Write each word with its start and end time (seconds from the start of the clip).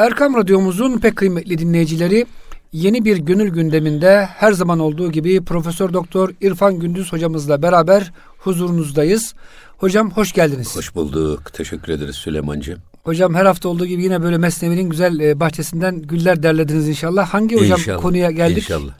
Erkam 0.00 0.36
Radyomuzun 0.36 0.98
pek 0.98 1.16
kıymetli 1.16 1.58
dinleyicileri 1.58 2.26
yeni 2.72 3.04
bir 3.04 3.16
gönül 3.16 3.48
gündeminde 3.48 4.26
her 4.26 4.52
zaman 4.52 4.78
olduğu 4.78 5.12
gibi 5.12 5.44
Profesör 5.44 5.92
Doktor 5.92 6.30
İrfan 6.40 6.78
Gündüz 6.78 7.12
hocamızla 7.12 7.62
beraber 7.62 8.12
huzurunuzdayız. 8.38 9.34
Hocam 9.78 10.10
hoş 10.10 10.32
geldiniz. 10.32 10.76
Hoş 10.76 10.94
bulduk. 10.94 11.52
Teşekkür 11.52 11.92
ederiz 11.92 12.16
Süleymancığım. 12.16 12.78
Hocam 13.04 13.34
her 13.34 13.46
hafta 13.46 13.68
olduğu 13.68 13.86
gibi 13.86 14.02
yine 14.02 14.22
böyle 14.22 14.38
Mesnevi'nin 14.38 14.90
güzel 14.90 15.20
e, 15.20 15.40
bahçesinden 15.40 16.02
güller 16.02 16.42
derlediniz 16.42 16.88
inşallah. 16.88 17.28
Hangi 17.28 17.56
hocam 17.56 17.78
İnşallah. 17.78 18.02
konuya 18.02 18.30
geldik? 18.30 18.62
İnşallah. 18.62 18.92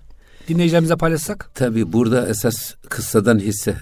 Dinleyicilerimize 0.48 0.96
paylaşsak. 0.96 1.50
Tabi 1.54 1.92
burada 1.92 2.28
esas 2.28 2.74
kıssadan 2.88 3.38
hisse 3.38 3.76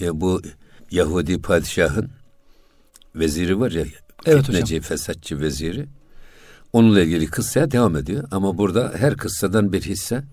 e, 0.00 0.20
bu 0.20 0.42
Yahudi 0.90 1.42
padişahın 1.42 2.10
veziri 3.14 3.60
var 3.60 3.70
ya 3.70 3.84
Evet 4.26 4.44
fitneci, 4.44 4.80
fesatçı 4.80 5.40
veziri. 5.40 5.86
Onunla 6.72 7.00
ilgili 7.00 7.26
kıssaya 7.26 7.70
devam 7.70 7.96
ediyor. 7.96 8.28
Ama 8.30 8.58
burada 8.58 8.92
her 8.96 9.16
kıssadan 9.16 9.72
bir 9.72 9.82
hisse 9.82 10.24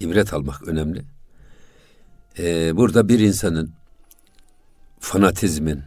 ibret 0.00 0.34
almak 0.34 0.68
önemli. 0.68 1.02
Ee, 2.38 2.76
burada 2.76 3.08
bir 3.08 3.18
insanın 3.18 3.72
fanatizmin, 5.00 5.82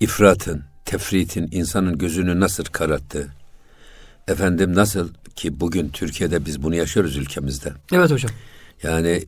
ifratın, 0.00 0.62
tefritin 0.84 1.48
insanın 1.52 1.98
gözünü 1.98 2.40
nasıl 2.40 2.64
kararttığı, 2.64 3.28
efendim 4.28 4.74
nasıl 4.74 5.08
ki 5.36 5.60
bugün 5.60 5.88
Türkiye'de 5.88 6.46
biz 6.46 6.62
bunu 6.62 6.74
yaşıyoruz 6.74 7.16
ülkemizde. 7.16 7.72
Evet 7.92 8.10
hocam. 8.10 8.30
Yani 8.82 9.24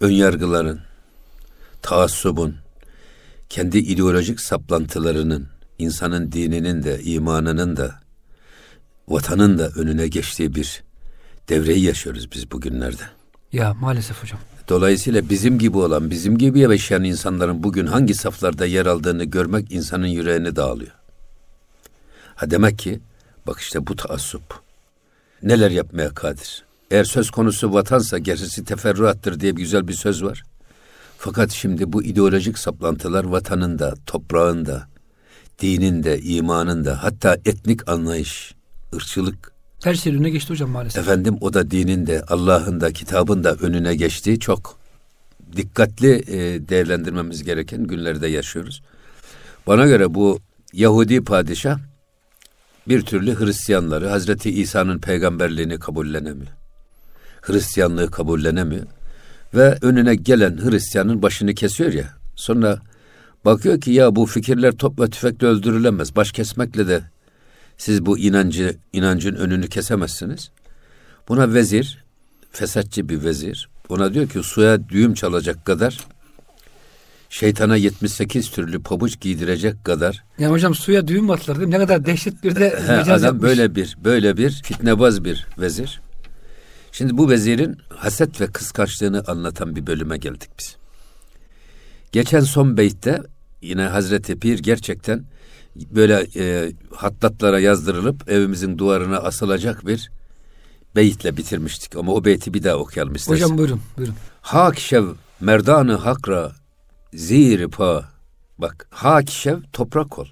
ön 0.00 0.10
yargıların, 0.10 0.80
taassubun, 1.82 2.56
kendi 3.48 3.78
ideolojik 3.78 4.40
saplantılarının, 4.40 5.48
insanın 5.78 6.32
dininin 6.32 6.82
de, 6.82 7.02
imanının 7.02 7.76
da, 7.76 8.03
vatanın 9.08 9.58
da 9.58 9.68
önüne 9.68 10.08
geçtiği 10.08 10.54
bir 10.54 10.82
devreyi 11.48 11.84
yaşıyoruz 11.84 12.32
biz 12.32 12.50
bugünlerde. 12.50 13.02
Ya 13.52 13.74
maalesef 13.74 14.22
hocam. 14.22 14.38
Dolayısıyla 14.68 15.28
bizim 15.28 15.58
gibi 15.58 15.78
olan, 15.78 16.10
bizim 16.10 16.38
gibi 16.38 16.60
yaşayan 16.60 17.04
insanların 17.04 17.62
bugün 17.62 17.86
hangi 17.86 18.14
saflarda 18.14 18.66
yer 18.66 18.86
aldığını 18.86 19.24
görmek 19.24 19.72
insanın 19.72 20.06
yüreğini 20.06 20.56
dağılıyor. 20.56 20.92
Ha 22.34 22.50
demek 22.50 22.78
ki 22.78 23.00
bak 23.46 23.60
işte 23.60 23.86
bu 23.86 23.96
taassup 23.96 24.60
neler 25.42 25.70
yapmaya 25.70 26.14
kadir. 26.14 26.64
Eğer 26.90 27.04
söz 27.04 27.30
konusu 27.30 27.72
vatansa 27.72 28.18
gerisi 28.18 28.64
teferruattır 28.64 29.40
diye 29.40 29.56
bir 29.56 29.62
güzel 29.62 29.88
bir 29.88 29.92
söz 29.92 30.24
var. 30.24 30.42
Fakat 31.18 31.50
şimdi 31.50 31.92
bu 31.92 32.02
ideolojik 32.02 32.58
saplantılar 32.58 33.24
vatanın 33.24 33.78
da, 33.78 33.94
toprağın 34.06 34.66
da, 34.66 34.88
dinin 35.60 36.02
de, 36.02 36.20
imanın 36.20 36.84
da, 36.84 37.02
hatta 37.02 37.36
etnik 37.44 37.88
anlayış, 37.88 38.54
ırkçılık, 38.94 39.52
Her 39.84 40.08
önüne 40.08 40.30
geçti 40.30 40.50
hocam 40.50 40.70
maalesef. 40.70 41.02
efendim 41.02 41.36
o 41.40 41.54
da 41.54 41.70
dinin 41.70 42.06
de, 42.06 42.22
Allah'ın 42.28 42.80
da, 42.80 42.92
kitabın 42.92 43.44
da 43.44 43.54
önüne 43.54 43.94
geçtiği 43.94 44.40
çok 44.40 44.78
dikkatli 45.56 46.12
e, 46.26 46.68
değerlendirmemiz 46.68 47.44
gereken 47.44 47.84
günlerde 47.84 48.28
yaşıyoruz. 48.28 48.82
Bana 49.66 49.86
göre 49.86 50.14
bu 50.14 50.40
Yahudi 50.72 51.24
padişah 51.24 51.78
bir 52.88 53.02
türlü 53.02 53.40
Hristiyanları, 53.40 54.08
Hazreti 54.08 54.50
İsa'nın 54.50 54.98
peygamberliğini 54.98 55.78
kabullenemiyor. 55.78 56.52
Hristiyanlığı 57.42 58.10
kabullenemiyor. 58.10 58.86
Ve 59.54 59.78
önüne 59.82 60.14
gelen 60.14 60.70
Hristiyanın 60.70 61.22
başını 61.22 61.54
kesiyor 61.54 61.92
ya. 61.92 62.08
Sonra 62.36 62.78
bakıyor 63.44 63.80
ki 63.80 63.90
ya 63.90 64.16
bu 64.16 64.26
fikirler 64.26 64.72
top 64.72 65.00
ve 65.00 65.10
tüfekle 65.10 65.46
öldürülemez. 65.46 66.16
Baş 66.16 66.32
kesmekle 66.32 66.88
de 66.88 67.02
siz 67.78 68.06
bu 68.06 68.18
inancı 68.18 68.76
inancın 68.92 69.34
önünü 69.34 69.68
kesemezsiniz. 69.68 70.50
Buna 71.28 71.54
vezir, 71.54 72.04
fesatçı 72.50 73.08
bir 73.08 73.24
vezir. 73.24 73.68
Ona 73.88 74.14
diyor 74.14 74.28
ki 74.28 74.42
suya 74.42 74.88
düğüm 74.88 75.14
çalacak 75.14 75.64
kadar 75.64 75.98
şeytana 77.28 77.76
78 77.76 78.50
türlü 78.50 78.82
pabuç 78.82 79.20
giydirecek 79.20 79.84
kadar 79.84 80.24
Yani 80.38 80.52
hocam 80.52 80.74
suya 80.74 81.08
düğüm 81.08 81.30
attılar 81.30 81.58
değil 81.58 81.68
mi? 81.68 81.74
Ne 81.74 81.78
kadar 81.78 82.06
dehşet 82.06 82.44
bir 82.44 82.56
de 82.56 82.78
mecaz 82.88 83.08
adam 83.08 83.24
yapmış. 83.24 83.42
böyle 83.42 83.74
bir 83.74 83.96
böyle 84.04 84.36
bir 84.36 84.50
fitnebaz 84.64 85.24
bir 85.24 85.46
vezir. 85.58 86.00
Şimdi 86.92 87.18
bu 87.18 87.30
vezirin 87.30 87.78
haset 87.88 88.40
ve 88.40 88.46
kıskançlığını 88.46 89.24
anlatan 89.26 89.76
bir 89.76 89.86
bölüme 89.86 90.16
geldik 90.16 90.50
biz. 90.58 90.76
Geçen 92.12 92.40
son 92.40 92.76
beytte 92.76 93.22
yine 93.62 93.82
Hazreti 93.82 94.38
Pir 94.38 94.58
gerçekten 94.58 95.24
böyle 95.76 96.26
e, 96.36 96.72
hattatlara 96.94 97.60
yazdırılıp 97.60 98.30
evimizin 98.30 98.78
duvarına 98.78 99.18
asılacak 99.18 99.86
bir 99.86 100.10
beyitle 100.96 101.36
bitirmiştik. 101.36 101.96
Ama 101.96 102.12
o 102.12 102.24
beyti 102.24 102.54
bir 102.54 102.64
daha 102.64 102.76
okuyalım 102.76 103.14
istersen. 103.14 103.44
Hocam 103.44 103.58
buyurun 103.58 103.80
buyurun. 103.96 104.14
Hak 104.40 104.78
şev 104.78 105.04
merdanı 105.40 105.94
hakra 105.94 106.52
zir 107.14 107.68
pa. 107.68 108.08
Bak 108.58 108.86
hak 108.90 109.30
şev 109.30 109.58
toprak 109.72 110.18
ol. 110.18 110.26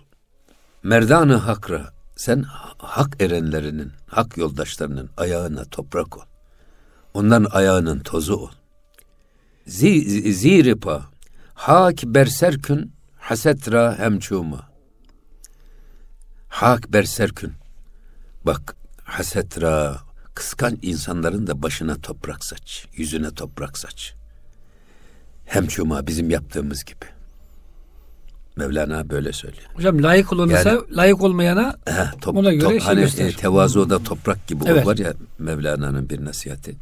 Merdanı 0.82 1.34
hakra 1.36 1.92
sen 2.16 2.42
hak 2.78 3.22
erenlerinin, 3.22 3.92
hak 4.06 4.36
yoldaşlarının 4.36 5.10
ayağına 5.16 5.64
toprak 5.64 6.16
ol. 6.16 6.22
Onların 7.14 7.48
ayağının 7.50 8.00
tozu 8.00 8.36
ol. 8.36 8.50
Zi, 9.66 10.32
zir 10.32 10.74
pa. 10.74 11.02
Hak 11.54 12.02
berserkün 12.04 12.92
hasetra 13.16 13.98
hemçuma. 13.98 14.71
Hak 16.52 16.92
berserkün. 16.92 17.52
Bak 18.46 18.76
hasetra 19.04 19.96
kıskanç 20.34 20.78
insanların 20.82 21.46
da 21.46 21.62
başına 21.62 21.94
toprak 21.94 22.44
saç, 22.44 22.86
yüzüne 22.96 23.30
toprak 23.30 23.78
saç. 23.78 24.14
Hem 25.44 25.66
çuma 25.66 26.06
bizim 26.06 26.30
yaptığımız 26.30 26.84
gibi. 26.84 27.04
Mevlana 28.56 29.10
böyle 29.10 29.32
söylüyor. 29.32 29.64
Hocam 29.74 30.02
layık 30.02 30.32
olana 30.32 30.52
Yani- 30.52 30.80
layık 30.96 31.22
olmayana 31.22 31.76
Heh, 31.86 32.12
top, 32.20 32.36
Ona 32.36 32.52
göre 32.52 32.60
top- 32.62 32.70
şey 32.70 32.80
hani 32.80 33.00
göster. 33.00 33.26
e, 33.28 33.32
tevazu 33.32 33.90
da 33.90 34.02
toprak 34.02 34.46
gibi 34.46 34.64
Evet. 34.66 34.86
o 34.86 34.88
var 34.90 34.96
ya 34.96 35.12
Mevlana'nın 35.38 36.10
bir 36.10 36.24
nasihati. 36.24 36.76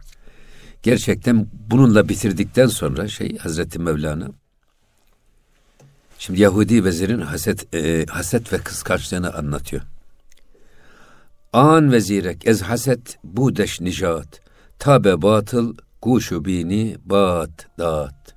Gerçekten 0.83 1.47
bununla 1.53 2.09
bitirdikten 2.09 2.67
sonra 2.67 3.09
şey 3.09 3.39
Hazreti 3.39 3.79
Mevlana 3.79 4.29
şimdi 6.21 6.41
Yahudi 6.41 6.85
vezirin 6.85 7.21
haset 7.21 7.75
e, 7.75 8.07
haset 8.07 8.53
ve 8.53 8.59
kıskançlığını 8.59 9.35
anlatıyor. 9.35 9.83
An 11.53 11.93
vezirek 11.93 12.47
ez 12.47 12.63
haset 12.63 13.19
budeş 13.25 13.81
nijat 13.81 14.41
tabe 14.79 15.23
batıl 15.23 15.77
kuşu 16.01 16.45
bini 16.45 16.97
bat 17.05 17.69
dat. 17.79 18.35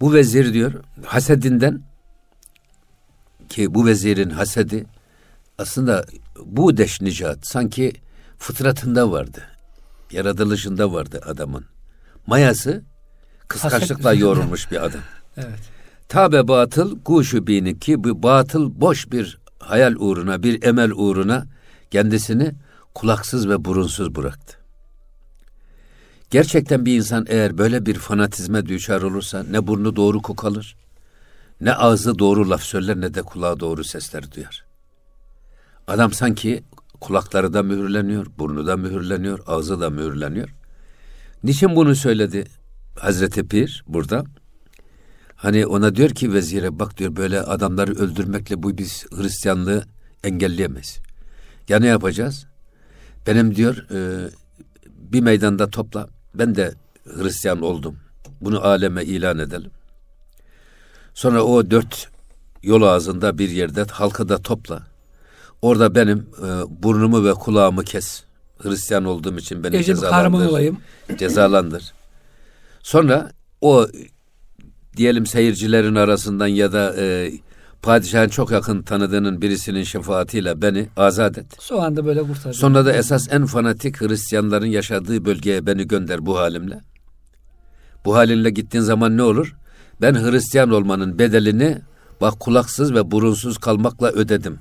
Bu 0.00 0.14
vezir 0.14 0.52
diyor 0.52 0.72
hasedinden 1.06 1.82
ki 3.48 3.74
bu 3.74 3.86
vezirin 3.86 4.30
hasedi 4.30 4.86
aslında 5.58 6.04
bu 6.44 6.76
deş 6.76 7.00
nicat 7.00 7.46
sanki 7.46 7.92
fıtratında 8.38 9.12
vardı. 9.12 9.42
Yaratılışında 10.10 10.92
vardı 10.92 11.20
adamın. 11.26 11.64
Mayası 12.26 12.82
kıskançlıkla 13.48 14.12
yoğrulmuş 14.12 14.70
bir 14.70 14.84
adam. 14.84 15.00
evet. 15.36 15.79
Tabe 16.10 16.48
batıl 16.48 17.00
kuşu 17.00 17.46
bini 17.46 17.78
ki 17.78 18.04
bu 18.04 18.22
batıl 18.22 18.80
boş 18.80 19.12
bir 19.12 19.38
hayal 19.58 19.94
uğruna, 19.98 20.42
bir 20.42 20.62
emel 20.62 20.90
uğruna 20.90 21.46
kendisini 21.90 22.52
kulaksız 22.94 23.48
ve 23.48 23.64
burunsuz 23.64 24.14
bıraktı. 24.14 24.58
Gerçekten 26.30 26.86
bir 26.86 26.96
insan 26.96 27.26
eğer 27.28 27.58
böyle 27.58 27.86
bir 27.86 27.94
fanatizme 27.94 28.66
düçar 28.66 29.02
olursa 29.02 29.44
ne 29.50 29.66
burnu 29.66 29.96
doğru 29.96 30.22
kokalır, 30.22 30.76
ne 31.60 31.74
ağzı 31.74 32.18
doğru 32.18 32.50
laf 32.50 32.62
söyler 32.62 33.00
ne 33.00 33.14
de 33.14 33.22
kulağı 33.22 33.60
doğru 33.60 33.84
sesler 33.84 34.32
duyar. 34.32 34.64
Adam 35.86 36.12
sanki 36.12 36.64
kulakları 37.00 37.52
da 37.52 37.62
mühürleniyor, 37.62 38.26
burnu 38.38 38.66
da 38.66 38.76
mühürleniyor, 38.76 39.40
ağzı 39.46 39.80
da 39.80 39.90
mühürleniyor. 39.90 40.54
Niçin 41.44 41.76
bunu 41.76 41.94
söyledi 41.94 42.46
Hazreti 42.98 43.48
Pir 43.48 43.84
burada? 43.86 44.24
Hani 45.42 45.66
ona 45.66 45.94
diyor 45.96 46.10
ki 46.10 46.32
vezire 46.32 46.78
bak 46.78 46.96
diyor 46.96 47.16
böyle 47.16 47.40
adamları 47.40 47.92
öldürmekle 47.92 48.62
bu 48.62 48.78
biz 48.78 49.06
Hristiyanlığı 49.16 49.84
engelleyemeyiz. 50.24 50.98
Ya 51.68 51.78
ne 51.78 51.86
yapacağız? 51.86 52.46
Benim 53.26 53.56
diyor 53.56 53.76
e, 53.90 54.30
bir 54.86 55.20
meydanda 55.20 55.70
topla. 55.70 56.08
Ben 56.34 56.54
de 56.54 56.74
Hristiyan 57.04 57.62
oldum. 57.62 57.96
Bunu 58.40 58.66
aleme 58.66 59.04
ilan 59.04 59.38
edelim. 59.38 59.70
Sonra 61.14 61.42
o 61.42 61.70
dört 61.70 62.08
yol 62.62 62.82
ağzında 62.82 63.38
bir 63.38 63.50
yerde 63.50 63.84
halkı 63.84 64.28
da 64.28 64.38
topla. 64.38 64.82
Orada 65.62 65.94
benim 65.94 66.18
e, 66.18 66.82
burnumu 66.82 67.24
ve 67.24 67.32
kulağımı 67.34 67.84
kes. 67.84 68.22
Hristiyan 68.58 69.04
olduğum 69.04 69.38
için 69.38 69.64
beni 69.64 69.72
kahraman 69.72 69.84
cezalandır. 69.84 70.48
olayım. 70.48 70.78
Cezalandır. 71.18 71.92
Sonra 72.82 73.32
o 73.60 73.86
diyelim 74.96 75.26
seyircilerin 75.26 75.94
arasından 75.94 76.46
ya 76.46 76.72
da 76.72 76.94
e, 76.98 77.32
padişahın 77.82 78.28
çok 78.28 78.50
yakın 78.50 78.82
tanıdığının 78.82 79.42
birisinin 79.42 79.82
şefaatiyle 79.82 80.62
beni 80.62 80.88
azat 80.96 81.38
et. 81.38 81.46
Şu 81.60 81.82
anda 81.82 82.06
böyle 82.06 82.22
kurtardı. 82.22 82.56
Sonra 82.56 82.86
da 82.86 82.92
esas 82.92 83.32
en 83.32 83.46
fanatik 83.46 84.00
Hristiyanların 84.00 84.66
yaşadığı 84.66 85.24
bölgeye 85.24 85.66
beni 85.66 85.88
gönder 85.88 86.26
bu 86.26 86.38
halimle. 86.38 86.80
Bu 88.04 88.16
halinle 88.16 88.50
gittiğin 88.50 88.84
zaman 88.84 89.16
ne 89.16 89.22
olur? 89.22 89.56
Ben 90.00 90.14
Hristiyan 90.14 90.70
olmanın 90.70 91.18
bedelini 91.18 91.78
bak 92.20 92.40
kulaksız 92.40 92.94
ve 92.94 93.10
burunsuz 93.10 93.58
kalmakla 93.58 94.08
ödedim. 94.08 94.58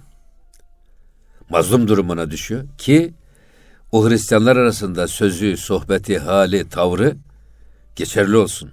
Mazlum 1.49 1.87
durumuna 1.87 2.31
düşüyor 2.31 2.63
ki 2.77 3.13
o 3.91 4.09
Hristiyanlar 4.09 4.55
arasında 4.55 5.07
sözü, 5.07 5.57
sohbeti, 5.57 6.19
hali, 6.19 6.69
tavrı 6.69 7.15
geçerli 7.95 8.37
olsun. 8.37 8.71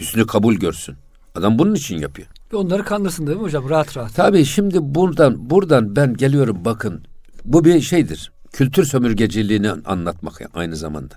Hüsnü 0.00 0.26
kabul 0.26 0.54
görsün. 0.54 0.96
Adam 1.34 1.58
bunun 1.58 1.74
için 1.74 1.98
yapıyor. 1.98 2.28
Ve 2.52 2.56
onları 2.56 2.84
kandırsın 2.84 3.26
değil 3.26 3.38
mi 3.38 3.42
hocam? 3.42 3.70
Rahat 3.70 3.96
rahat. 3.96 4.14
Tabii 4.14 4.44
şimdi 4.44 4.78
buradan 4.80 5.50
buradan 5.50 5.96
ben 5.96 6.14
geliyorum 6.14 6.64
bakın. 6.64 7.04
Bu 7.44 7.64
bir 7.64 7.80
şeydir. 7.80 8.32
Kültür 8.52 8.84
sömürgeciliğini 8.84 9.70
anlatmak 9.70 10.40
aynı 10.54 10.76
zamanda. 10.76 11.14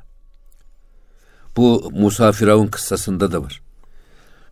Bu 1.57 1.91
Musa 1.93 2.31
Firavun 2.31 2.67
kıssasında 2.67 3.31
da 3.31 3.43
var. 3.43 3.61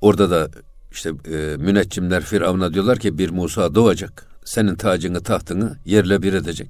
Orada 0.02 0.30
da 0.30 0.50
işte 0.92 1.10
e, 1.10 1.58
müneccimler 1.58 2.24
Firavun'a 2.24 2.74
diyorlar 2.74 3.00
ki 3.00 3.18
bir 3.18 3.30
Musa 3.30 3.76
doğacak. 3.76 4.28
Senin 4.46 4.76
tacını 4.76 5.24
tahtını 5.24 5.78
yerle 5.86 6.22
bir 6.22 6.34
edecek. 6.34 6.70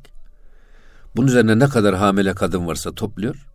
Bunun 1.16 1.28
üzerine 1.28 1.60
ne 1.60 1.70
kadar 1.70 1.96
hamile 1.96 2.34
kadın 2.34 2.68
varsa 2.68 2.92
topluyor. 2.92 3.48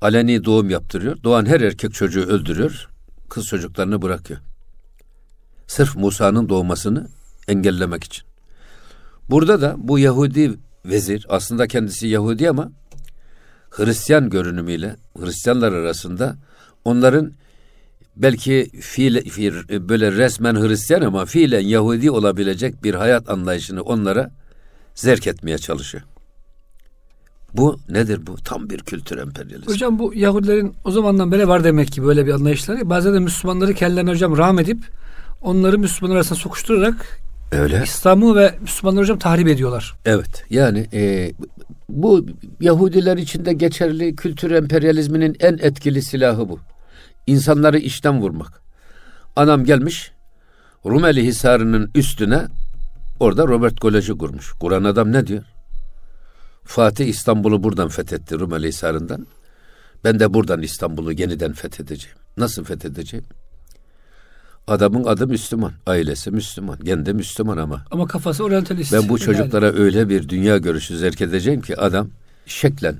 Aleni 0.00 0.44
doğum 0.44 0.70
yaptırıyor. 0.70 1.22
Doğan 1.24 1.46
her 1.46 1.60
erkek 1.60 1.94
çocuğu 1.94 2.22
öldürüyor. 2.22 2.88
Kız 3.28 3.46
çocuklarını 3.46 4.02
bırakıyor. 4.02 4.40
Sırf 5.66 5.96
Musa'nın 5.96 6.48
doğmasını 6.48 7.08
engellemek 7.48 8.04
için. 8.04 8.24
Burada 9.30 9.60
da 9.60 9.74
bu 9.78 9.98
Yahudi 9.98 10.58
vezir 10.84 11.26
aslında 11.28 11.66
kendisi 11.66 12.08
Yahudi 12.08 12.50
ama 12.50 12.72
Hristiyan 13.70 14.30
görünümüyle 14.30 14.96
Hristiyanlar 15.18 15.72
arasında 15.72 16.36
onların 16.84 17.32
belki 18.16 18.70
fiil, 18.80 19.30
fiil 19.30 19.54
böyle 19.88 20.12
resmen 20.12 20.54
Hristiyan 20.54 21.02
ama 21.02 21.24
fiilen 21.24 21.60
Yahudi 21.60 22.10
olabilecek 22.10 22.84
bir 22.84 22.94
hayat 22.94 23.30
anlayışını 23.30 23.82
onlara 23.82 24.30
zerk 24.94 25.26
etmeye 25.26 25.58
çalışıyor. 25.58 26.04
Bu 27.54 27.80
nedir 27.88 28.26
bu? 28.26 28.36
Tam 28.36 28.70
bir 28.70 28.78
kültür 28.78 29.18
emperyalizmi. 29.18 29.72
Hocam 29.72 29.98
bu 29.98 30.14
Yahudilerin 30.14 30.74
o 30.84 30.90
zamandan 30.90 31.32
beri 31.32 31.48
var 31.48 31.64
demek 31.64 31.92
ki 31.92 32.04
böyle 32.04 32.26
bir 32.26 32.32
anlayışları. 32.32 32.90
Bazen 32.90 33.14
de 33.14 33.18
Müslümanları 33.18 33.74
kendilerine 33.74 34.10
hocam 34.10 34.38
rağm 34.38 34.58
edip 34.58 34.78
onları 35.42 35.78
Müslümanlar 35.78 36.16
arasında 36.16 36.38
sokuşturarak 36.38 37.20
Öyle. 37.52 37.82
İslam'ı 37.84 38.36
ve 38.36 38.54
Müslümanları 38.60 39.02
hocam 39.02 39.18
tahrip 39.18 39.48
ediyorlar. 39.48 39.94
Evet. 40.04 40.44
Yani 40.50 40.88
e, 40.92 41.32
bu 41.88 42.26
Yahudiler 42.60 43.16
için 43.16 43.44
de 43.44 43.52
geçerli 43.52 44.16
kültür 44.16 44.50
emperyalizminin 44.50 45.36
en 45.40 45.58
etkili 45.58 46.02
silahı 46.02 46.48
bu. 46.48 46.58
İnsanları 47.26 47.78
işten 47.78 48.20
vurmak. 48.20 48.62
Anam 49.36 49.64
gelmiş 49.64 50.12
Rumeli 50.86 51.26
Hisarı'nın 51.26 51.90
üstüne 51.94 52.42
orada 53.20 53.48
Robert 53.48 53.80
Kolej'i 53.80 54.18
kurmuş. 54.18 54.52
Kur'an 54.60 54.84
adam 54.84 55.12
ne 55.12 55.26
diyor? 55.26 55.44
Fatih 56.64 57.06
İstanbul'u 57.06 57.62
buradan 57.62 57.88
fethetti 57.88 58.38
Rumeli 58.38 58.68
Hisarı'ndan. 58.68 59.26
Ben 60.04 60.20
de 60.20 60.34
buradan 60.34 60.62
İstanbul'u 60.62 61.12
yeniden 61.12 61.52
fethedeceğim. 61.52 62.16
Nasıl 62.36 62.64
fethedeceğim? 62.64 63.26
Adamın 64.66 65.04
adı 65.04 65.26
Müslüman, 65.26 65.72
ailesi 65.86 66.30
Müslüman, 66.30 66.78
kendi 66.78 67.12
Müslüman 67.12 67.58
ama. 67.58 67.84
Ama 67.90 68.06
kafası 68.06 68.44
oryantalist. 68.44 68.92
Ben 68.92 69.08
bu 69.08 69.18
çocuklara 69.18 69.66
yani. 69.66 69.78
öyle 69.78 70.08
bir 70.08 70.28
dünya 70.28 70.58
görüşü 70.58 70.98
zerk 70.98 71.20
edeceğim 71.20 71.60
ki 71.60 71.76
adam 71.76 72.08
şeklen 72.46 72.96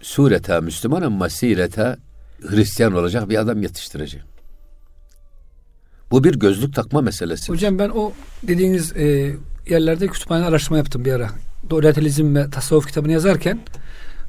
sureta 0.00 0.60
Müslüman 0.60 1.02
ama 1.02 1.28
sireta 1.28 1.96
Hristiyan 2.42 2.92
olacak 2.92 3.28
bir 3.28 3.38
adam 3.38 3.62
yetiştireceğim. 3.62 4.26
Bu 6.10 6.24
bir 6.24 6.34
gözlük 6.34 6.74
takma 6.74 7.00
meselesi. 7.00 7.52
Hocam 7.52 7.78
ben 7.78 7.88
o 7.88 8.12
dediğiniz 8.42 8.96
e, 8.96 9.36
yerlerde 9.68 10.06
kütüphane 10.06 10.44
araştırma 10.44 10.76
yaptım 10.76 11.04
bir 11.04 11.12
ara. 11.12 11.30
Oryantalizm 11.74 12.34
ve 12.34 12.50
tasavvuf 12.50 12.86
kitabını 12.86 13.12
yazarken 13.12 13.60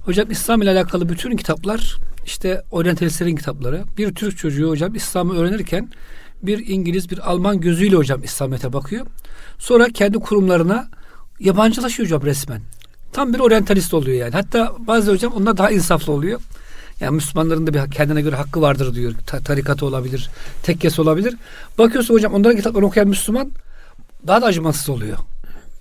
hocam 0.06 0.32
İslam 0.32 0.62
ile 0.62 0.70
alakalı 0.70 1.10
bütün 1.10 1.38
kitaplar 1.38 1.98
işte 2.26 2.64
oryantalistlerin 2.72 3.36
kitapları. 3.36 3.84
Bir 3.98 4.16
Türk 4.16 4.38
çocuğu 4.38 4.70
hocam 4.70 4.96
İslam'ı 4.96 5.38
öğrenirken 5.38 5.90
bir 6.44 6.68
İngiliz 6.68 7.12
bir 7.12 7.30
Alman 7.32 7.62
gözüyle 7.62 7.96
hocam 7.96 8.24
İslamiyet'e 8.24 8.74
bakıyor. 8.74 9.06
Sonra 9.58 9.88
kendi 9.90 10.20
kurumlarına 10.20 10.88
yabancılaşıyor 11.40 12.08
hocam 12.08 12.22
resmen. 12.22 12.62
Tam 13.14 13.34
bir 13.34 13.40
oryantalist 13.40 13.94
oluyor 13.94 14.18
yani. 14.18 14.32
Hatta 14.32 14.76
bazı 14.80 15.12
hocam 15.12 15.34
onlar 15.34 15.58
daha 15.58 15.72
insaflı 15.72 16.14
oluyor. 16.14 16.42
Yani 17.00 17.16
Müslümanların 17.16 17.68
da 17.68 17.74
bir 17.74 17.92
kendine 17.92 18.22
göre 18.22 18.36
hakkı 18.36 18.62
vardır 18.62 18.96
diyor. 18.96 19.14
Ta, 19.28 19.40
tarikatı 19.40 19.86
olabilir, 19.86 20.30
tekkesi 20.64 21.02
olabilir. 21.02 21.36
Bakıyorsun 21.78 22.14
hocam 22.14 22.34
onların 22.34 22.58
kitaplarını 22.58 22.88
okuyan 22.88 23.08
Müslüman 23.08 23.52
daha 24.28 24.42
da 24.42 24.46
acımasız 24.46 24.90
oluyor. 24.90 25.18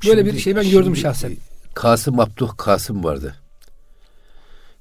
Böyle 0.06 0.20
şimdi, 0.20 0.34
bir 0.34 0.40
şey 0.40 0.56
ben 0.56 0.70
gördüm 0.70 0.96
şahsen. 0.96 1.36
Kasım 1.78 2.20
Abduh 2.20 2.56
Kasım 2.56 3.04
vardı. 3.04 3.34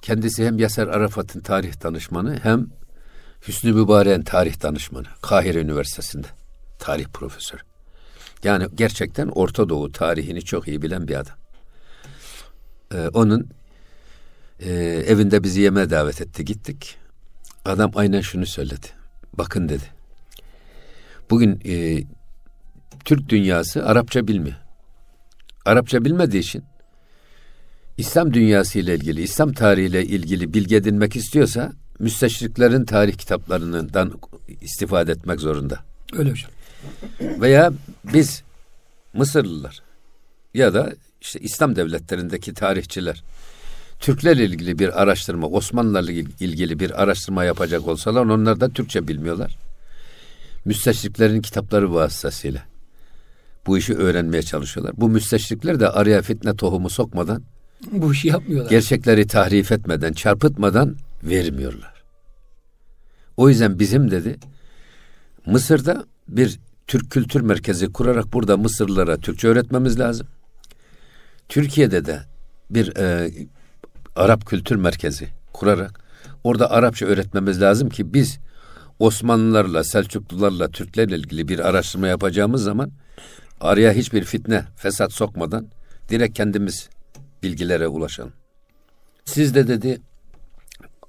Kendisi 0.01 0.45
hem 0.45 0.59
Yaser 0.59 0.87
Arafat'ın 0.87 1.39
tarih 1.39 1.83
danışmanı 1.83 2.39
hem 2.43 2.67
Hüsnü 3.47 3.73
Mübarek'in 3.73 4.21
tarih 4.21 4.61
danışmanı. 4.61 5.07
Kahire 5.21 5.61
Üniversitesi'nde. 5.61 6.27
Tarih 6.79 7.05
profesörü. 7.05 7.61
Yani 8.43 8.67
gerçekten 8.75 9.27
Orta 9.27 9.69
Doğu 9.69 9.91
tarihini 9.91 10.41
çok 10.41 10.67
iyi 10.67 10.81
bilen 10.81 11.07
bir 11.07 11.15
adam. 11.15 11.35
Ee, 12.93 13.07
onun 13.13 13.49
e, 14.59 14.71
evinde 15.07 15.43
bizi 15.43 15.61
yemeğe 15.61 15.89
davet 15.89 16.21
etti. 16.21 16.45
Gittik. 16.45 16.97
Adam 17.65 17.91
aynen 17.95 18.21
şunu 18.21 18.45
söyledi. 18.45 18.87
Bakın 19.33 19.69
dedi. 19.69 19.85
Bugün 21.29 21.61
e, 21.65 22.03
Türk 23.05 23.29
dünyası 23.29 23.85
Arapça 23.85 24.27
bilmiyor. 24.27 24.57
Arapça 25.65 26.05
bilmediği 26.05 26.39
için 26.39 26.63
İslam 27.97 28.33
dünyası 28.33 28.79
ile 28.79 28.95
ilgili, 28.95 29.21
İslam 29.21 29.53
tarihiyle 29.53 30.05
ilgili 30.05 30.53
bilgi 30.53 30.75
edinmek 30.75 31.15
istiyorsa 31.15 31.71
müsteşriklerin 31.99 32.85
tarih 32.85 33.13
kitaplarından 33.13 34.13
istifade 34.61 35.11
etmek 35.11 35.39
zorunda. 35.39 35.79
Öyle 36.13 36.31
hocam. 36.31 36.51
Veya 37.21 37.73
biz 38.13 38.43
Mısırlılar 39.13 39.81
ya 40.53 40.73
da 40.73 40.93
işte 41.21 41.39
İslam 41.39 41.75
devletlerindeki 41.75 42.53
tarihçiler 42.53 43.23
Türklerle 43.99 44.45
ilgili 44.45 44.79
bir 44.79 45.01
araştırma, 45.01 45.47
Osmanlılarla 45.47 46.11
ilgili 46.11 46.79
bir 46.79 47.03
araştırma 47.03 47.43
yapacak 47.43 47.87
olsalar 47.87 48.25
onlar 48.25 48.59
da 48.59 48.69
Türkçe 48.69 49.07
bilmiyorlar. 49.07 49.57
Müsteşriklerin 50.65 51.41
kitapları 51.41 51.93
vasıtasıyla 51.93 52.61
bu 53.67 53.77
işi 53.77 53.93
öğrenmeye 53.95 54.43
çalışıyorlar. 54.43 54.93
Bu 54.97 55.09
müsteşrikler 55.09 55.79
de 55.79 55.89
araya 55.89 56.21
fitne 56.21 56.55
tohumu 56.55 56.89
sokmadan 56.89 57.43
bu 57.91 58.13
işi 58.13 58.27
yapmıyorlar. 58.27 58.69
Gerçekleri 58.69 59.27
tahrif 59.27 59.71
etmeden, 59.71 60.13
çarpıtmadan 60.13 60.95
vermiyorlar. 61.23 62.03
O 63.37 63.49
yüzden 63.49 63.79
bizim 63.79 64.11
dedi 64.11 64.37
Mısır'da 65.45 66.05
bir 66.27 66.59
Türk 66.87 67.11
Kültür 67.11 67.41
Merkezi 67.41 67.93
kurarak 67.93 68.33
burada 68.33 68.57
Mısırlılara 68.57 69.17
Türkçe 69.17 69.47
öğretmemiz 69.47 69.99
lazım. 69.99 70.27
Türkiye'de 71.49 72.05
de 72.05 72.19
bir 72.69 72.95
e, 72.95 73.31
Arap 74.15 74.45
Kültür 74.45 74.75
Merkezi 74.75 75.27
kurarak 75.53 75.99
orada 76.43 76.71
Arapça 76.71 77.05
öğretmemiz 77.05 77.61
lazım 77.61 77.89
ki 77.89 78.13
biz 78.13 78.39
Osmanlılarla, 78.99 79.83
Selçuklularla, 79.83 80.67
Türklerle 80.67 81.15
ilgili 81.15 81.47
bir 81.47 81.59
araştırma 81.59 82.07
yapacağımız 82.07 82.63
zaman 82.63 82.91
araya 83.61 83.93
hiçbir 83.93 84.23
fitne, 84.23 84.65
fesat 84.75 85.13
sokmadan 85.13 85.67
direkt 86.09 86.37
kendimiz 86.37 86.89
bilgilere 87.47 87.87
ulaşalım. 87.87 88.33
Siz 89.25 89.55
de 89.55 89.67
dedi 89.67 90.01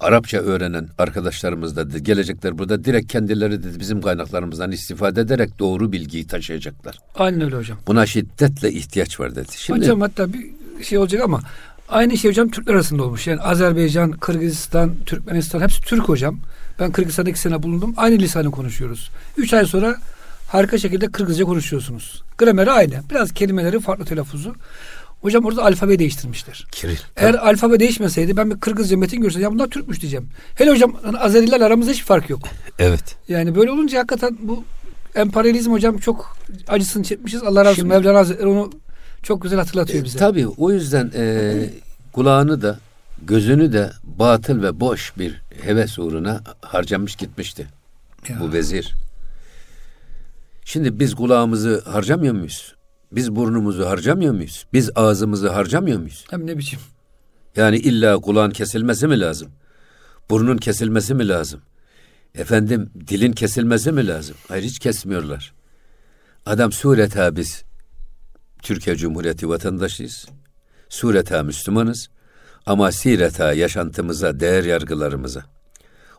Arapça 0.00 0.38
öğrenen 0.38 0.88
arkadaşlarımız 0.99 1.76
da 1.76 1.90
dedi, 1.90 2.02
gelecekler 2.02 2.59
burada 2.59 2.85
direkt 2.85 3.12
kendileri 3.12 3.64
dedi 3.64 3.80
bizim 3.80 4.02
kaynaklarımızdan 4.02 4.73
istifade 4.73 5.21
ederek 5.21 5.59
doğru 5.59 5.92
bilgiyi 5.92 6.26
taşıyacaklar. 6.26 6.99
Aynen 7.14 7.40
öyle 7.40 7.57
hocam. 7.57 7.78
Buna 7.87 8.07
şiddetle 8.07 8.73
ihtiyaç 8.73 9.21
var 9.21 9.37
dedi. 9.37 9.52
Şimdi, 9.57 9.80
hocam 9.80 10.00
hatta 10.00 10.33
bir 10.33 10.47
şey 10.85 10.99
olacak 10.99 11.23
ama 11.25 11.40
aynı 11.88 12.16
şey 12.18 12.30
hocam 12.30 12.50
Türkler 12.50 12.75
arasında 12.75 13.02
olmuş. 13.02 13.26
Yani 13.26 13.40
Azerbaycan, 13.40 14.11
Kırgızistan, 14.12 14.95
Türkmenistan 15.07 15.61
hepsi 15.61 15.83
Türk 15.83 16.09
hocam. 16.09 16.40
Ben 16.80 16.92
Kırgızistan'da 16.92 17.30
iki 17.30 17.40
sene 17.40 17.62
bulundum. 17.62 17.95
Aynı 17.97 18.18
lisanı 18.18 18.50
konuşuyoruz. 18.50 19.11
Üç 19.37 19.54
ay 19.54 19.66
sonra 19.66 19.97
harika 20.49 20.78
şekilde 20.78 21.07
Kırgızca 21.07 21.45
konuşuyorsunuz. 21.45 22.23
Grameri 22.38 22.71
aynı. 22.71 22.95
Biraz 23.11 23.33
kelimeleri 23.33 23.80
farklı 23.80 24.04
telaffuzu. 24.04 24.54
Hocam 25.20 25.44
orada 25.44 25.64
alfabe 25.64 25.98
değiştirmişler. 25.98 26.66
Kiril. 26.72 26.96
Eğer 27.16 27.32
tabii. 27.32 27.40
alfabe 27.42 27.80
değişmeseydi 27.80 28.37
ben 28.37 28.50
bir 28.50 28.60
Kırgızca 28.60 28.96
metin 28.96 29.20
görsem 29.20 29.42
ya 29.42 29.52
bunlar 29.52 29.66
Türkmüş 29.68 30.00
diyeceğim. 30.00 30.28
Hele 30.54 30.70
hocam 30.70 30.96
hani 31.02 31.18
Azerilerle 31.18 31.64
aramızda 31.64 31.92
hiç 31.92 32.02
fark 32.04 32.30
yok. 32.30 32.40
Evet. 32.78 33.16
Yani 33.28 33.54
böyle 33.54 33.70
olunca 33.70 33.98
hakikaten 33.98 34.38
bu 34.42 34.64
emperyalizm 35.14 35.72
hocam 35.72 35.98
çok 35.98 36.37
acısını 36.68 37.02
çekmişiz. 37.04 37.42
Allah 37.42 37.60
razı 37.60 37.70
olsun. 37.70 37.82
Şimdi- 37.82 37.88
Mevlana 37.94 38.18
Hazretleri 38.18 38.46
onu 38.48 38.70
çok 39.22 39.42
güzel 39.42 39.58
hatırlatıyor 39.58 40.02
E, 40.02 40.04
bize. 40.04 40.18
tabii 40.18 40.46
o 40.48 40.70
yüzden 40.72 41.10
e, 41.14 41.54
kulağını 42.12 42.62
da 42.62 42.78
gözünü 43.22 43.72
de 43.72 43.90
batıl 44.04 44.62
ve 44.62 44.80
boş 44.80 45.12
bir 45.18 45.42
heves 45.62 45.98
uğruna 45.98 46.40
harcamış 46.62 47.16
gitmişti 47.16 47.66
Ya. 48.28 48.37
bu 48.40 48.52
vezir. 48.52 48.94
Şimdi 50.64 51.00
biz 51.00 51.14
kulağımızı 51.14 51.82
harcamıyor 51.87 52.34
muyuz? 52.34 52.75
Biz 53.12 53.36
burnumuzu 53.36 53.86
harcamıyor 53.86 54.34
muyuz? 54.34 54.66
Biz 54.72 54.90
ağzımızı 54.94 55.48
harcamıyor 55.48 55.98
muyuz? 55.98 56.24
Hem 56.30 56.46
ne 56.46 56.58
biçim. 56.58 56.80
Yani 57.56 57.76
illa 57.76 58.18
kulağın 58.18 58.50
kesilmesi 58.50 59.06
mi 59.06 59.20
lazım? 59.20 59.48
Burnun 60.30 60.56
kesilmesi 60.56 61.14
mi 61.14 61.28
lazım? 61.28 61.60
Efendim 62.34 62.90
dilin 63.08 63.32
kesilmesi 63.32 63.92
mi 63.92 64.06
lazım? 64.06 64.36
Hayır 64.48 64.64
hiç 64.64 64.78
kesmiyorlar. 64.78 65.54
Adam 66.46 66.72
sureta 66.72 67.36
biz 67.36 67.64
Türkiye 68.62 68.96
Cumhuriyeti 68.96 69.48
vatandaşıyız. 69.48 70.26
Sureta 70.88 71.42
Müslümanız. 71.42 72.08
Ama 72.66 72.92
sireta 72.92 73.52
yaşantımıza, 73.52 74.40
değer 74.40 74.64
yargılarımıza, 74.64 75.44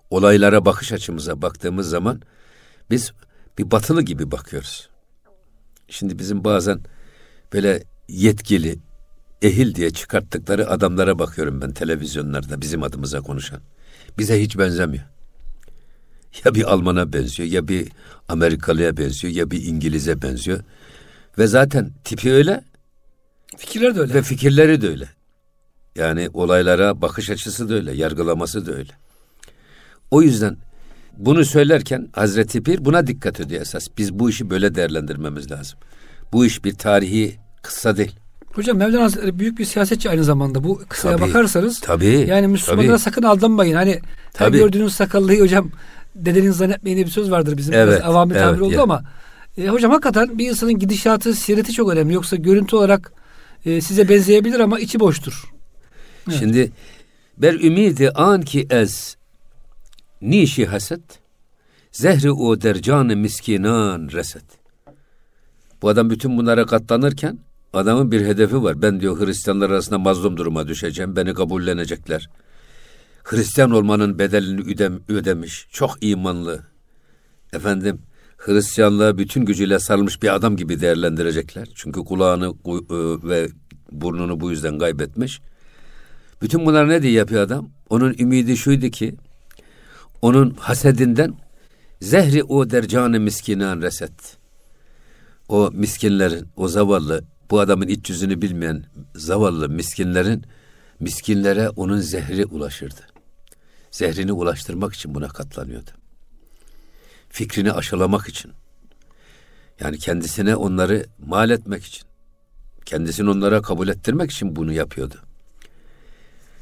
olaylara 0.09 0.65
bakış 0.65 0.91
açımıza 0.91 1.41
baktığımız 1.41 1.89
zaman 1.89 2.21
biz 2.89 3.11
bir 3.57 3.71
batılı 3.71 4.01
gibi 4.01 4.31
bakıyoruz. 4.31 4.89
Şimdi 5.89 6.19
bizim 6.19 6.43
bazen 6.43 6.79
böyle 7.53 7.83
yetkili, 8.07 8.79
ehil 9.41 9.75
diye 9.75 9.89
çıkarttıkları 9.89 10.69
adamlara 10.69 11.19
bakıyorum 11.19 11.61
ben 11.61 11.71
televizyonlarda 11.71 12.61
bizim 12.61 12.83
adımıza 12.83 13.21
konuşan. 13.21 13.61
Bize 14.17 14.41
hiç 14.41 14.57
benzemiyor. 14.57 15.03
Ya 16.45 16.55
bir 16.55 16.73
Alman'a 16.73 17.13
benziyor, 17.13 17.49
ya 17.49 17.67
bir 17.67 17.89
Amerikalıya 18.27 18.97
benziyor, 18.97 19.33
ya 19.33 19.51
bir 19.51 19.65
İngiliz'e 19.65 20.21
benziyor. 20.21 20.59
Ve 21.37 21.47
zaten 21.47 21.91
tipi 22.03 22.31
öyle 22.31 22.63
Fikirler 23.57 23.95
de 23.95 23.99
öyle. 23.99 24.13
ve 24.13 24.21
fikirleri 24.21 24.81
de 24.81 24.87
öyle. 24.87 25.09
Yani 25.95 26.29
olaylara 26.33 27.01
bakış 27.01 27.29
açısı 27.29 27.69
da 27.69 27.73
öyle, 27.73 27.91
yargılaması 27.91 28.65
da 28.65 28.71
öyle. 28.71 28.91
O 30.11 30.21
yüzden 30.21 30.57
bunu 31.19 31.45
söylerken 31.45 32.07
Hazreti 32.13 32.63
Pir 32.63 32.85
buna 32.85 33.07
dikkat 33.07 33.39
ediyor 33.39 33.61
esas. 33.61 33.87
Biz 33.97 34.13
bu 34.13 34.29
işi 34.29 34.49
böyle 34.49 34.75
değerlendirmemiz 34.75 35.51
lazım. 35.51 35.79
Bu 36.33 36.45
iş 36.45 36.65
bir 36.65 36.73
tarihi 36.73 37.35
kıssa 37.61 37.97
değil. 37.97 38.15
Hocam 38.53 38.77
Mevlana 38.77 39.03
Hazretleri 39.03 39.39
büyük 39.39 39.59
bir 39.59 39.65
siyasetçi 39.65 40.09
aynı 40.09 40.23
zamanda. 40.23 40.63
Bu 40.63 40.81
kısaya 40.89 41.17
Tabii, 41.17 41.29
bakarsanız 41.29 41.79
tabii, 41.79 42.25
yani 42.29 42.47
Müslümanlara 42.47 42.87
tabii. 42.87 42.99
sakın 42.99 43.23
aldanmayın. 43.23 43.75
Hani 43.75 43.99
Tabii. 44.33 44.57
gördüğünüz 44.57 44.93
sakallıyı 44.93 45.41
hocam 45.41 45.69
dedeniz 46.15 46.57
zannetmeyin 46.57 46.95
diye 46.95 47.05
bir 47.05 47.11
söz 47.11 47.31
vardır 47.31 47.57
bizim. 47.57 47.73
Evet, 47.73 47.99
Biraz 47.99 48.09
avami 48.09 48.33
tabir 48.33 48.49
evet, 48.49 48.61
oldu 48.61 48.73
ya. 48.73 48.81
ama 48.81 49.03
e, 49.57 49.67
hocam 49.67 49.91
hakikaten 49.91 50.37
bir 50.37 50.49
insanın 50.49 50.79
gidişatı, 50.79 51.33
sireti 51.33 51.73
çok 51.73 51.89
önemli. 51.89 52.13
Yoksa 52.13 52.35
görüntü 52.35 52.75
olarak 52.75 53.11
e, 53.65 53.81
size 53.81 54.09
benzeyebilir 54.09 54.59
ama 54.59 54.79
içi 54.79 54.99
boştur. 54.99 55.43
Evet. 56.29 56.39
Şimdi 56.39 56.71
ber 57.37 57.53
ümidi 57.53 58.11
an 58.11 58.41
ki 58.41 58.67
ez 58.69 59.18
nişi 60.21 60.65
haset 60.65 61.19
zehri 61.91 62.31
o 62.31 62.61
dercanı 62.61 63.15
miskinan 63.15 64.09
reset. 64.11 64.43
Bu 65.81 65.89
adam 65.89 66.09
bütün 66.09 66.37
bunlara 66.37 66.65
katlanırken 66.65 67.39
adamın 67.73 68.11
bir 68.11 68.25
hedefi 68.25 68.63
var. 68.63 68.81
Ben 68.81 68.99
diyor 68.99 69.19
Hristiyanlar 69.19 69.69
arasında 69.69 69.99
mazlum 69.99 70.37
duruma 70.37 70.67
düşeceğim. 70.67 71.15
Beni 71.15 71.33
kabullenecekler. 71.33 72.29
Hristiyan 73.23 73.71
olmanın 73.71 74.19
bedelini 74.19 74.61
ödem, 74.61 74.99
ödemiş. 75.09 75.67
Çok 75.71 75.97
imanlı. 76.01 76.59
Efendim 77.53 77.99
Hristiyanlığa 78.37 79.17
bütün 79.17 79.45
gücüyle 79.45 79.79
sarılmış 79.79 80.23
bir 80.23 80.35
adam 80.35 80.57
gibi 80.57 80.81
değerlendirecekler. 80.81 81.69
Çünkü 81.75 81.99
kulağını 81.99 82.45
ku- 82.45 82.85
e, 83.23 83.29
ve 83.29 83.49
burnunu 83.91 84.39
bu 84.39 84.51
yüzden 84.51 84.79
kaybetmiş. 84.79 85.41
Bütün 86.41 86.65
bunlar 86.65 86.89
ne 86.89 87.01
diye 87.01 87.13
yapıyor 87.13 87.41
adam? 87.41 87.69
Onun 87.89 88.15
ümidi 88.19 88.57
şuydu 88.57 88.89
ki 88.89 89.15
onun 90.21 90.53
hasedinden 90.53 91.33
zehri 92.01 92.43
o 92.43 92.69
dercanı 92.69 93.19
miskinan 93.19 93.81
reset. 93.81 94.37
O 95.49 95.71
miskinlerin, 95.73 96.47
o 96.55 96.67
zavallı, 96.67 97.23
bu 97.51 97.59
adamın 97.59 97.87
iç 97.87 98.09
yüzünü 98.09 98.41
bilmeyen 98.41 98.85
zavallı 99.15 99.69
miskinlerin 99.69 100.45
miskinlere 100.99 101.69
onun 101.69 101.97
zehri 101.97 102.45
ulaşırdı. 102.45 103.01
Zehrini 103.91 104.31
ulaştırmak 104.31 104.93
için 104.93 105.15
buna 105.15 105.27
katlanıyordu. 105.27 105.91
Fikrini 107.29 107.71
aşılamak 107.71 108.29
için. 108.29 108.51
Yani 109.79 109.97
kendisine 109.97 110.55
onları 110.55 111.05
mal 111.19 111.49
etmek 111.49 111.83
için. 111.83 112.03
Kendisini 112.85 113.29
onlara 113.29 113.61
kabul 113.61 113.87
ettirmek 113.87 114.31
için 114.31 114.55
bunu 114.55 114.73
yapıyordu. 114.73 115.15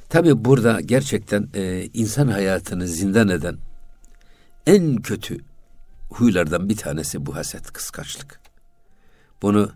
Tabi 0.10 0.46
burada 0.46 0.82
gerçekten 0.82 1.50
e, 1.54 1.90
insan 1.94 2.28
hayatını 2.28 2.88
zindan 2.88 3.30
eden 3.30 3.58
en 4.68 4.96
kötü 4.96 5.38
huylardan 6.10 6.70
bir 6.70 6.78
tanesi 6.78 7.26
bu 7.26 7.36
haset, 7.36 7.72
kıskançlık. 7.72 8.40
Bunu 9.42 9.72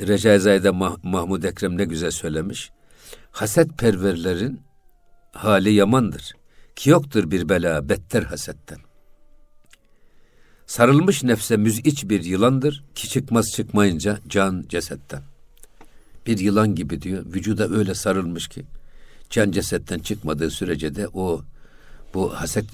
Recai 0.00 0.40
Zayda 0.40 0.68
Mah- 0.68 0.98
Mahmud 1.02 1.42
Ekrem 1.42 1.78
ne 1.78 1.84
güzel 1.84 2.10
söylemiş. 2.10 2.70
Haset 3.30 3.78
perverlerin 3.78 4.60
hali 5.32 5.72
yamandır. 5.72 6.32
Ki 6.76 6.90
yoktur 6.90 7.30
bir 7.30 7.48
bela 7.48 7.88
better 7.88 8.22
hasetten. 8.22 8.78
Sarılmış 10.66 11.22
nefse 11.22 11.56
müz'iç 11.56 12.08
bir 12.08 12.24
yılandır 12.24 12.84
ki 12.94 13.08
çıkmaz 13.08 13.52
çıkmayınca 13.52 14.18
can 14.28 14.64
cesetten. 14.68 15.22
Bir 16.26 16.38
yılan 16.38 16.74
gibi 16.74 17.02
diyor. 17.02 17.26
Vücuda 17.26 17.68
öyle 17.68 17.94
sarılmış 17.94 18.48
ki 18.48 18.64
can 19.30 19.50
cesetten 19.50 19.98
çıkmadığı 19.98 20.50
sürece 20.50 20.94
de 20.94 21.08
o 21.08 21.42
bu 22.14 22.34
haset 22.34 22.66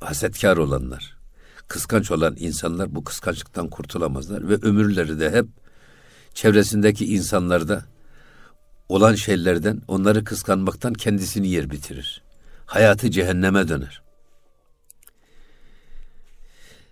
hasetkar 0.00 0.56
olanlar, 0.56 1.16
kıskanç 1.68 2.10
olan 2.10 2.36
insanlar 2.38 2.94
bu 2.94 3.04
kıskançlıktan 3.04 3.68
kurtulamazlar 3.68 4.48
ve 4.48 4.54
ömürleri 4.54 5.20
de 5.20 5.30
hep 5.30 5.46
çevresindeki 6.34 7.14
insanlarda 7.14 7.84
olan 8.88 9.14
şeylerden, 9.14 9.82
onları 9.88 10.24
kıskanmaktan 10.24 10.94
kendisini 10.94 11.48
yer 11.48 11.70
bitirir. 11.70 12.22
Hayatı 12.66 13.10
cehenneme 13.10 13.68
döner. 13.68 14.02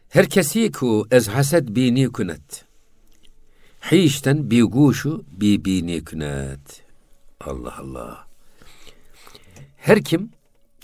Herkesi 0.08 0.72
ku 0.72 1.06
ez 1.10 1.28
haset 1.28 1.68
bini 1.68 2.12
kunet. 2.12 2.64
Hişten 3.90 4.50
bi 4.50 4.62
guşu 4.62 5.24
bi 5.30 5.64
bini 5.64 6.04
kunet. 6.04 6.84
Allah 7.40 7.78
Allah. 7.78 8.27
Her 9.78 10.04
kim 10.04 10.30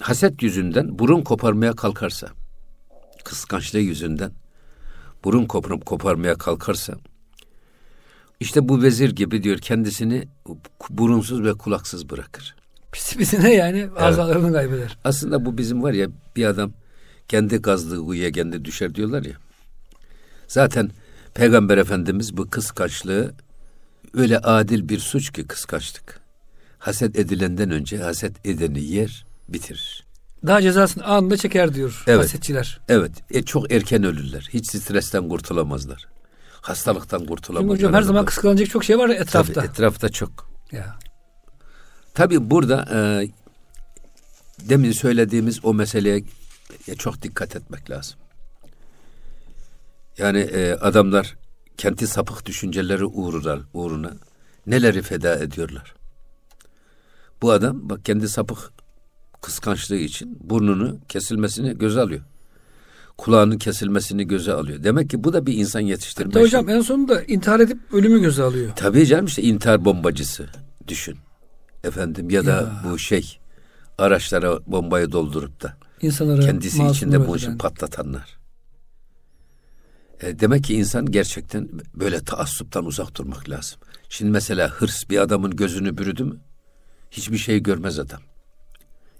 haset 0.01 0.43
yüzünden 0.43 0.99
burun 0.99 1.23
koparmaya 1.23 1.73
kalkarsa, 1.73 2.29
kıskançlığı 3.25 3.79
yüzünden 3.79 4.33
burun 5.25 5.47
kopar, 5.47 5.81
koparmaya 5.81 6.35
kalkarsa, 6.35 6.95
işte 8.41 8.69
bu 8.69 8.83
vezir 8.83 9.11
gibi 9.11 9.43
diyor 9.43 9.59
kendisini 9.59 10.29
burunsuz 10.91 11.45
ve 11.45 11.55
kulaksız 11.55 12.11
bırakır. 12.11 12.57
Pisi 12.93 13.19
pisine 13.19 13.55
yani 13.55 13.89
azalarını 13.97 14.53
kaybeder. 14.53 14.99
Aslında 15.05 15.45
bu 15.45 15.59
bizim 15.59 15.83
var 15.83 15.93
ya 15.93 16.09
bir 16.37 16.45
adam 16.45 16.73
kendi 17.29 17.63
kazdığı 17.63 17.99
uyuya 17.99 18.33
kendi 18.33 18.65
düşer 18.65 18.95
diyorlar 18.95 19.25
ya. 19.25 19.37
Zaten 20.49 20.91
Peygamber 21.35 21.79
Efendimiz 21.79 22.37
bu 22.37 22.51
kıskançlığı 22.51 23.35
öyle 24.15 24.39
adil 24.39 24.89
bir 24.89 24.99
suç 24.99 25.33
ki 25.33 25.47
kıskançlık. 25.47 26.24
Haset 26.85 27.19
edilenden 27.19 27.71
önce 27.71 27.99
haset 27.99 28.47
edeni 28.47 28.81
yer 28.85 29.25
bitirir. 29.49 30.05
Daha 30.47 30.63
cezasını 30.63 31.05
anında 31.05 31.37
çeker 31.37 31.75
diyor 31.75 32.05
Evet. 32.07 32.25
hasetçiler. 32.25 32.81
Evet, 32.89 33.13
e, 33.31 33.43
çok 33.43 33.73
erken 33.73 34.05
ölürler. 34.05 34.49
Hiç 34.53 34.67
stresten 34.67 35.29
kurtulamazlar. 35.29 36.07
Hastalıktan 36.61 37.19
Çünkü 37.19 37.29
kurtulamazlar. 37.31 37.77
hocam 37.77 37.95
her 37.95 38.03
zaman 38.03 38.25
kıskanacak 38.25 38.71
çok 38.71 38.85
şey 38.85 38.99
var 38.99 39.09
ya 39.09 39.15
etrafta. 39.15 39.53
Tabii, 39.53 39.67
etrafta 39.67 40.09
çok. 40.09 40.51
Ya. 40.73 40.97
Tabii 42.15 42.51
burada 42.51 42.89
e, 42.93 43.29
demin 44.69 44.93
söylediğimiz 44.93 45.65
o 45.65 45.75
meseleye 45.75 46.25
e, 46.89 46.95
çok 46.95 47.23
dikkat 47.23 47.57
etmek 47.57 47.91
lazım. 47.91 48.17
Yani 50.19 50.39
e, 50.39 50.73
adamlar 50.73 51.37
kendi 51.77 52.07
sapık 52.07 52.47
düşünceleri 52.47 53.05
uğruna, 53.05 53.59
uğruna 53.75 54.13
neleri 54.67 55.03
feda 55.03 55.37
ediyorlar. 55.37 55.95
Bu 57.45 57.53
adam 57.53 57.89
bak 57.91 58.05
kendi 58.05 58.29
sapık 58.29 58.59
kıskançlığı 59.43 59.97
için 59.97 60.39
burnunu 60.41 60.99
kesilmesini 61.09 61.79
göze 61.79 62.01
alıyor. 62.01 62.21
Kulağının 63.19 63.59
kesilmesini 63.59 64.27
göze 64.27 64.53
alıyor. 64.53 64.83
Demek 64.85 65.11
ki 65.11 65.25
bu 65.25 65.33
da 65.33 65.47
bir 65.47 65.55
insan 65.55 65.81
yetiştirme. 65.81 66.33
Hatta 66.33 66.41
hocam 66.45 66.69
en 66.69 66.81
sonunda 66.81 67.23
intihar 67.23 67.61
edip 67.61 67.79
ölümü 67.93 68.21
göze 68.21 68.43
alıyor. 68.43 68.73
Tabii 68.77 69.07
canım 69.07 69.27
işte 69.27 69.43
intihar 69.43 69.85
bombacısı 69.85 70.47
düşün. 70.89 71.17
Efendim 71.85 72.31
ya 72.31 72.47
da 72.47 72.51
Ya. 72.51 72.83
bu 72.91 72.99
şey 72.99 73.39
araçlara 73.99 74.59
bombayı 74.67 75.13
doldurup 75.13 75.63
da 75.63 75.77
İnsanları 76.01 76.41
kendisi 76.41 76.85
içinde 76.87 77.21
bu 77.21 77.23
öldüren. 77.25 77.37
işi 77.37 77.59
patlatanlar. 77.59 78.39
E, 80.21 80.41
demek 80.41 80.65
ki 80.65 80.75
insan 80.75 81.07
gerçekten 81.11 81.69
böyle 81.95 82.21
taassuptan 82.21 82.85
uzak 82.87 83.15
durmak 83.17 83.51
lazım. 83.51 83.79
Şimdi 84.09 84.31
mesela 84.31 84.69
hırs 84.69 85.11
bir 85.11 85.19
adamın 85.19 85.57
gözünü 85.57 85.99
bürüdü 85.99 86.25
mü? 86.25 86.41
Hiçbir 87.17 87.39
şey 87.39 87.63
görmez 87.63 87.99
adam. 87.99 88.21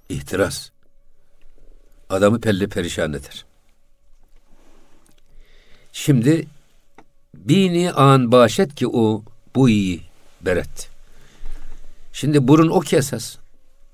İhtiras. 0.09 0.71
Adamı 2.09 2.41
pelli 2.41 2.69
perişan 2.69 3.13
eder. 3.13 3.45
Şimdi 5.93 6.47
bini 7.35 7.93
an 7.93 8.33
başet 8.33 8.75
ki 8.75 8.89
o 8.89 9.25
bu 9.55 9.69
iyi 9.69 10.01
beret. 10.41 10.91
Şimdi 12.13 12.49
burun 12.49 12.69
o 12.69 12.81
ki 12.81 12.97
esas. 12.97 13.37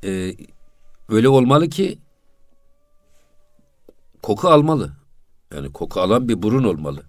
Ee, 0.04 0.34
öyle 1.08 1.28
olmalı 1.28 1.68
ki 1.68 1.98
koku 4.22 4.48
almalı. 4.48 4.92
Yani 5.54 5.72
koku 5.72 6.00
alan 6.00 6.28
bir 6.28 6.42
burun 6.42 6.64
olmalı. 6.64 7.02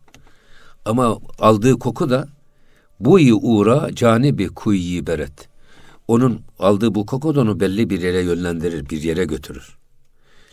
Ama 0.85 1.19
aldığı 1.39 1.79
koku 1.79 2.09
da 2.09 2.27
bu 2.99 3.19
iyi 3.19 3.33
uğra 3.33 3.95
cani 3.95 4.37
bir 4.37 4.49
kuyyi 4.49 5.07
beret. 5.07 5.50
Onun 6.07 6.41
aldığı 6.59 6.95
bu 6.95 7.05
koku 7.05 7.35
da 7.35 7.41
onu 7.41 7.59
belli 7.59 7.89
bir 7.89 8.01
yere 8.01 8.21
yönlendirir, 8.21 8.89
bir 8.89 9.03
yere 9.03 9.25
götürür. 9.25 9.77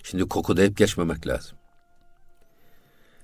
Şimdi 0.02 0.24
kokuda 0.24 0.62
hep 0.62 0.76
geçmemek 0.76 1.26
lazım. 1.26 1.58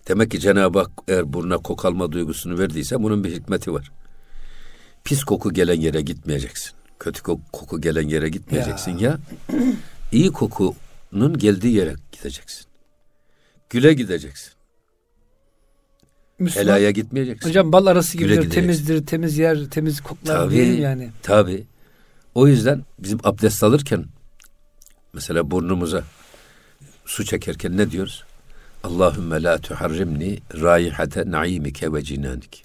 Demek 0.08 0.30
ki 0.30 0.40
Cenab-ı 0.40 0.78
Hak 0.78 0.90
eğer 1.08 1.32
burnuna 1.32 1.58
koku 1.58 1.88
alma 1.88 2.12
duygusunu 2.12 2.58
verdiyse 2.58 3.02
bunun 3.02 3.24
bir 3.24 3.32
hikmeti 3.32 3.72
var. 3.72 3.92
Pis 5.04 5.24
koku 5.24 5.52
gelen 5.52 5.80
yere 5.80 6.00
gitmeyeceksin. 6.00 6.72
Kötü 6.98 7.22
koku 7.22 7.80
gelen 7.80 8.08
yere 8.08 8.28
gitmeyeceksin 8.28 8.98
ya. 8.98 9.10
ya 9.10 9.18
iyi 10.12 10.32
kokunun 10.32 11.38
geldiği 11.38 11.74
yere 11.74 11.94
gideceksin. 12.12 12.66
Güle 13.70 13.94
gideceksin. 13.94 14.52
Müslüman, 16.38 16.64
Helaya 16.64 16.90
gitmeyeceksin. 16.90 17.48
Hocam 17.48 17.72
bal 17.72 17.86
arası 17.86 18.18
gibidir, 18.18 18.50
temizdir, 18.50 19.06
temiz 19.06 19.38
yer, 19.38 19.64
temiz 19.70 20.00
koklar 20.00 20.36
tabii, 20.36 20.56
değil 20.56 20.78
yani. 20.78 21.10
Tabii. 21.22 21.64
O 22.34 22.46
yüzden 22.46 22.84
bizim 22.98 23.18
abdest 23.24 23.64
alırken 23.64 24.04
mesela 25.12 25.50
burnumuza 25.50 26.04
su 27.04 27.24
çekerken 27.24 27.76
ne 27.76 27.90
diyoruz? 27.90 28.24
Allahümme 28.82 29.42
la 29.42 29.58
tuharrimni 29.58 30.38
raihate 30.60 31.30
naimike 31.30 31.92
ve 31.92 32.02
cinanik. 32.02 32.64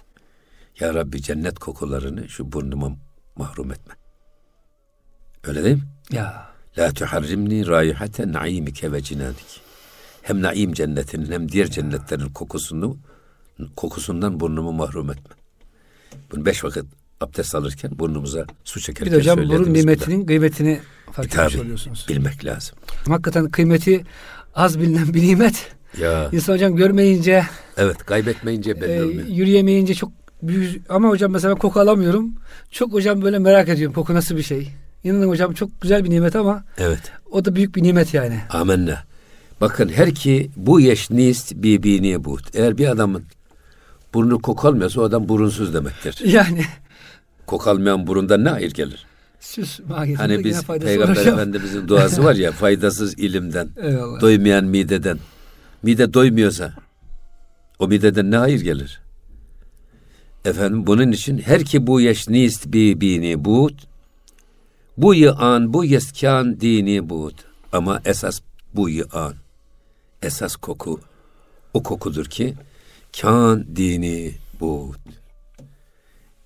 Ya 0.79 0.93
Rabbi 0.93 1.21
cennet 1.21 1.59
kokularını 1.59 2.29
şu 2.29 2.51
burnuma 2.51 2.91
mahrum 3.35 3.71
etme. 3.71 3.93
Öyle 5.43 5.63
değil 5.63 5.75
mi? 5.75 5.83
Ya. 6.11 6.49
La 6.77 6.93
tuharrimni 6.93 7.67
raihate 7.67 8.31
naimike 8.31 8.91
ve 8.91 9.03
cinanik. 9.03 9.61
Hem 10.21 10.41
naim 10.41 10.73
cennetinin 10.73 11.31
hem 11.31 11.51
diğer 11.51 11.71
cennetlerin 11.71 12.29
kokusunu 12.29 12.97
kokusundan 13.75 14.39
burnumu 14.39 14.71
mahrum 14.71 15.11
etme. 15.11 15.35
Bunu 16.31 16.45
beş 16.45 16.63
vakit 16.63 16.85
abdest 17.21 17.55
alırken 17.55 17.91
burnumuza 17.99 18.45
su 18.63 18.79
çekerken 18.79 19.13
Bir 19.13 19.19
hocam 19.19 19.37
burun 19.37 19.73
nimetinin 19.73 20.25
kıymetini 20.25 20.79
fark 21.11 21.37
e, 21.37 21.41
etmiş 21.41 21.55
oluyorsunuz. 21.55 22.05
Bilmek 22.09 22.45
lazım. 22.45 22.77
Hakikaten 23.07 23.49
kıymeti 23.49 24.03
az 24.55 24.79
bilinen 24.79 25.13
bir 25.13 25.21
nimet. 25.21 25.71
Ya. 25.97 26.29
İnsan 26.31 26.53
hocam 26.53 26.75
görmeyince 26.75 27.45
Evet 27.77 27.97
kaybetmeyince 27.97 28.81
belli 28.81 28.93
e, 28.93 29.03
olmuyor. 29.03 29.27
Yürüyemeyince 29.27 29.93
çok 29.95 30.11
büyük 30.41 30.91
ama 30.91 31.09
hocam 31.09 31.31
mesela 31.31 31.55
koku 31.55 31.79
alamıyorum. 31.79 32.35
Çok 32.71 32.93
hocam 32.93 33.21
böyle 33.21 33.39
merak 33.39 33.69
ediyorum 33.69 33.93
koku 33.93 34.13
nasıl 34.13 34.37
bir 34.37 34.43
şey. 34.43 34.69
İnanın 35.03 35.27
hocam 35.27 35.53
çok 35.53 35.81
güzel 35.81 36.03
bir 36.03 36.09
nimet 36.09 36.35
ama 36.35 36.63
Evet. 36.77 37.11
o 37.31 37.45
da 37.45 37.55
büyük 37.55 37.75
bir 37.75 37.83
nimet 37.83 38.13
yani. 38.13 38.41
Amenna. 38.49 39.03
Bakın 39.61 39.89
her 39.89 40.15
ki 40.15 40.51
bu 40.55 40.79
yeş 40.79 41.09
nist 41.09 41.55
bibini 41.55 42.23
but. 42.23 42.55
Eğer 42.55 42.77
bir 42.77 42.87
adamın 42.87 43.23
burnu 44.13 44.41
koku 44.41 44.67
almıyorsa 44.67 45.01
o 45.01 45.03
adam 45.03 45.29
burunsuz 45.29 45.73
demektir. 45.73 46.21
Yani. 46.25 46.65
Koku 47.49 47.69
almayan 47.69 48.07
burundan 48.07 48.43
ne 48.43 48.49
hayır 48.49 48.71
gelir? 48.71 49.05
Süs 49.39 49.79
Hani 50.17 50.43
biz 50.43 50.63
Peygamber 50.63 51.25
Efendimizin 51.25 51.87
duası 51.87 52.23
var 52.23 52.35
ya 52.35 52.51
faydasız 52.61 53.19
ilimden, 53.19 53.69
Eyvallah. 53.77 54.21
doymayan 54.21 54.65
mideden. 54.65 55.19
Mide 55.83 56.13
doymuyorsa 56.13 56.73
o 57.79 57.87
mideden 57.87 58.31
ne 58.31 58.37
hayır 58.37 58.61
gelir? 58.61 59.01
Efendim 60.45 60.87
bunun 60.87 61.11
için 61.11 61.37
her 61.37 61.65
ki 61.65 61.87
bu 61.87 62.01
yeş 62.01 62.29
nist 62.29 62.67
bi 62.67 63.01
bini 63.01 63.45
but 63.45 63.73
bu 64.97 65.13
an 65.37 65.73
bu 65.73 65.85
yeskan 65.85 66.59
dini 66.59 67.09
but 67.09 67.35
ama 67.73 68.01
esas 68.05 68.41
bu 68.73 68.89
an 69.13 69.33
esas 70.21 70.55
koku 70.55 70.99
o 71.73 71.83
kokudur 71.83 72.25
ki 72.25 72.53
kan 73.21 73.75
dini 73.75 74.33
bu 74.59 74.93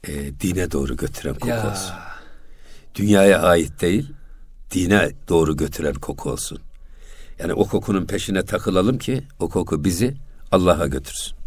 e, 0.07 0.39
dine 0.39 0.71
doğru 0.71 0.97
götüren 0.97 1.33
koku 1.33 1.47
ya. 1.47 1.71
olsun. 1.71 1.95
Dünyaya 2.95 3.41
ait 3.41 3.81
değil, 3.81 4.13
dine 4.71 5.11
doğru 5.29 5.57
götüren 5.57 5.93
koku 5.93 6.29
olsun. 6.31 6.59
Yani 7.39 7.53
o 7.53 7.65
kokunun 7.67 8.05
peşine 8.05 8.45
takılalım 8.45 8.97
ki 8.97 9.23
o 9.39 9.49
koku 9.49 9.83
bizi 9.83 10.17
Allah'a 10.51 10.87
götürsün. 10.87 11.37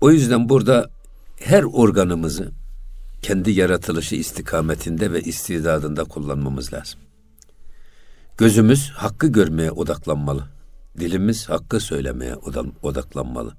O 0.00 0.10
yüzden 0.10 0.48
burada 0.48 0.90
her 1.40 1.62
organımızı 1.62 2.50
kendi 3.22 3.50
yaratılışı 3.50 4.16
istikametinde 4.16 5.12
ve 5.12 5.20
istidadında 5.20 6.04
kullanmamız 6.04 6.72
lazım. 6.72 7.00
Gözümüz 8.38 8.90
hakkı 8.90 9.26
görmeye 9.26 9.70
odaklanmalı. 9.70 10.48
Dilimiz 11.00 11.48
hakkı 11.48 11.80
söylemeye 11.80 12.36
odaklanmalı. 12.82 13.56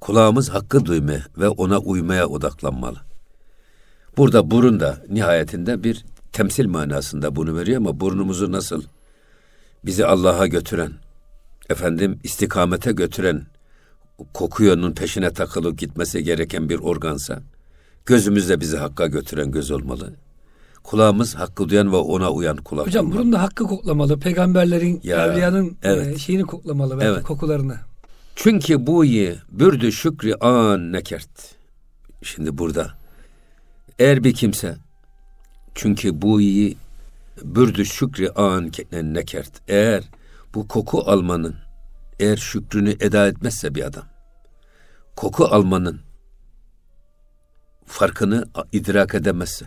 Kulağımız 0.00 0.48
hakkı 0.48 0.86
duymaya 0.86 1.26
ve 1.38 1.48
ona 1.48 1.78
uymaya 1.78 2.26
odaklanmalı. 2.26 3.09
Burada 4.20 4.50
burun 4.50 4.80
da 4.80 4.98
nihayetinde 5.08 5.84
bir 5.84 6.04
temsil 6.32 6.66
manasında 6.66 7.36
bunu 7.36 7.56
veriyor 7.56 7.76
ama 7.76 8.00
burnumuzu 8.00 8.52
nasıl 8.52 8.82
bizi 9.84 10.06
Allah'a 10.06 10.46
götüren, 10.46 10.92
efendim 11.70 12.20
istikamete 12.24 12.92
götüren, 12.92 13.46
kokuyonun 14.34 14.92
peşine 14.92 15.32
takılıp 15.32 15.78
gitmesi 15.78 16.24
gereken 16.24 16.68
bir 16.68 16.78
organsa, 16.78 17.42
gözümüz 18.06 18.48
de 18.48 18.60
bizi 18.60 18.76
hakka 18.76 19.06
götüren 19.06 19.50
göz 19.50 19.70
olmalı. 19.70 20.12
Kulağımız 20.82 21.34
hakkı 21.34 21.68
duyan 21.68 21.92
ve 21.92 21.96
ona 21.96 22.30
uyan 22.30 22.56
kulak 22.56 22.86
Hocam 22.86 23.06
olmalı. 23.06 23.18
burun 23.18 23.32
da 23.32 23.42
hakkı 23.42 23.64
koklamalı. 23.64 24.18
Peygamberlerin, 24.18 25.00
ya, 25.02 25.26
evliyanın 25.26 25.76
evet. 25.82 26.06
E, 26.06 26.18
şeyini 26.18 26.42
koklamalı. 26.42 26.98
Evet. 27.02 27.22
Kokularını. 27.22 27.76
Çünkü 28.36 28.86
bu 28.86 29.04
iyi 29.04 29.34
bürdü 29.50 29.92
şükri 29.92 30.36
an 30.36 30.92
nekert. 30.92 31.54
Şimdi 32.22 32.58
burada 32.58 32.99
eğer 34.00 34.24
bir 34.24 34.34
kimse 34.34 34.76
çünkü 35.74 36.22
bu 36.22 36.40
iyi 36.40 36.76
bürdü 37.42 37.84
şükri 37.84 38.30
an 38.30 38.72
nekert. 38.92 39.52
Eğer 39.68 40.04
bu 40.54 40.68
koku 40.68 41.02
almanın 41.06 41.56
eğer 42.20 42.36
şükrünü 42.36 42.90
eda 42.90 43.28
etmezse 43.28 43.74
bir 43.74 43.84
adam 43.84 44.04
koku 45.16 45.44
almanın 45.44 46.00
farkını 47.86 48.44
idrak 48.72 49.14
edemezse 49.14 49.66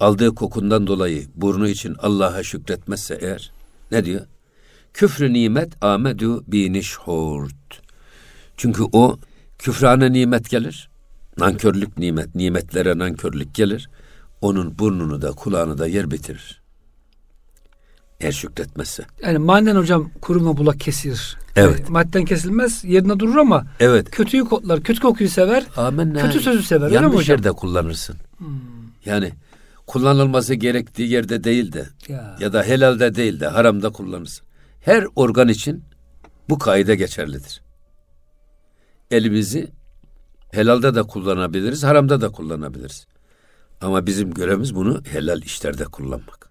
aldığı 0.00 0.34
kokundan 0.34 0.86
dolayı 0.86 1.28
burnu 1.34 1.68
için 1.68 1.96
Allah'a 1.98 2.42
şükretmezse 2.42 3.18
eğer 3.20 3.52
ne 3.90 4.04
diyor? 4.04 4.26
Küfrü 4.94 5.32
nimet 5.32 5.84
amedu 5.84 6.44
binişhurt. 6.52 7.82
Çünkü 8.56 8.82
o 8.92 9.18
küfrane 9.58 10.12
nimet 10.12 10.50
gelir. 10.50 10.90
Nankörlük 11.38 11.98
nimet, 11.98 12.34
nimetlere 12.34 12.98
nankörlük 12.98 13.54
gelir. 13.54 13.90
Onun 14.40 14.78
burnunu 14.78 15.22
da 15.22 15.30
kulağını 15.30 15.78
da 15.78 15.86
yer 15.86 16.10
bitirir. 16.10 16.62
Eğer 18.20 18.32
şükretmezse. 18.32 19.04
Yani 19.22 19.38
manen 19.38 19.76
hocam 19.76 20.10
kuruma 20.20 20.56
bulak 20.56 20.80
kesir. 20.80 21.36
Evet. 21.56 21.80
Yani 21.80 21.90
madden 21.90 22.24
kesilmez 22.24 22.84
yerine 22.84 23.18
durur 23.18 23.36
ama 23.36 23.66
evet. 23.80 24.10
kötüyü 24.10 24.44
koklar. 24.44 24.82
Kötü 24.82 25.00
kokuyu 25.00 25.30
sever. 25.30 25.66
Amenna. 25.76 26.22
Kötü 26.22 26.40
sözü 26.40 26.62
sever. 26.62 26.90
Yanlış 26.90 27.16
hocam? 27.16 27.36
yerde 27.36 27.52
kullanırsın. 27.52 28.16
Hmm. 28.38 28.48
Yani 29.04 29.32
kullanılması 29.86 30.54
gerektiği 30.54 31.10
yerde 31.10 31.44
değil 31.44 31.72
de 31.72 31.88
ya. 32.08 32.36
ya 32.40 32.52
da 32.52 32.62
helalde 32.62 33.14
değil 33.14 33.40
de 33.40 33.46
haramda 33.46 33.90
kullanırsın. 33.90 34.46
Her 34.80 35.06
organ 35.16 35.48
için 35.48 35.84
bu 36.48 36.58
kaide 36.58 36.94
geçerlidir. 36.94 37.62
Elimizi 39.10 39.70
helalde 40.52 40.94
de 40.94 41.02
kullanabiliriz, 41.02 41.84
haramda 41.84 42.20
da 42.20 42.28
kullanabiliriz. 42.28 43.06
Ama 43.80 44.06
bizim 44.06 44.34
görevimiz 44.34 44.74
bunu 44.74 45.02
helal 45.04 45.42
işlerde 45.42 45.84
kullanmak. 45.84 46.50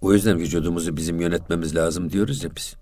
O 0.00 0.12
yüzden 0.12 0.38
vücudumuzu 0.38 0.96
bizim 0.96 1.20
yönetmemiz 1.20 1.76
lazım 1.76 2.12
diyoruz 2.12 2.44
ya 2.44 2.50
biz. 2.56 2.76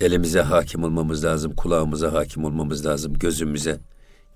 Elimize 0.00 0.40
hakim 0.40 0.84
olmamız 0.84 1.24
lazım, 1.24 1.54
kulağımıza 1.54 2.12
hakim 2.12 2.44
olmamız 2.44 2.86
lazım, 2.86 3.14
gözümüze, 3.14 3.80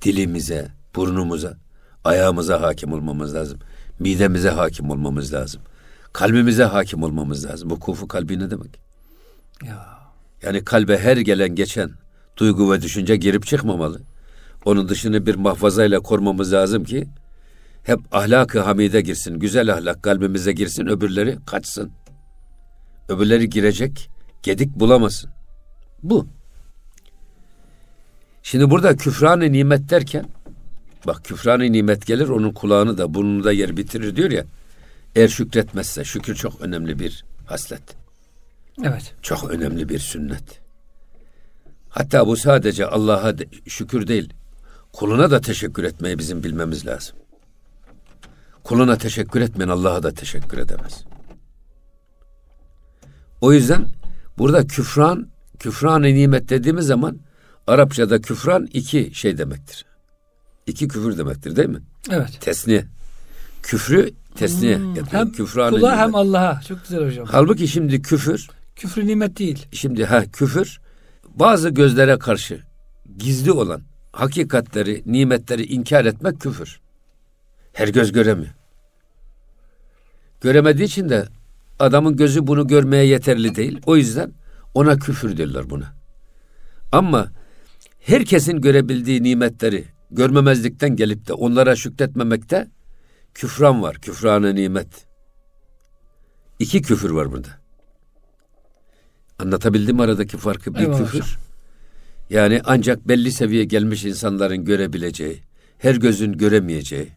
dilimize, 0.03 0.68
burnumuza, 0.97 1.57
ayağımıza 2.05 2.62
hakim 2.62 2.92
olmamız 2.92 3.35
lazım. 3.35 3.59
Midemize 3.99 4.51
hakim 4.51 4.90
olmamız 4.90 5.33
lazım. 5.33 5.62
Kalbimize 6.12 6.64
hakim 6.64 7.03
olmamız 7.03 7.47
lazım. 7.47 7.71
Bu 7.71 7.81
kufu 7.81 8.09
kalbi 8.09 8.38
ne 8.38 8.51
demek? 8.51 8.81
Ya. 9.64 9.99
Yani 10.42 10.64
kalbe 10.64 10.99
her 10.99 11.16
gelen 11.16 11.55
geçen 11.55 11.90
duygu 12.37 12.73
ve 12.73 12.83
düşünce 12.83 13.16
girip 13.16 13.47
çıkmamalı. 13.47 14.01
Onun 14.64 14.88
dışını 14.88 15.27
bir 15.27 15.35
mahfazayla 15.35 16.01
korumamız 16.01 16.53
lazım 16.53 16.85
ki 16.85 17.09
hep 17.83 18.01
ahlakı 18.12 18.61
hamide 18.61 19.01
girsin, 19.01 19.38
güzel 19.38 19.73
ahlak 19.73 20.03
kalbimize 20.03 20.53
girsin, 20.53 20.87
öbürleri 20.87 21.38
kaçsın. 21.47 21.90
Öbürleri 23.09 23.51
girecek, 23.51 24.11
gedik 24.42 24.75
bulamasın. 24.75 25.31
Bu. 26.03 26.27
Şimdi 28.42 28.71
burada 28.71 28.97
küfranı 28.97 29.53
nimet 29.53 29.90
derken, 29.90 30.27
bak 31.07 31.25
küfranı 31.25 31.73
nimet 31.73 32.07
gelir, 32.07 32.29
onun 32.29 32.53
kulağını 32.53 32.99
da 32.99 33.14
burnunu 33.14 33.44
da 33.44 33.53
yer 33.53 33.77
bitirir 33.77 34.16
diyor 34.16 34.31
ya. 34.31 34.44
Eğer 35.16 35.29
şükretmezse, 35.29 36.05
şükür 36.05 36.35
çok 36.35 36.61
önemli 36.61 36.99
bir 36.99 37.25
haslet. 37.47 37.83
Evet. 38.85 39.14
Çok 39.23 39.51
önemli 39.51 39.88
bir 39.88 39.99
sünnet. 39.99 40.61
Hatta 41.88 42.27
bu 42.27 42.37
sadece 42.37 42.87
Allah'a 42.87 43.35
şükür 43.66 44.07
değil, 44.07 44.33
kuluna 44.92 45.31
da 45.31 45.40
teşekkür 45.40 45.85
etmeyi 45.85 46.18
bizim 46.18 46.44
bilmemiz 46.44 46.87
lazım. 46.87 47.16
Kuluna 48.64 48.96
teşekkür 48.96 49.40
etmeyen 49.40 49.68
Allah'a 49.68 50.03
da 50.03 50.14
teşekkür 50.14 50.59
edemez. 50.59 51.05
O 53.40 53.53
yüzden 53.53 53.88
burada 54.38 54.66
küfran, 54.66 55.29
küfran-ı 55.59 56.07
nimet 56.07 56.48
dediğimiz 56.48 56.87
zaman 56.87 57.18
Arapçada 57.66 58.20
küfran 58.20 58.68
iki 58.72 59.11
şey 59.14 59.38
demektir. 59.38 59.85
İki 60.66 60.88
küfür 60.88 61.18
demektir 61.18 61.57
değil 61.57 61.68
mi? 61.68 61.81
Evet. 62.11 62.40
Tesniye. 62.40 62.85
Küfrü 63.62 64.11
tesniye. 64.35 64.77
Hmm, 64.77 64.94
hem 65.11 65.33
kula 65.70 65.96
hem 65.98 66.14
Allah'a. 66.14 66.61
Çok 66.61 66.83
güzel 66.83 67.07
hocam. 67.07 67.27
Halbuki 67.31 67.68
şimdi 67.68 68.03
küfür. 68.03 68.48
Küfrü 68.77 69.07
nimet 69.07 69.38
değil. 69.38 69.66
Şimdi 69.72 70.05
ha 70.05 70.24
küfür 70.33 70.81
bazı 71.35 71.68
gözlere 71.68 72.18
karşı 72.18 72.61
gizli 73.18 73.53
olan 73.53 73.83
hakikatleri, 74.18 75.02
nimetleri 75.07 75.64
inkar 75.64 76.04
etmek 76.04 76.40
küfür. 76.40 76.81
Her 77.72 77.88
göz 77.88 78.12
göremiyor. 78.12 78.54
Göremediği 80.40 80.87
için 80.87 81.09
de 81.09 81.28
adamın 81.78 82.16
gözü 82.16 82.46
bunu 82.46 82.66
görmeye 82.66 83.04
yeterli 83.04 83.54
değil. 83.54 83.81
O 83.87 83.96
yüzden 83.96 84.33
ona 84.74 84.96
küfür 84.96 85.37
diyorlar 85.37 85.70
buna. 85.70 85.94
Ama 86.92 87.33
herkesin 88.00 88.61
görebildiği 88.61 89.22
nimetleri 89.22 89.85
görmemezlikten 90.11 90.96
gelip 90.96 91.28
de 91.28 91.33
onlara 91.33 91.76
şükretmemekte 91.76 92.68
küfran 93.35 93.83
var. 93.83 93.96
Küfranı 93.96 94.54
nimet. 94.54 95.07
İki 96.59 96.83
küfür 96.83 97.11
var 97.11 97.33
burada. 97.33 97.48
Anlatabildim 99.38 100.00
aradaki 100.00 100.37
farkı. 100.37 100.74
Bir 100.74 100.81
Eyvallah 100.81 100.98
küfür. 100.98 101.18
Hocam. 101.18 101.48
Yani 102.31 102.61
ancak 102.64 103.09
belli 103.09 103.33
seviye 103.33 103.64
gelmiş 103.64 104.05
insanların 104.05 104.64
görebileceği, 104.64 105.43
her 105.79 105.95
gözün 105.95 106.33
göremeyeceği, 106.33 107.09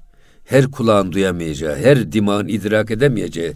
her 0.46 0.72
kulağın 0.72 1.12
duyamayacağı, 1.12 1.76
her 1.76 2.12
dimağın 2.12 2.48
idrak 2.48 2.92
edemeyeceği 2.92 3.54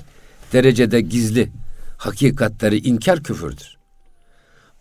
derecede 0.54 1.02
gizli 1.02 1.50
hakikatleri 1.98 2.78
inkar 2.78 3.24
küfürdür. 3.24 3.78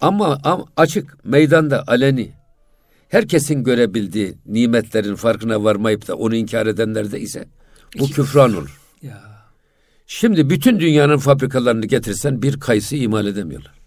Ama, 0.00 0.38
ama 0.44 0.64
açık, 0.76 1.24
meydanda, 1.24 1.84
aleni, 1.86 2.32
herkesin 3.08 3.64
görebildiği 3.64 4.34
nimetlerin 4.46 5.14
farkına 5.14 5.64
varmayıp 5.64 6.08
da 6.08 6.14
onu 6.16 6.34
inkar 6.34 6.66
edenlerde 6.66 7.20
ise 7.20 7.44
bu 7.98 8.06
küfran 8.06 8.56
olur. 8.56 8.80
Ya. 9.02 9.22
Şimdi 10.06 10.50
bütün 10.50 10.80
dünyanın 10.80 11.18
fabrikalarını 11.18 11.86
getirsen 11.86 12.42
bir 12.42 12.60
kayısı 12.60 12.96
imal 12.96 13.26
edemiyorlar. 13.26 13.83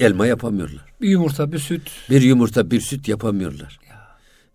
Elma 0.00 0.26
yapamıyorlar. 0.26 0.84
Bir 1.00 1.08
yumurta, 1.08 1.52
bir 1.52 1.58
süt. 1.58 1.90
Bir 2.10 2.22
yumurta, 2.22 2.70
bir 2.70 2.80
süt 2.80 3.08
yapamıyorlar. 3.08 3.78
Ya. 3.88 4.08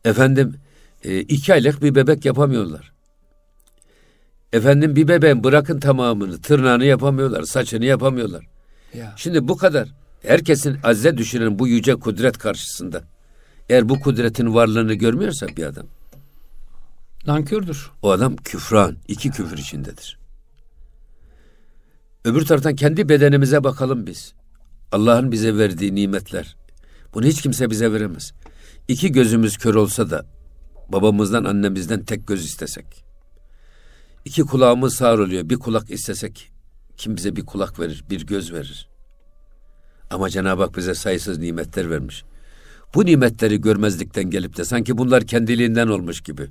Efendim 0.06 0.56
e, 1.04 1.20
iki 1.20 1.54
aylık 1.54 1.82
bir 1.82 1.96
bebek 1.96 2.26
yapamıyorlar. 2.26 2.92
Efendim 4.54 4.96
bir 4.96 5.08
bebeğin 5.08 5.44
bırakın 5.44 5.80
tamamını, 5.80 6.42
tırnağını 6.42 6.86
yapamıyorlar, 6.86 7.44
saçını 7.44 7.86
yapamıyorlar. 7.86 8.46
Ya. 8.94 9.14
Şimdi 9.18 9.48
bu 9.48 9.58
kadar. 9.58 9.90
Herkesin 10.22 10.78
azze 10.84 11.18
düşünen 11.18 11.60
bu 11.60 11.68
yüce 11.68 11.96
kudret 11.96 12.38
karşısında. 12.38 13.04
Eğer 13.70 13.90
bu 13.90 14.00
kudretin 14.00 14.54
varlığını 14.54 14.94
görmüyorsa 14.94 15.48
bir 15.48 15.64
adam. 15.64 15.86
Nankördür. 17.28 17.92
O 18.02 18.12
adam 18.12 18.36
küfran, 18.36 18.98
iki 19.08 19.30
küfür 19.30 19.58
içindedir. 19.58 20.20
Öbür 22.26 22.46
taraftan 22.46 22.76
kendi 22.76 23.10
bedenimize 23.10 23.64
bakalım 23.64 24.08
biz. 24.08 24.34
Allah'ın 24.92 25.32
bize 25.32 25.58
verdiği 25.58 25.96
nimetler. 25.96 26.56
Bunu 27.14 27.26
hiç 27.26 27.42
kimse 27.42 27.70
bize 27.70 27.94
veremez. 27.94 28.34
İki 28.88 29.12
gözümüz 29.12 29.58
kör 29.58 29.76
olsa 29.76 30.10
da 30.10 30.26
babamızdan 30.90 31.44
annemizden 31.44 32.06
tek 32.06 32.28
göz 32.28 32.46
istesek. 32.46 32.86
İki 34.26 34.42
kulağımız 34.42 34.96
sağır 34.96 35.20
oluyor. 35.20 35.50
Bir 35.50 35.56
kulak 35.56 35.92
istesek 35.92 36.52
kim 36.98 37.18
bize 37.18 37.36
bir 37.36 37.46
kulak 37.46 37.80
verir, 37.80 38.04
bir 38.10 38.26
göz 38.26 38.54
verir. 38.54 38.90
Ama 40.10 40.30
Cenab-ı 40.30 40.64
Hak 40.64 40.78
bize 40.78 40.94
sayısız 40.94 41.38
nimetler 41.38 41.90
vermiş. 41.90 42.24
Bu 42.96 43.06
nimetleri 43.06 43.62
görmezlikten 43.62 44.30
gelip 44.30 44.58
de 44.58 44.66
sanki 44.66 44.98
bunlar 44.98 45.28
kendiliğinden 45.28 45.88
olmuş 45.88 46.22
gibi. 46.22 46.48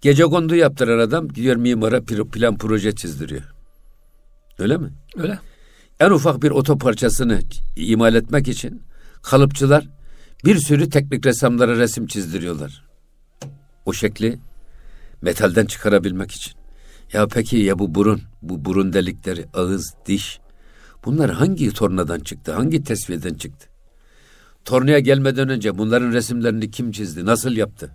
Gece 0.00 0.24
kondu 0.24 0.54
yaptıran 0.54 0.98
adam 0.98 1.28
gidiyor 1.28 1.56
mimara 1.56 2.02
plan 2.02 2.58
proje 2.58 2.94
çizdiriyor. 2.94 3.42
Öyle 4.58 4.76
mi? 4.76 4.90
Öyle. 5.16 5.38
En 6.02 6.10
ufak 6.10 6.42
bir 6.42 6.50
oto 6.50 6.78
parçasını 6.78 7.40
imal 7.76 8.14
etmek 8.14 8.48
için 8.48 8.82
kalıpçılar 9.22 9.88
bir 10.44 10.58
sürü 10.58 10.90
teknik 10.90 11.26
ressamlara 11.26 11.76
resim 11.76 12.06
çizdiriyorlar. 12.06 12.84
O 13.86 13.92
şekli 13.92 14.38
metalden 15.20 15.66
çıkarabilmek 15.66 16.30
için. 16.30 16.52
Ya 17.12 17.26
peki 17.26 17.56
ya 17.56 17.78
bu 17.78 17.94
burun, 17.94 18.22
bu 18.42 18.64
burun 18.64 18.92
delikleri, 18.92 19.46
ağız, 19.54 19.94
diş 20.06 20.40
bunlar 21.04 21.30
hangi 21.30 21.70
tornadan 21.70 22.20
çıktı? 22.20 22.52
Hangi 22.52 22.82
tesviyeden 22.82 23.34
çıktı? 23.34 23.68
Tornaya 24.64 24.98
gelmeden 24.98 25.48
önce 25.48 25.78
bunların 25.78 26.12
resimlerini 26.12 26.70
kim 26.70 26.92
çizdi? 26.92 27.26
Nasıl 27.26 27.52
yaptı? 27.52 27.90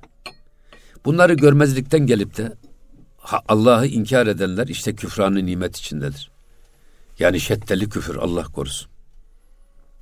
Bunları 1.06 1.34
görmezlikten 1.34 2.06
gelip 2.06 2.38
de 2.38 2.54
Allah'ı 3.48 3.88
inkar 3.88 4.28
edenler 4.28 4.68
işte 4.68 4.96
küfranı 4.96 5.46
nimet 5.46 5.78
içindedir. 5.78 6.37
Yani 7.20 7.40
şeddeli 7.40 7.90
küfür 7.90 8.16
Allah 8.16 8.44
korusun. 8.44 8.92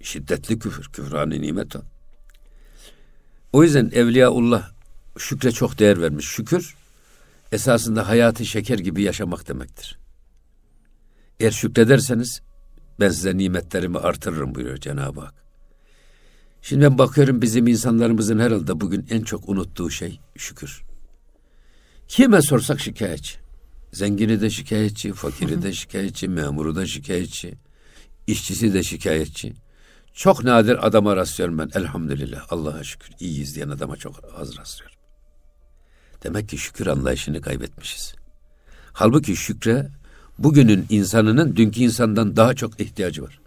Şiddetli 0.01 0.59
küfür, 0.59 0.85
küfranı 0.85 1.41
nimet 1.41 1.75
o. 1.75 1.81
O 3.53 3.63
yüzden 3.63 3.91
Evliyaullah 3.93 4.71
şükre 5.17 5.51
çok 5.51 5.79
değer 5.79 6.01
vermiş. 6.01 6.25
Şükür 6.25 6.75
esasında 7.51 8.07
hayatı 8.07 8.45
şeker 8.45 8.79
gibi 8.79 9.03
yaşamak 9.03 9.47
demektir. 9.47 9.99
Eğer 11.39 11.51
şükrederseniz 11.51 12.41
ben 12.99 13.09
size 13.09 13.37
nimetlerimi 13.37 13.97
artırırım 13.97 14.55
buyuruyor 14.55 14.77
Cenab-ı 14.77 15.21
Hak. 15.21 15.33
Şimdi 16.61 16.85
ben 16.85 16.97
bakıyorum 16.97 17.41
bizim 17.41 17.67
insanlarımızın 17.67 18.39
herhalde 18.39 18.81
bugün 18.81 19.07
en 19.09 19.21
çok 19.21 19.49
unuttuğu 19.49 19.89
şey 19.89 20.19
şükür. 20.37 20.83
Kime 22.07 22.41
sorsak 22.41 22.79
şikayetçi. 22.79 23.44
Zengini 23.95 24.41
de 24.41 24.49
şikayetçi, 24.49 25.13
fakiri 25.13 25.61
de 25.61 25.73
şikayetçi, 25.81 26.27
memuru 26.27 26.75
da 26.75 26.85
şikayetçi, 26.85 27.53
işçisi 28.27 28.73
de 28.73 28.83
şikayetçi. 28.83 29.53
Çok 30.13 30.43
nadir 30.43 30.87
adama 30.87 31.15
rastlıyorum 31.15 31.57
ben 31.57 31.69
elhamdülillah 31.75 32.45
Allah'a 32.49 32.83
şükür 32.83 33.11
iyiyiz 33.19 33.55
diyen 33.55 33.69
adama 33.69 33.97
çok 33.97 34.15
az 34.37 34.57
rastlıyorum. 34.57 34.97
Demek 36.23 36.49
ki 36.49 36.57
şükür 36.57 36.87
anlayışını 36.87 37.41
kaybetmişiz. 37.41 38.15
Halbuki 38.93 39.35
şükre 39.35 39.87
bugünün 40.39 40.85
insanının 40.89 41.55
dünkü 41.55 41.79
insandan 41.79 42.35
daha 42.35 42.53
çok 42.53 42.79
ihtiyacı 42.79 43.23
var. 43.23 43.39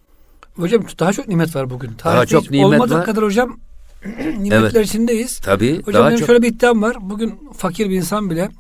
Hocam 0.57 0.85
daha 0.99 1.13
çok 1.13 1.29
nimet 1.29 1.57
var 1.57 1.71
bugün. 1.71 1.95
Tarihte 1.95 2.17
daha 2.17 2.27
çok 2.27 2.51
nimet 2.51 2.67
olmadığı 2.67 2.95
var. 2.95 3.05
kadar 3.05 3.25
hocam 3.25 3.61
nimetler 4.39 4.71
evet. 4.71 4.87
içindeyiz. 4.87 5.39
Tabii. 5.39 5.83
Hocam 5.83 6.01
daha 6.01 6.09
benim 6.09 6.19
çok... 6.19 6.27
şöyle 6.27 6.43
bir 6.43 6.49
iddiam 6.49 6.83
var. 6.83 6.97
Bugün 7.01 7.41
fakir 7.57 7.91
bir 7.91 7.97
insan 7.97 8.31
bile 8.31 8.51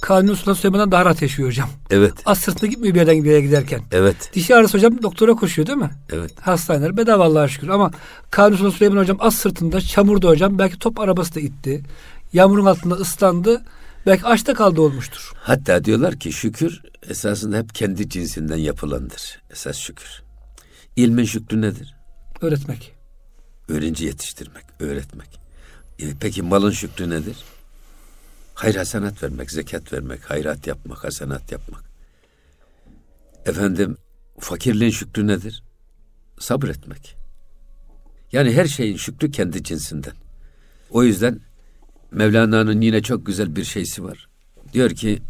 Kanuni 0.00 0.36
Sultan 0.36 0.54
Süleyman'dan 0.54 0.92
daha 0.92 1.04
rahat 1.04 1.22
yaşıyor 1.22 1.48
hocam. 1.48 1.68
Evet. 1.90 2.12
Az 2.26 2.38
sırtına 2.38 2.70
gitmiyor 2.70 2.94
bir 2.94 2.98
yerden 3.00 3.24
bir 3.24 3.30
yere 3.30 3.40
giderken. 3.40 3.82
Evet. 3.92 4.30
Dişi 4.34 4.56
ağrısı 4.56 4.76
hocam 4.78 5.02
doktora 5.02 5.34
koşuyor 5.34 5.66
değil 5.66 5.78
mi? 5.78 5.90
Evet. 6.12 6.32
Hastaneler 6.40 6.96
bedava 6.96 7.24
Allah'a 7.24 7.48
şükür. 7.48 7.68
Ama 7.68 7.90
Kanuni 8.30 8.56
Sultan 8.56 8.70
Süleyman 8.70 8.96
hocam 8.96 9.16
az 9.20 9.34
sırtında 9.34 9.80
çamurda 9.80 10.28
hocam. 10.28 10.58
Belki 10.58 10.78
top 10.78 11.00
arabası 11.00 11.34
da 11.34 11.40
itti. 11.40 11.82
Yağmurun 12.32 12.66
altında 12.66 12.94
ıslandı. 12.94 13.62
Belki 14.06 14.24
açta 14.26 14.54
kaldı 14.54 14.80
olmuştur. 14.80 15.32
Hatta 15.36 15.84
diyorlar 15.84 16.18
ki 16.18 16.32
şükür 16.32 16.82
esasında 17.08 17.56
hep 17.56 17.74
kendi 17.74 18.08
cinsinden 18.08 18.56
yapılandır. 18.56 19.42
Esas 19.50 19.76
şükür. 19.76 20.22
İlmin 20.96 21.24
şükrü 21.24 21.60
nedir? 21.60 21.94
Öğretmek. 22.40 22.92
Öğrenci 23.68 24.04
yetiştirmek, 24.04 24.64
öğretmek. 24.80 25.40
E, 25.98 26.04
peki 26.20 26.42
malın 26.42 26.70
şükrü 26.70 27.10
nedir? 27.10 27.36
Hayır 28.56 28.76
hasenat 28.76 29.22
vermek, 29.22 29.50
zekat 29.50 29.92
vermek, 29.92 30.30
hayrat 30.30 30.66
yapmak, 30.66 31.04
hasenat 31.04 31.52
yapmak. 31.52 31.84
Efendim 33.46 33.96
fakirliğin 34.38 34.90
şükrü 34.90 35.26
nedir? 35.26 35.62
Sabretmek. 36.38 37.16
Yani 38.32 38.52
her 38.52 38.64
şeyin 38.64 38.96
şükrü 38.96 39.30
kendi 39.30 39.62
cinsinden. 39.62 40.12
O 40.90 41.02
yüzden 41.02 41.40
Mevlana'nın 42.10 42.80
yine 42.80 43.02
çok 43.02 43.26
güzel 43.26 43.56
bir 43.56 43.64
şeysi 43.64 44.04
var. 44.04 44.28
Diyor 44.72 44.90
ki 44.90 45.22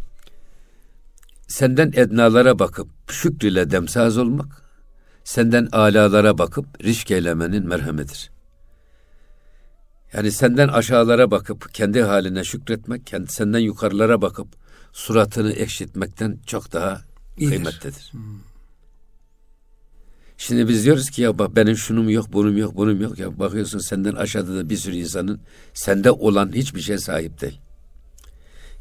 senden 1.48 1.92
ednalara 1.94 2.58
bakıp 2.58 2.88
şükrüyle 3.10 3.70
demsaz 3.70 4.18
olmak, 4.18 4.62
senden 5.24 5.68
alalara 5.72 6.38
bakıp 6.38 6.84
rişk 6.84 7.10
eylemenin 7.10 7.68
merhemidir. 7.68 8.30
Yani 10.16 10.32
senden 10.32 10.68
aşağılara 10.68 11.30
bakıp 11.30 11.74
kendi 11.74 12.02
haline 12.02 12.44
şükretmek, 12.44 13.06
kendi 13.06 13.32
senden 13.32 13.58
yukarılara 13.58 14.22
bakıp 14.22 14.48
suratını 14.92 15.52
ekşitmekten 15.52 16.38
çok 16.46 16.72
daha 16.72 17.02
İyidir. 17.38 17.54
kıymetlidir. 17.54 18.08
Hmm. 18.12 18.22
Şimdi 20.36 20.68
biz 20.68 20.84
diyoruz 20.84 21.10
ki 21.10 21.22
ya 21.22 21.38
bak 21.38 21.56
benim 21.56 21.76
şunum 21.76 22.08
yok, 22.08 22.32
bunum 22.32 22.56
yok, 22.56 22.76
bunum 22.76 23.00
yok. 23.00 23.18
Ya 23.18 23.38
bakıyorsun 23.38 23.78
senden 23.78 24.14
aşağıda 24.14 24.56
da 24.56 24.70
bir 24.70 24.76
sürü 24.76 24.96
insanın 24.96 25.40
sende 25.74 26.10
olan 26.10 26.52
hiçbir 26.52 26.80
şey 26.80 26.98
sahip 26.98 27.40
değil. 27.40 27.60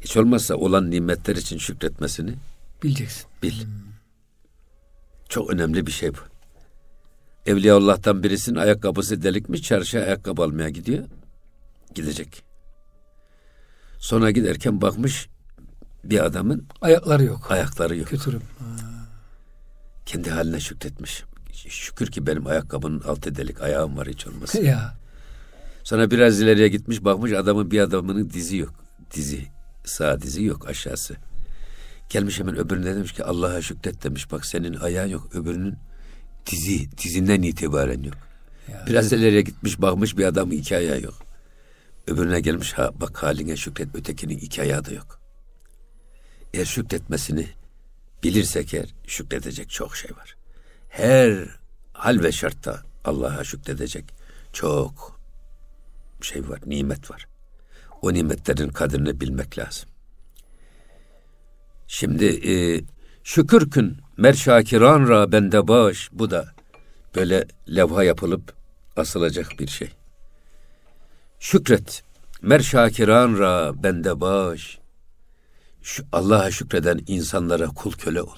Hiç 0.00 0.16
olmazsa 0.16 0.54
olan 0.54 0.90
nimetler 0.90 1.36
için 1.36 1.58
şükretmesini 1.58 2.34
bileceksin. 2.82 3.26
Bil. 3.42 3.64
Hmm. 3.64 3.70
Çok 5.28 5.50
önemli 5.50 5.86
bir 5.86 5.92
şey 5.92 6.14
bu. 6.14 6.18
Evliyaullah'tan 7.46 8.22
birisinin 8.22 8.58
ayakkabısı 8.58 9.22
delikmiş, 9.22 9.62
çarşıya 9.62 10.02
ayakkabı 10.02 10.42
almaya 10.42 10.68
gidiyor. 10.70 11.04
Gidecek. 11.96 12.42
Sonra 13.98 14.30
giderken 14.30 14.80
bakmış 14.80 15.28
bir 16.04 16.24
adamın 16.24 16.66
ayakları 16.80 17.24
yok. 17.24 17.50
Ayakları 17.50 17.96
yok. 17.96 18.08
Kötürüm. 18.08 18.42
Kendi 20.06 20.30
haline 20.30 20.60
şükretmiş. 20.60 21.24
Şükür 21.52 22.06
ki 22.06 22.26
benim 22.26 22.46
ayakkabının 22.46 23.00
altı 23.00 23.36
delik 23.36 23.60
ayağım 23.60 23.96
var 23.96 24.08
hiç 24.08 24.26
olmasın. 24.26 24.62
Ya. 24.64 24.94
Sonra 25.84 26.10
biraz 26.10 26.40
ileriye 26.40 26.68
gitmiş 26.68 27.04
bakmış 27.04 27.32
adamın 27.32 27.70
bir 27.70 27.80
adamının 27.80 28.30
dizi 28.30 28.56
yok. 28.56 28.74
Dizi 29.14 29.46
sağ 29.84 30.20
dizi 30.20 30.44
yok 30.44 30.68
aşağısı. 30.68 31.16
Gelmiş 32.10 32.40
hemen 32.40 32.56
öbürüne 32.56 32.94
demiş 32.96 33.12
ki 33.12 33.24
Allah'a 33.24 33.62
şükret 33.62 34.04
demiş. 34.04 34.32
Bak 34.32 34.46
senin 34.46 34.74
ayağın 34.74 35.08
yok 35.08 35.34
öbürünün 35.34 35.74
dizi 36.50 36.98
dizinden 36.98 37.42
itibaren 37.42 38.02
yok. 38.02 38.14
Ya. 38.72 38.84
Biraz 38.86 39.12
ileriye 39.12 39.42
gitmiş 39.42 39.80
bakmış 39.82 40.18
bir 40.18 40.24
adamın 40.24 40.50
iki 40.50 40.76
ayağı 40.76 41.00
yok. 41.00 41.25
Öbürüne 42.06 42.40
gelmiş 42.40 42.72
ha 42.72 42.90
bak 43.00 43.22
haline 43.22 43.56
şükret 43.56 43.88
ötekinin 43.94 44.38
iki 44.38 44.62
ayağı 44.62 44.84
da 44.84 44.90
yok. 44.90 45.20
Eğer 46.54 46.64
şükretmesini 46.64 47.48
bilirsek 48.22 48.74
eğer 48.74 48.94
şükredecek 49.06 49.70
çok 49.70 49.96
şey 49.96 50.10
var 50.10 50.36
her 50.96 51.48
hal 51.92 52.22
ve 52.22 52.32
şartta 52.32 52.82
Allah'a 53.04 53.44
şükredecek 53.44 54.04
çok 54.52 55.20
şey 56.20 56.48
var, 56.48 56.60
nimet 56.66 57.10
var. 57.10 57.26
O 58.02 58.14
nimetlerin 58.14 58.68
kadrini 58.68 59.20
bilmek 59.20 59.58
lazım. 59.58 59.88
Şimdi 61.86 62.50
e, 62.50 62.84
şükürkün 63.24 63.96
merşakiran 64.16 65.08
ra 65.08 65.32
bende 65.32 65.68
baş 65.68 66.08
bu 66.12 66.30
da 66.30 66.54
böyle 67.16 67.44
levha 67.76 68.04
yapılıp 68.04 68.54
asılacak 68.96 69.50
bir 69.58 69.66
şey. 69.66 69.90
Şükret 71.40 72.02
merşakiran 72.42 73.38
ra 73.38 73.82
bende 73.82 74.20
baş. 74.20 74.78
Allah'a 76.12 76.50
şükreden 76.50 77.00
insanlara 77.06 77.66
kul 77.66 77.92
köle 77.92 78.22
ol. 78.22 78.36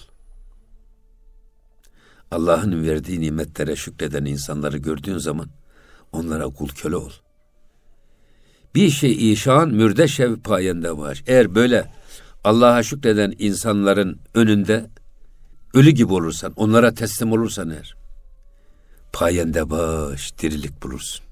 Allah'ın 2.30 2.82
verdiği 2.82 3.20
nimetlere 3.20 3.76
şükreden 3.76 4.24
insanları 4.24 4.78
gördüğün 4.78 5.18
zaman 5.18 5.48
onlara 6.12 6.44
kul 6.44 6.68
köle 6.68 6.96
ol. 6.96 7.10
Bir 8.74 8.90
şey 8.90 9.32
işan 9.32 9.68
mürde 9.68 10.08
şev 10.08 10.36
payende 10.36 10.96
var. 10.96 11.22
Eğer 11.26 11.54
böyle 11.54 11.92
Allah'a 12.44 12.82
şükreden 12.82 13.34
insanların 13.38 14.20
önünde 14.34 14.90
ölü 15.74 15.90
gibi 15.90 16.12
olursan, 16.12 16.52
onlara 16.56 16.94
teslim 16.94 17.32
olursan 17.32 17.70
eğer, 17.70 17.96
payende 19.12 19.70
baş, 19.70 20.38
dirilik 20.38 20.82
bulursun. 20.82 21.27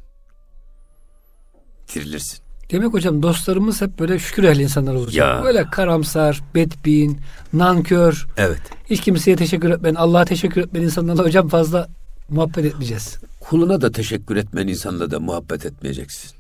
Dirilirsin. 1.94 2.38
Demek 2.70 2.92
hocam 2.92 3.22
dostlarımız 3.22 3.80
hep 3.80 3.98
böyle 3.98 4.18
şükür 4.18 4.44
ehli 4.44 4.62
insanlar 4.62 4.94
olacak. 4.94 5.14
Ya. 5.14 5.44
Böyle 5.44 5.64
karamsar, 5.70 6.42
bedbin, 6.54 7.20
nankör. 7.52 8.26
Evet. 8.36 8.60
Hiç 8.90 9.00
kimseye 9.00 9.36
teşekkür 9.36 9.70
etmeyen, 9.70 9.94
Allah'a 9.94 10.24
teşekkür 10.24 10.60
etmeyen 10.60 10.84
insanlarla 10.84 11.24
hocam 11.24 11.48
fazla 11.48 11.88
muhabbet 12.28 12.64
etmeyeceğiz. 12.64 13.18
Kuluna 13.40 13.80
da 13.80 13.92
teşekkür 13.92 14.36
etmeyen 14.36 14.68
insanla 14.68 15.10
da 15.10 15.20
muhabbet 15.20 15.66
etmeyeceksin. 15.66 16.30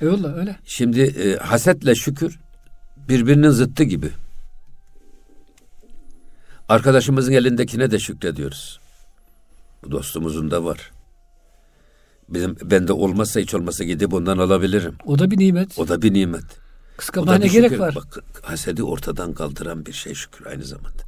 Eyvallah 0.00 0.36
öyle. 0.36 0.56
Şimdi 0.64 1.00
e, 1.00 1.36
hasetle 1.36 1.94
şükür 1.94 2.38
birbirinin 3.08 3.50
zıttı 3.50 3.84
gibi. 3.84 4.10
Arkadaşımızın 6.68 7.32
elindekine 7.32 7.90
de 7.90 7.98
şükrediyoruz. 7.98 8.80
Bu 9.84 9.90
dostumuzun 9.90 10.50
da 10.50 10.64
var. 10.64 10.92
Bizim 12.28 12.56
bende 12.62 12.92
olmazsa 12.92 13.40
hiç 13.40 13.54
olmasa 13.54 13.84
gidip 13.84 14.14
ondan 14.14 14.38
alabilirim. 14.38 14.94
O 15.04 15.18
da 15.18 15.30
bir 15.30 15.38
nimet. 15.38 15.78
O 15.78 15.88
da 15.88 16.02
bir 16.02 16.14
nimet. 16.14 16.44
Kıskanmaya 16.96 17.38
ne 17.38 17.46
gerek 17.46 17.78
var? 17.78 17.94
Bak, 17.94 18.24
hasedi 18.42 18.82
ortadan 18.82 19.32
kaldıran 19.32 19.86
bir 19.86 19.92
şey 19.92 20.14
şükür 20.14 20.46
aynı 20.46 20.64
zamanda. 20.64 21.02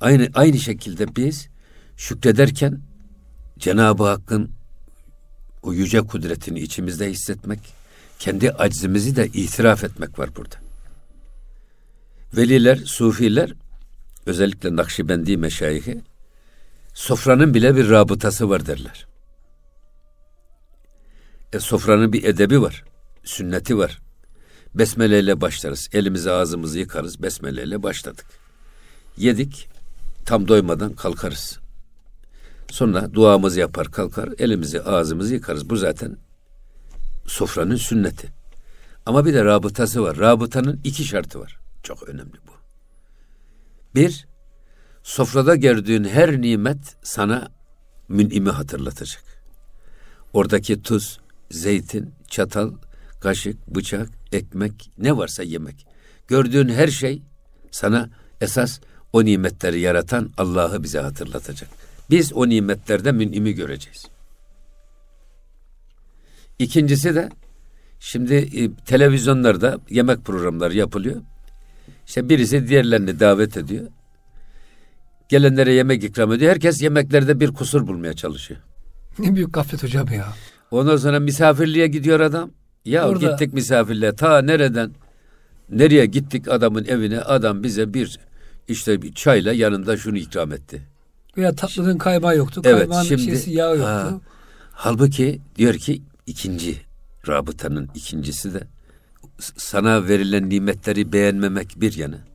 Aynı 0.00 0.28
aynı 0.34 0.58
şekilde 0.58 1.16
biz 1.16 1.48
şükrederken 1.96 2.80
Cenab-ı 3.58 4.04
Hakk'ın 4.04 4.50
o 5.62 5.72
yüce 5.72 6.00
kudretini 6.00 6.60
içimizde 6.60 7.10
hissetmek, 7.10 7.60
kendi 8.18 8.50
aczimizi 8.50 9.16
de 9.16 9.26
itiraf 9.26 9.84
etmek 9.84 10.18
var 10.18 10.30
burada. 10.36 10.56
Veliler, 12.36 12.76
sufiler, 12.76 13.54
özellikle 14.26 14.76
Nakşibendi 14.76 15.36
meşayihi 15.36 16.00
Sofranın 16.94 17.54
bile 17.54 17.76
bir 17.76 17.90
rabıtası 17.90 18.50
var 18.50 18.66
derler. 18.66 19.06
E, 21.52 21.60
sofranın 21.60 22.12
bir 22.12 22.24
edebi 22.24 22.62
var. 22.62 22.84
Sünneti 23.24 23.78
var. 23.78 24.02
Besmele 24.74 25.20
ile 25.20 25.40
başlarız. 25.40 25.88
Elimizi 25.92 26.30
ağzımızı 26.30 26.78
yıkarız. 26.78 27.22
Besmele 27.22 27.62
ile 27.62 27.82
başladık. 27.82 28.26
Yedik. 29.16 29.68
Tam 30.24 30.48
doymadan 30.48 30.92
kalkarız. 30.92 31.58
Sonra 32.70 33.14
duamızı 33.14 33.60
yapar 33.60 33.90
kalkar. 33.90 34.28
Elimizi 34.38 34.82
ağzımızı 34.82 35.34
yıkarız. 35.34 35.70
Bu 35.70 35.76
zaten 35.76 36.16
sofranın 37.26 37.76
sünneti. 37.76 38.28
Ama 39.06 39.26
bir 39.26 39.34
de 39.34 39.44
rabıtası 39.44 40.02
var. 40.02 40.18
Rabıtanın 40.18 40.80
iki 40.84 41.04
şartı 41.04 41.40
var. 41.40 41.58
Çok 41.82 42.08
önemli 42.08 42.34
bu. 42.46 42.52
Bir, 43.94 44.26
Sofrada 45.02 45.56
gördüğün 45.56 46.04
her 46.04 46.42
nimet 46.42 46.96
sana 47.02 47.48
münimi 48.08 48.50
hatırlatacak. 48.50 49.24
Oradaki 50.32 50.82
tuz, 50.82 51.20
zeytin, 51.50 52.14
çatal, 52.28 52.72
kaşık, 53.20 53.66
bıçak, 53.66 54.08
ekmek, 54.32 54.90
ne 54.98 55.16
varsa 55.16 55.42
yemek. 55.42 55.86
Gördüğün 56.28 56.68
her 56.68 56.88
şey 56.88 57.22
sana 57.70 58.10
esas 58.40 58.80
o 59.12 59.24
nimetleri 59.24 59.80
yaratan 59.80 60.30
Allah'ı 60.38 60.82
bize 60.82 61.00
hatırlatacak. 61.00 61.68
Biz 62.10 62.32
o 62.32 62.48
nimetlerde 62.48 63.12
münimi 63.12 63.52
göreceğiz. 63.52 64.06
İkincisi 66.58 67.14
de 67.14 67.28
şimdi 68.00 68.34
e, 68.34 68.84
televizyonlarda 68.84 69.78
yemek 69.90 70.24
programları 70.24 70.76
yapılıyor. 70.76 71.22
İşte 72.06 72.28
birisi 72.28 72.68
diğerlerini 72.68 73.20
davet 73.20 73.56
ediyor. 73.56 73.86
Gelenlere 75.32 75.72
yemek 75.72 76.04
ikram 76.04 76.32
ediyor. 76.32 76.50
Herkes 76.50 76.82
yemeklerde 76.82 77.40
bir 77.40 77.52
kusur 77.52 77.86
bulmaya 77.86 78.12
çalışıyor. 78.12 78.60
Ne 79.18 79.34
büyük 79.34 79.54
gaflet 79.54 79.82
hocam 79.82 80.08
ya. 80.12 80.28
Ondan 80.70 80.96
sonra 80.96 81.20
misafirliğe 81.20 81.86
gidiyor 81.86 82.20
adam. 82.20 82.50
Ya 82.84 83.08
Orada... 83.08 83.30
gittik 83.30 83.52
misafirliğe 83.52 84.14
ta 84.14 84.42
nereden 84.42 84.92
nereye 85.70 86.06
gittik 86.06 86.48
adamın 86.48 86.84
evine 86.84 87.20
adam 87.20 87.62
bize 87.62 87.94
bir 87.94 88.18
işte 88.68 89.02
bir 89.02 89.14
çayla 89.14 89.52
yanında 89.52 89.96
şunu 89.96 90.18
ikram 90.18 90.52
etti. 90.52 90.82
Veya 91.36 91.54
tatlının 91.54 91.98
kaymağı 91.98 92.36
yoktu. 92.36 92.62
Evet, 92.64 92.78
Kaymağın 92.78 93.04
şimdi, 93.04 93.22
şeysi 93.22 93.52
yağ 93.52 93.68
yoktu. 93.68 93.84
Ha, 93.84 94.20
halbuki 94.72 95.40
diyor 95.56 95.74
ki 95.74 96.02
ikinci 96.26 96.76
rabıtanın 97.28 97.88
ikincisi 97.94 98.54
de 98.54 98.60
sana 99.56 100.08
verilen 100.08 100.48
nimetleri 100.48 101.12
beğenmemek 101.12 101.80
bir 101.80 101.92
yana 101.92 102.31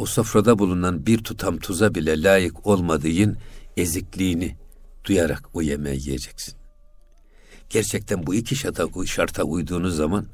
o 0.00 0.06
sofrada 0.06 0.58
bulunan 0.58 1.06
bir 1.06 1.18
tutam 1.18 1.58
tuza 1.58 1.94
bile 1.94 2.22
layık 2.22 2.66
olmadığın 2.66 3.36
ezikliğini 3.76 4.56
duyarak 5.04 5.48
o 5.54 5.62
yemeği 5.62 6.00
yiyeceksin. 6.00 6.54
Gerçekten 7.70 8.26
bu 8.26 8.34
iki 8.34 8.56
şarta, 8.56 8.86
şarta 9.06 9.42
uyduğunuz 9.42 9.96
zaman 9.96 10.26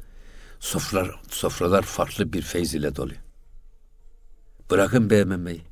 sofralar, 0.60 1.20
sofralar 1.28 1.82
farklı 1.82 2.32
bir 2.32 2.42
feyz 2.42 2.74
ile 2.74 2.96
doluyor. 2.96 3.20
Bırakın 4.70 5.10
beğenmemeyi. 5.10 5.62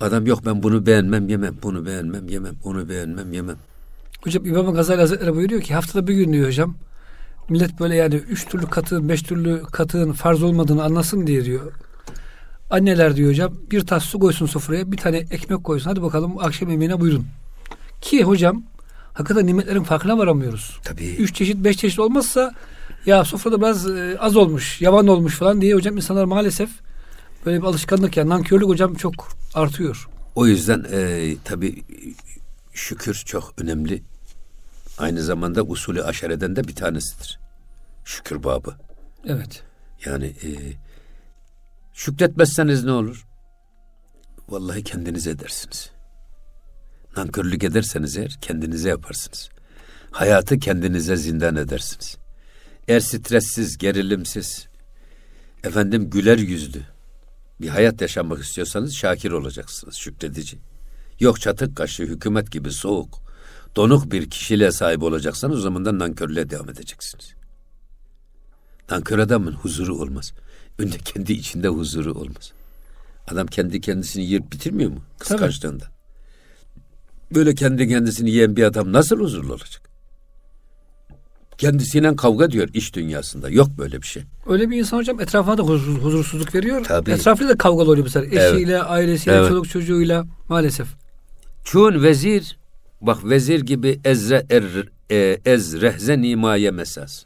Adam 0.00 0.26
yok 0.26 0.46
ben 0.46 0.62
bunu 0.62 0.86
beğenmem 0.86 1.28
yemem, 1.28 1.56
bunu 1.62 1.86
beğenmem 1.86 2.28
yemem, 2.28 2.54
onu 2.64 2.88
beğenmem 2.88 3.32
yemem. 3.32 3.58
Hocam 4.20 4.46
İmam 4.46 4.74
Gazali 4.74 5.00
Hazretleri 5.00 5.34
buyuruyor 5.34 5.62
ki 5.62 5.74
haftada 5.74 6.06
bir 6.06 6.14
gün 6.14 6.32
diyor 6.32 6.46
hocam. 6.46 6.76
Millet 7.48 7.80
böyle 7.80 7.96
yani 7.96 8.14
üç 8.14 8.46
türlü 8.46 8.66
katığın, 8.66 9.08
beş 9.08 9.22
türlü 9.22 9.62
katığın 9.62 10.12
farz 10.12 10.42
olmadığını 10.42 10.84
anlasın 10.84 11.26
diye 11.26 11.44
diyor. 11.44 11.72
Anneler 12.70 13.16
diyor 13.16 13.30
hocam 13.30 13.54
bir 13.70 13.86
tas 13.86 14.04
su 14.04 14.18
koysun 14.18 14.46
sofraya 14.46 14.92
bir 14.92 14.96
tane 14.96 15.16
ekmek 15.16 15.64
koysun 15.64 15.90
hadi 15.90 16.02
bakalım 16.02 16.38
akşam 16.38 16.70
yemeğine 16.70 17.00
buyurun. 17.00 17.26
Ki 18.00 18.22
hocam 18.22 18.62
hakikaten 19.12 19.46
nimetlerin 19.46 19.82
farkına 19.82 20.18
varamıyoruz. 20.18 20.80
Tabii. 20.84 21.14
Üç 21.14 21.34
çeşit 21.34 21.56
beş 21.56 21.76
çeşit 21.76 21.98
olmazsa 21.98 22.54
ya 23.06 23.24
sofrada 23.24 23.60
biraz 23.60 23.90
e, 23.90 24.16
az 24.18 24.36
olmuş 24.36 24.80
yavan 24.80 25.06
olmuş 25.06 25.34
falan 25.34 25.60
diye 25.60 25.74
hocam 25.74 25.96
insanlar 25.96 26.24
maalesef 26.24 26.70
böyle 27.46 27.58
bir 27.58 27.66
alışkanlık 27.66 28.16
yani 28.16 28.28
nankörlük 28.28 28.68
hocam 28.68 28.94
çok 28.94 29.28
artıyor. 29.54 30.08
O 30.34 30.46
yüzden 30.46 30.86
e, 30.92 31.34
tabii 31.44 31.84
şükür 32.72 33.14
çok 33.26 33.54
önemli. 33.58 34.02
Aynı 34.98 35.22
zamanda 35.22 35.62
usulü 35.62 36.02
aşereden 36.02 36.56
de 36.56 36.64
bir 36.64 36.74
tanesidir. 36.74 37.40
Şükür 38.04 38.42
babı. 38.42 38.74
Evet. 39.26 39.62
Yani 40.04 40.26
e, 40.26 40.50
şükretmezseniz 41.92 42.84
ne 42.84 42.92
olur? 42.92 43.26
Vallahi 44.48 44.84
kendiniz 44.84 45.26
edersiniz. 45.26 45.90
Nankörlük 47.16 47.64
ederseniz 47.64 48.16
eğer 48.16 48.38
kendinize 48.40 48.88
yaparsınız. 48.88 49.48
Hayatı 50.10 50.58
kendinize 50.58 51.16
zindan 51.16 51.56
edersiniz. 51.56 52.16
Eğer 52.88 53.00
stressiz, 53.00 53.78
gerilimsiz, 53.78 54.68
efendim 55.64 56.10
güler 56.10 56.38
yüzlü 56.38 56.82
bir 57.60 57.68
hayat 57.68 58.00
yaşamak 58.00 58.44
istiyorsanız 58.44 58.94
şakir 58.94 59.30
olacaksınız, 59.30 59.94
şükredici. 59.94 60.58
Yok 61.20 61.40
çatık 61.40 61.76
kaşı, 61.76 62.02
hükümet 62.02 62.50
gibi 62.50 62.70
soğuk, 62.70 63.27
donuk 63.76 64.12
bir 64.12 64.30
kişiliğe 64.30 64.72
sahip 64.72 65.02
olacaksanız 65.02 65.56
o 65.58 65.60
zaman 65.60 65.84
da 65.84 65.98
nankörlüğe 65.98 66.50
devam 66.50 66.70
edeceksiniz. 66.70 67.34
Nankör 68.90 69.18
adamın 69.18 69.52
huzuru 69.52 69.96
olmaz. 69.98 70.32
Önce 70.78 70.98
kendi 71.04 71.32
içinde 71.32 71.68
huzuru 71.68 72.12
olmaz. 72.14 72.52
Adam 73.28 73.46
kendi 73.46 73.80
kendisini 73.80 74.24
yiyip 74.24 74.52
bitirmiyor 74.52 74.90
mu? 74.90 75.00
Kıskançlığında. 75.18 75.84
Böyle 77.34 77.54
kendi 77.54 77.88
kendisini 77.88 78.30
yiyen 78.30 78.56
bir 78.56 78.62
adam 78.64 78.92
nasıl 78.92 79.20
huzurlu 79.20 79.52
olacak? 79.52 79.80
Kendisiyle 81.58 82.16
kavga 82.16 82.50
diyor 82.50 82.68
iş 82.74 82.94
dünyasında. 82.94 83.48
Yok 83.50 83.68
böyle 83.78 84.02
bir 84.02 84.06
şey. 84.06 84.22
Öyle 84.46 84.70
bir 84.70 84.78
insan 84.78 84.96
hocam 84.98 85.20
etrafına 85.20 85.58
da 85.58 85.62
huzur- 85.62 85.98
huzursuzluk 85.98 86.54
veriyor. 86.54 86.84
Tabii. 86.84 87.10
Etrafıyla 87.10 87.52
da 87.52 87.58
kavgalı 87.58 87.90
oluyor 87.90 88.06
bu 88.06 88.10
sefer. 88.10 88.26
Eşiyle, 88.52 88.72
Evet. 88.72 88.82
ailesiyle, 88.86 89.36
Evet. 89.36 89.48
çoluk 89.48 89.68
çocuğuyla 89.68 90.26
maalesef. 90.48 90.88
Çun 91.64 92.02
vezir, 92.02 92.56
bak 93.00 93.24
vezir 93.24 93.60
gibi 93.60 94.00
ezre 94.04 94.46
er, 94.50 94.88
e, 95.10 95.40
ez 95.44 95.80
rehze 95.80 96.20
nimaye 96.20 96.70
mesas. 96.70 97.24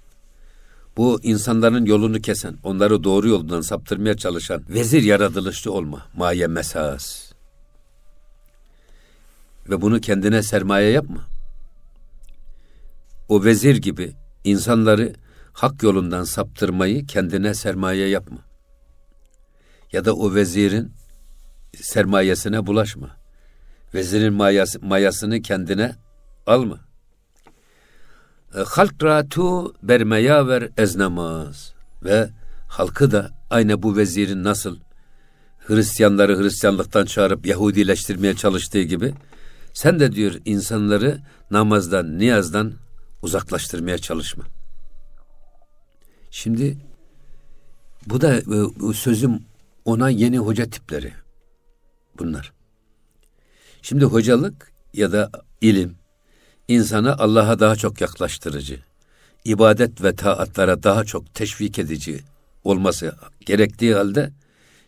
Bu 0.96 1.20
insanların 1.22 1.84
yolunu 1.84 2.20
kesen, 2.20 2.58
onları 2.62 3.04
doğru 3.04 3.28
yoldan 3.28 3.60
saptırmaya 3.60 4.16
çalışan 4.16 4.62
vezir 4.68 5.02
yaratılışlı 5.02 5.72
olma. 5.72 6.06
Maye 6.16 6.46
mesas. 6.46 7.32
Ve 9.70 9.80
bunu 9.80 10.00
kendine 10.00 10.42
sermaye 10.42 10.90
yapma. 10.90 11.26
O 13.28 13.44
vezir 13.44 13.76
gibi 13.76 14.12
insanları 14.44 15.14
hak 15.52 15.82
yolundan 15.82 16.24
saptırmayı 16.24 17.06
kendine 17.06 17.54
sermaye 17.54 18.08
yapma. 18.08 18.38
Ya 19.92 20.04
da 20.04 20.16
o 20.16 20.34
vezirin 20.34 20.92
sermayesine 21.80 22.66
bulaşma. 22.66 23.21
Vezirin 23.94 24.32
mayası, 24.32 24.80
mayasını 24.80 25.42
kendine 25.42 25.94
alma. 26.46 26.80
E, 28.54 28.58
Halk 28.58 28.94
ratu 29.02 29.74
bermeya 29.82 30.48
ver 30.48 30.68
eznamaz. 30.76 31.74
Ve 32.04 32.30
halkı 32.68 33.10
da 33.10 33.30
aynı 33.50 33.82
bu 33.82 33.96
vezirin 33.96 34.44
nasıl 34.44 34.78
Hristiyanları 35.58 36.38
Hristiyanlıktan 36.38 37.06
çağırıp 37.06 37.46
Yahudileştirmeye 37.46 38.34
çalıştığı 38.34 38.82
gibi 38.82 39.14
sen 39.74 40.00
de 40.00 40.12
diyor 40.12 40.34
insanları 40.44 41.20
namazdan, 41.50 42.18
niyazdan 42.18 42.72
uzaklaştırmaya 43.22 43.98
çalışma. 43.98 44.44
Şimdi 46.30 46.76
bu 48.06 48.20
da 48.20 48.36
e, 48.36 48.92
sözüm 48.94 49.42
ona 49.84 50.10
yeni 50.10 50.38
hoca 50.38 50.70
tipleri 50.70 51.12
bunlar. 52.18 52.52
Şimdi 53.82 54.04
hocalık 54.04 54.72
ya 54.94 55.12
da 55.12 55.30
ilim 55.60 55.94
insanı 56.68 57.18
Allah'a 57.18 57.60
daha 57.60 57.76
çok 57.76 58.00
yaklaştırıcı, 58.00 58.78
ibadet 59.44 60.02
ve 60.02 60.14
taatlara 60.14 60.82
daha 60.82 61.04
çok 61.04 61.34
teşvik 61.34 61.78
edici 61.78 62.20
olması 62.64 63.14
gerektiği 63.46 63.94
halde 63.94 64.30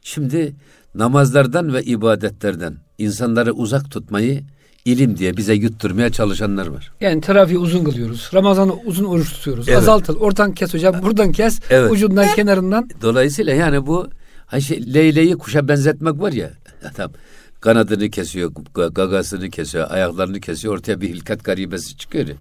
şimdi 0.03 0.55
namazlardan 0.95 1.75
ve 1.75 1.83
ibadetlerden 1.83 2.77
insanları 2.99 3.53
uzak 3.53 3.91
tutmayı 3.91 4.45
ilim 4.85 5.19
diye 5.19 5.37
bize 5.37 5.55
yutturmaya 5.55 6.11
çalışanlar 6.11 6.67
var. 6.67 6.93
Yani 7.01 7.21
teravihi 7.21 7.59
uzun 7.59 7.85
kılıyoruz. 7.85 8.31
Ramazan'ı 8.35 8.75
uzun 8.75 9.05
oruç 9.05 9.33
tutuyoruz. 9.33 9.69
Evet. 9.69 9.79
Azaltıl. 9.79 10.17
Oradan 10.17 10.55
kes 10.55 10.75
hocam. 10.75 11.03
Buradan 11.03 11.33
kes. 11.33 11.61
Evet. 11.71 11.93
Ucundan 11.93 12.35
kenarından. 12.35 12.91
Dolayısıyla 13.03 13.55
yani 13.55 13.87
bu 13.87 14.09
hani 14.47 14.63
şey, 14.63 14.95
leyleği 14.95 15.37
kuşa 15.37 15.69
benzetmek 15.69 16.21
var 16.21 16.33
ya 16.33 16.51
adam 16.95 17.13
kanadını 17.69 18.11
kesiyor, 18.11 18.51
ga- 18.53 18.95
gagasını 18.95 19.51
kesiyor, 19.51 19.91
ayaklarını 19.91 20.41
kesiyor, 20.41 20.75
ortaya 20.75 21.01
bir 21.01 21.09
hilkat 21.09 21.45
garibesi 21.45 21.97
çıkıyor. 21.97 22.27
ya. 22.27 22.35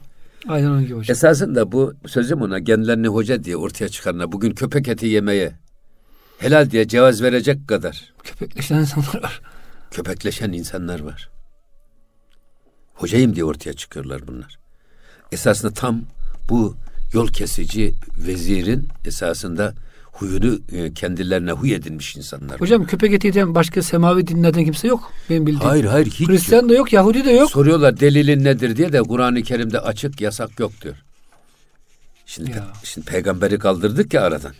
Aynen 0.47 0.67
onun 0.67 0.81
gibi 0.85 0.93
hocam. 0.93 1.11
Esasında 1.13 1.71
bu 1.71 1.93
sözüm 2.07 2.41
ona 2.41 2.63
kendilerini 2.63 3.07
hoca 3.07 3.43
diye 3.43 3.57
ortaya 3.57 3.89
çıkarına 3.89 4.31
bugün 4.31 4.51
köpek 4.51 4.87
eti 4.87 5.05
yemeye 5.05 5.53
helal 6.37 6.71
diye 6.71 6.87
cevaz 6.87 7.21
verecek 7.21 7.67
kadar 7.67 8.13
Köpekleşen 8.23 8.77
insanlar 8.79 9.23
var. 9.23 9.41
köpekleşen 9.91 10.51
insanlar 10.51 10.99
var. 10.99 11.29
Hocayım 12.93 13.35
diye 13.35 13.45
ortaya 13.45 13.73
çıkıyorlar 13.73 14.27
bunlar. 14.27 14.59
Esasında 15.31 15.73
tam 15.73 16.01
bu 16.49 16.75
yol 17.13 17.27
kesici 17.27 17.93
vezirin 18.17 18.87
esasında 19.05 19.73
huyunu 20.13 20.59
e, 20.71 20.93
kendilerine 20.93 21.51
huy 21.51 21.73
edinmiş 21.73 22.15
insanlar. 22.15 22.61
Hocam 22.61 22.85
köpek 22.85 23.13
eti 23.13 23.27
yeden 23.27 23.55
başka 23.55 23.81
semavi 23.81 24.27
dinlerden 24.27 24.63
kimse 24.65 24.87
yok. 24.87 25.11
Benim 25.29 25.45
bildiğim. 25.47 25.69
Hayır 25.69 25.85
hayır 25.85 26.05
hiç 26.05 26.27
Hristiyan 26.29 26.61
yok. 26.61 26.69
da 26.69 26.73
yok, 26.73 26.93
Yahudi 26.93 27.25
de 27.25 27.31
yok. 27.31 27.51
Soruyorlar 27.51 27.99
delilin 27.99 28.43
nedir 28.43 28.77
diye 28.77 28.93
de 28.93 29.01
Kur'an-ı 29.01 29.43
Kerim'de 29.43 29.79
açık 29.79 30.21
yasak 30.21 30.59
yok 30.59 30.71
diyor. 30.81 30.95
Şimdi, 32.25 32.51
Ya. 32.51 32.67
şimdi 32.83 33.07
peygamberi 33.07 33.59
kaldırdık 33.59 34.13
ya 34.13 34.21
aradan. 34.21 34.51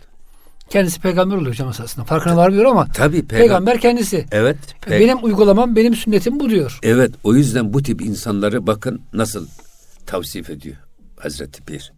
Kendisi 0.70 1.00
peygamber 1.00 1.36
oluyor 1.36 1.50
hocam 1.52 1.68
esasında. 1.68 2.04
Farkına 2.04 2.36
varmıyor 2.36 2.64
ama 2.64 2.86
Tabii 2.94 3.12
peygamber. 3.12 3.38
peygamber 3.38 3.80
kendisi. 3.80 4.26
Evet. 4.32 4.56
pe- 4.86 5.00
Benim 5.00 5.24
uygulamam, 5.24 5.76
benim 5.76 5.94
sünnetim 5.94 6.40
bu 6.40 6.50
diyor. 6.50 6.78
Evet 6.82 7.10
o 7.24 7.34
yüzden 7.34 7.72
bu 7.74 7.82
tip 7.82 8.02
insanları 8.02 8.66
bakın 8.66 9.00
nasıl 9.12 9.46
tavsif 10.06 10.50
ediyor 10.50 10.76
Hazreti 11.20 11.62
Pir. 11.62 11.92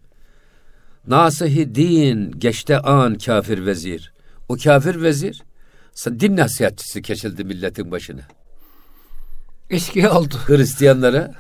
Nasihi 1.06 1.74
din 1.74 2.30
geçte 2.30 2.78
an 2.80 3.14
kafir 3.14 3.66
vezir. 3.66 4.12
O 4.48 4.56
kafir 4.56 5.02
vezir 5.02 5.42
din 6.06 6.36
nasihatçısı 6.36 7.02
kesildi 7.02 7.44
milletin 7.44 7.90
başına. 7.90 8.20
Eskiye 9.70 10.08
oldu. 10.10 10.34
Hristiyanlara 10.46 11.34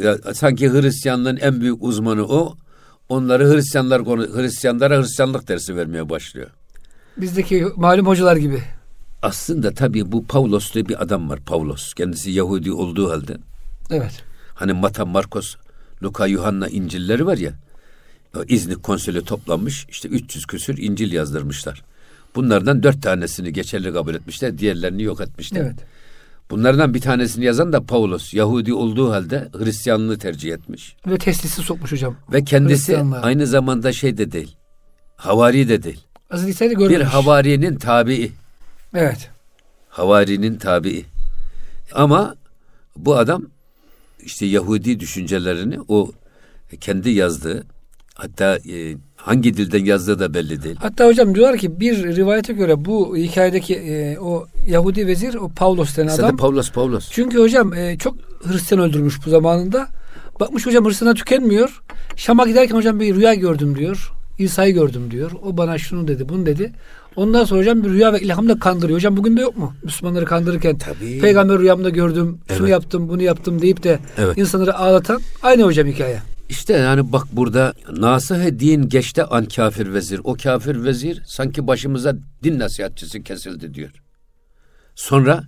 ya, 0.00 0.18
sanki 0.34 0.70
Hristiyanlığın 0.70 1.36
en 1.36 1.60
büyük 1.60 1.82
uzmanı 1.82 2.24
o. 2.26 2.56
Onları 3.08 3.54
Hristiyanlar 3.54 4.04
konu 4.04 4.22
Hristiyanlara 4.36 4.98
Hristiyanlık 4.98 5.48
dersi 5.48 5.76
vermeye 5.76 6.08
başlıyor. 6.08 6.50
Bizdeki 7.16 7.66
malum 7.76 8.06
hocalar 8.06 8.36
gibi. 8.36 8.62
Aslında 9.22 9.74
tabii 9.74 10.12
bu 10.12 10.26
Pavlos 10.26 10.74
diye 10.74 10.88
bir 10.88 11.02
adam 11.02 11.30
var. 11.30 11.40
Pavlos. 11.46 11.94
Kendisi 11.94 12.30
Yahudi 12.30 12.72
olduğu 12.72 13.10
halde. 13.10 13.36
Evet. 13.90 14.24
Hani 14.54 14.72
Mata, 14.72 15.06
Markos, 15.06 15.56
Luka, 16.02 16.26
Yuhanna 16.26 16.68
İncil'leri 16.68 17.26
var 17.26 17.36
ya. 17.36 17.52
O 18.36 18.44
İznik 18.48 18.82
konsülü 18.82 19.24
toplanmış. 19.24 19.86
işte 19.90 20.08
300 20.08 20.46
küsür 20.46 20.78
İncil 20.78 21.12
yazdırmışlar. 21.12 21.82
Bunlardan 22.34 22.82
dört 22.82 23.02
tanesini 23.02 23.52
geçerli 23.52 23.92
kabul 23.92 24.14
etmişler. 24.14 24.58
Diğerlerini 24.58 25.02
yok 25.02 25.20
etmişler. 25.20 25.60
Evet. 25.60 25.76
Bunlardan 26.50 26.94
bir 26.94 27.00
tanesini 27.00 27.44
yazan 27.44 27.72
da 27.72 27.82
Pavlos. 27.82 28.34
Yahudi 28.34 28.74
olduğu 28.74 29.12
halde 29.12 29.48
Hristiyanlığı 29.52 30.18
tercih 30.18 30.52
etmiş. 30.52 30.96
Ve 31.06 31.18
teslisi 31.18 31.62
sokmuş 31.62 31.92
hocam. 31.92 32.16
Ve 32.32 32.44
kendisi 32.44 32.98
aynı 33.22 33.46
zamanda 33.46 33.92
şey 33.92 34.18
de 34.18 34.32
değil. 34.32 34.56
Havari 35.16 35.68
de 35.68 35.82
değil. 35.82 36.00
Aziz 36.30 36.58
görmüş. 36.58 36.90
Bir 36.90 37.00
havarinin 37.00 37.76
tabii. 37.76 38.32
Evet. 38.94 39.30
Havarinin 39.88 40.58
tabii. 40.58 41.04
Ama 41.92 42.34
bu 42.96 43.16
adam 43.16 43.46
işte 44.22 44.46
Yahudi 44.46 45.00
düşüncelerini 45.00 45.78
o 45.88 46.12
kendi 46.80 47.10
yazdığı 47.10 47.66
Hatta 48.16 48.58
e, 48.72 48.96
hangi 49.16 49.56
dilden 49.56 49.84
yazdığı 49.84 50.18
da 50.18 50.34
belli 50.34 50.62
değil. 50.62 50.76
Hatta 50.78 51.06
hocam 51.06 51.34
diyorlar 51.34 51.58
ki 51.58 51.80
bir 51.80 52.16
rivayete 52.16 52.52
göre 52.52 52.84
bu 52.84 53.16
hikayedeki 53.16 53.74
e, 53.74 54.18
o 54.18 54.46
Yahudi 54.68 55.06
vezir 55.06 55.34
o 55.34 55.48
Pavlos 55.48 55.96
denen 55.96 56.06
Mesela 56.06 56.26
adam. 56.28 56.36
Pavlos 56.36 56.70
Pavlos. 56.72 57.08
Çünkü 57.10 57.38
hocam 57.38 57.74
e, 57.74 57.98
çok 57.98 58.16
Hristiyan 58.44 58.84
öldürmüş 58.84 59.26
bu 59.26 59.30
zamanında. 59.30 59.88
Bakmış 60.40 60.66
hocam 60.66 60.84
Hristiyan'a 60.84 61.14
tükenmiyor. 61.14 61.82
Şam'a 62.16 62.46
giderken 62.46 62.74
hocam 62.76 63.00
bir 63.00 63.14
rüya 63.16 63.34
gördüm 63.34 63.78
diyor. 63.78 64.12
İsa'yı 64.38 64.74
gördüm 64.74 65.10
diyor. 65.10 65.30
O 65.42 65.56
bana 65.56 65.78
şunu 65.78 66.08
dedi, 66.08 66.28
bunu 66.28 66.46
dedi. 66.46 66.72
Ondan 67.16 67.44
sonra 67.44 67.60
hocam 67.60 67.84
bir 67.84 67.88
rüya 67.90 68.12
ve 68.12 68.20
ilhamla 68.20 68.58
kandırıyor. 68.58 68.98
Hocam 68.98 69.16
bugün 69.16 69.36
de 69.36 69.40
yok 69.40 69.56
mu? 69.56 69.72
Müslümanları 69.84 70.24
kandırırken 70.24 70.78
Tabii. 70.78 71.18
peygamber 71.18 71.58
rüyamda 71.58 71.90
gördüm, 71.90 72.38
şunu 72.48 72.58
Evet. 72.58 72.70
yaptım, 72.70 73.08
bunu 73.08 73.22
yaptım 73.22 73.62
deyip 73.62 73.82
de 73.82 73.98
Evet. 74.18 74.38
insanları 74.38 74.74
ağlatan 74.78 75.20
aynı 75.42 75.62
hocam 75.62 75.86
hikaye. 75.86 76.18
İşte 76.48 76.72
yani 76.72 77.12
bak 77.12 77.26
burada 77.32 77.74
nasıhe 77.90 78.60
din 78.60 78.88
geçte 78.88 79.24
an 79.24 79.44
kafir 79.44 79.92
vezir. 79.92 80.20
O 80.24 80.34
kafir 80.34 80.84
vezir 80.84 81.22
sanki 81.26 81.66
başımıza 81.66 82.16
din 82.42 82.58
nasihatçısı 82.58 83.22
kesildi 83.22 83.74
diyor. 83.74 84.02
Sonra 84.94 85.44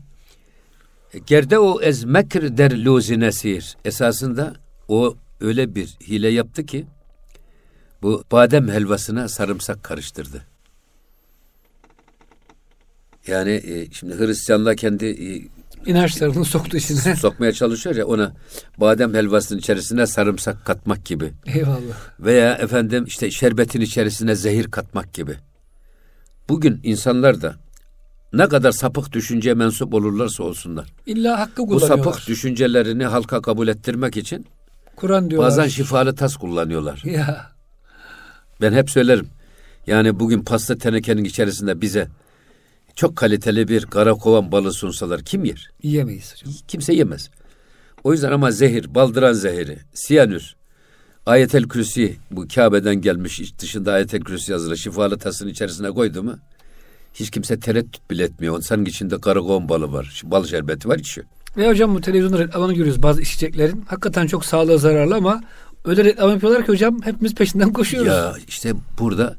gerde 1.26 1.58
o 1.58 1.80
ez 1.82 2.04
mekr 2.04 2.56
der 2.56 2.84
luzi 2.84 3.20
nesir. 3.20 3.76
Esasında 3.84 4.54
o 4.88 5.16
öyle 5.40 5.74
bir 5.74 5.86
hile 5.86 6.28
yaptı 6.28 6.66
ki 6.66 6.86
bu 8.02 8.24
badem 8.32 8.68
helvasına 8.68 9.28
sarımsak 9.28 9.82
karıştırdı. 9.82 10.42
Yani 13.26 13.50
e, 13.50 13.90
şimdi 13.90 14.18
Hristiyanlar 14.18 14.76
kendi 14.76 15.06
e, 15.06 15.48
İnançlarını 15.86 16.44
soktu 16.44 16.76
içine. 16.76 17.16
sokmaya 17.20 17.52
çalışıyor 17.52 17.96
ya 17.96 18.06
ona 18.06 18.32
badem 18.78 19.14
helvasının 19.14 19.58
içerisine 19.58 20.06
sarımsak 20.06 20.64
katmak 20.66 21.04
gibi. 21.04 21.32
Eyvallah. 21.46 21.96
Veya 22.20 22.54
efendim 22.54 23.04
işte 23.04 23.30
şerbetin 23.30 23.80
içerisine 23.80 24.34
zehir 24.34 24.70
katmak 24.70 25.14
gibi. 25.14 25.34
Bugün 26.48 26.80
insanlar 26.82 27.42
da 27.42 27.56
ne 28.32 28.48
kadar 28.48 28.72
sapık 28.72 29.12
düşünceye 29.12 29.54
mensup 29.54 29.94
olurlarsa 29.94 30.42
olsunlar. 30.44 30.86
İlla 31.06 31.38
hakkı 31.40 31.62
Bu 31.62 31.66
kullanıyorlar. 31.66 32.04
sapık 32.12 32.28
düşüncelerini 32.28 33.04
halka 33.04 33.42
kabul 33.42 33.68
ettirmek 33.68 34.16
için 34.16 34.46
Kur'an 34.96 35.30
diyorlar. 35.30 35.50
bazen 35.50 35.68
şifalı 35.68 36.14
tas 36.14 36.36
kullanıyorlar. 36.36 37.02
Ya 37.04 37.46
Ben 38.60 38.72
hep 38.72 38.90
söylerim. 38.90 39.28
Yani 39.86 40.20
bugün 40.20 40.40
pasta 40.44 40.78
tenekenin 40.78 41.24
içerisinde 41.24 41.80
bize 41.80 42.08
çok 42.98 43.16
kaliteli 43.16 43.68
bir 43.68 43.86
kara 43.86 44.14
kovan 44.14 44.52
balı 44.52 44.72
sunsalar 44.72 45.22
kim 45.22 45.44
yer? 45.44 45.70
yiyemeyiz 45.82 46.32
hocam. 46.32 46.54
Kimse 46.68 46.94
yemez. 46.94 47.30
O 48.04 48.12
yüzden 48.12 48.32
ama 48.32 48.50
zehir, 48.50 48.94
baldıran 48.94 49.32
zehiri, 49.32 49.78
siyanür, 49.94 50.56
ayetel 51.26 51.62
kürsi 51.62 52.16
bu 52.30 52.48
Kabe'den 52.54 52.94
gelmiş 52.94 53.58
dışında 53.58 53.92
ayetel 53.92 54.20
kürsi 54.20 54.52
yazılı 54.52 54.78
şifalı 54.78 55.18
tasın 55.18 55.48
içerisine 55.48 55.90
koydu 55.90 56.22
mu 56.22 56.38
hiç 57.14 57.30
kimse 57.30 57.60
tereddüt 57.60 58.10
bile 58.10 58.24
etmiyor. 58.24 58.62
Onun 58.70 58.84
içinde 58.84 59.20
karakovan 59.20 59.68
balı 59.68 59.92
var, 59.92 60.22
bal 60.24 60.44
şerbeti 60.44 60.88
var 60.88 60.98
içiyor. 60.98 61.26
Ve 61.56 61.68
hocam 61.68 61.94
bu 61.94 62.00
televizyonda 62.00 62.38
reklamını 62.38 62.74
görüyoruz 62.74 63.02
bazı 63.02 63.22
içeceklerin. 63.22 63.84
Hakikaten 63.88 64.26
çok 64.26 64.44
sağlığa 64.44 64.78
zararlı 64.78 65.14
ama 65.14 65.42
öyle 65.84 66.04
reklam 66.04 66.30
yapıyorlar 66.30 66.66
ki 66.66 66.72
hocam 66.72 67.02
hepimiz 67.02 67.34
peşinden 67.34 67.72
koşuyoruz. 67.72 68.12
Ya 68.12 68.34
işte 68.48 68.72
burada 68.98 69.36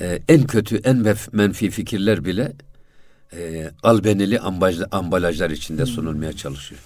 e, 0.00 0.18
en 0.28 0.42
kötü, 0.42 0.76
en 0.76 1.16
menfi 1.32 1.70
fikirler 1.70 2.24
bile 2.24 2.52
e, 3.32 3.70
albenili 3.82 4.36
ambaj- 4.36 4.88
ambalajlar 4.90 5.50
içinde 5.50 5.86
sunulmaya 5.86 6.32
çalışıyor. 6.32 6.80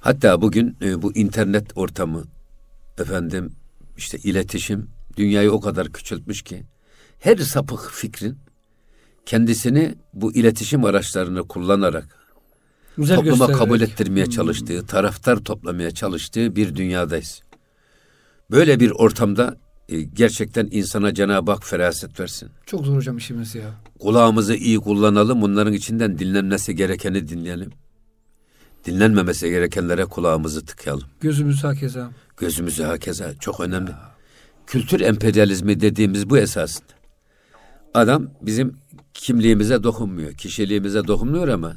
Hatta 0.00 0.42
bugün 0.42 0.76
e, 0.82 1.02
bu 1.02 1.12
internet 1.14 1.76
ortamı, 1.76 2.24
efendim 2.98 3.52
işte 3.96 4.18
iletişim 4.18 4.90
dünyayı 5.16 5.52
o 5.52 5.60
kadar 5.60 5.92
küçültmüş 5.92 6.42
ki 6.42 6.66
her 7.18 7.36
sapık 7.36 7.90
fikrin 7.92 8.38
kendisini 9.26 9.94
bu 10.14 10.32
iletişim 10.32 10.84
araçlarını 10.84 11.48
kullanarak 11.48 12.18
Güzel 12.96 13.16
topluma 13.16 13.36
göstererek. 13.36 13.56
kabul 13.58 13.80
ettirmeye 13.80 14.26
çalıştığı, 14.30 14.86
taraftar 14.86 15.36
toplamaya 15.36 15.90
çalıştığı 15.90 16.56
bir 16.56 16.74
dünyadayız. 16.74 17.42
Böyle 18.50 18.80
bir 18.80 18.90
ortamda 18.90 19.56
e, 19.88 20.02
gerçekten 20.02 20.68
insana 20.70 21.14
Cenab-ı 21.14 21.50
Hak 21.50 21.66
feraset 21.66 22.20
versin. 22.20 22.50
Çok 22.66 22.86
zor 22.86 22.96
hocam 22.96 23.16
işimiz 23.16 23.54
ya. 23.54 23.70
Kulağımızı 23.98 24.54
iyi 24.54 24.78
kullanalım, 24.80 25.42
bunların 25.42 25.72
içinden 25.72 26.18
dinlenmesi 26.18 26.76
gerekeni 26.76 27.28
dinleyelim. 27.28 27.70
Dinlenmemesi 28.84 29.50
gerekenlere 29.50 30.04
kulağımızı 30.04 30.64
tıkayalım. 30.64 31.04
Gözümüz 31.20 31.64
hakeza. 31.64 32.10
Gözümüzü 32.36 32.82
hakeza 32.82 33.34
çok 33.40 33.60
önemli. 33.60 33.90
Kültür 34.66 35.00
emperyalizmi 35.00 35.80
dediğimiz 35.80 36.30
bu 36.30 36.38
esasında. 36.38 36.92
Adam 37.94 38.30
bizim 38.42 38.76
kimliğimize 39.14 39.82
dokunmuyor, 39.82 40.32
kişiliğimize 40.32 41.06
dokunmuyor 41.06 41.48
ama 41.48 41.76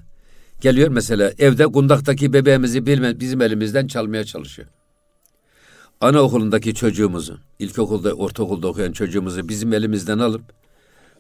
geliyor 0.62 0.90
mesela 0.90 1.32
evde 1.38 1.68
kundaktaki 1.68 2.34
bebeğimizi 2.34 2.86
bilme, 2.86 3.20
bizim 3.20 3.42
elimizden 3.42 3.88
çalmaya 3.88 4.24
çalışıyor. 4.24 4.68
Anaokulundaki 6.02 6.74
çocuğumuzu, 6.74 7.40
ilkokulda, 7.60 8.14
ortaokulda 8.14 8.68
okuyan 8.68 8.92
çocuğumuzu 8.92 9.50
bizim 9.50 9.74
elimizden 9.74 10.20
alıp 10.20 10.42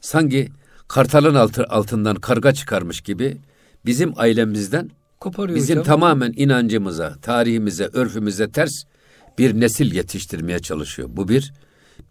sanki 0.01 0.49
kartalın 0.87 1.35
altı, 1.35 1.63
altından 1.63 2.15
karga 2.15 2.53
çıkarmış 2.53 3.01
gibi 3.01 3.37
bizim 3.85 4.13
ailemizden 4.15 4.89
Koparıyor 5.19 5.57
bizim 5.57 5.79
hocam. 5.79 5.85
tamamen 5.85 6.33
inancımıza, 6.35 7.15
tarihimize, 7.21 7.89
örfümüze 7.93 8.51
ters 8.51 8.83
bir 9.37 9.59
nesil 9.59 9.95
yetiştirmeye 9.95 10.59
çalışıyor. 10.59 11.09
Bu 11.11 11.27
bir 11.27 11.53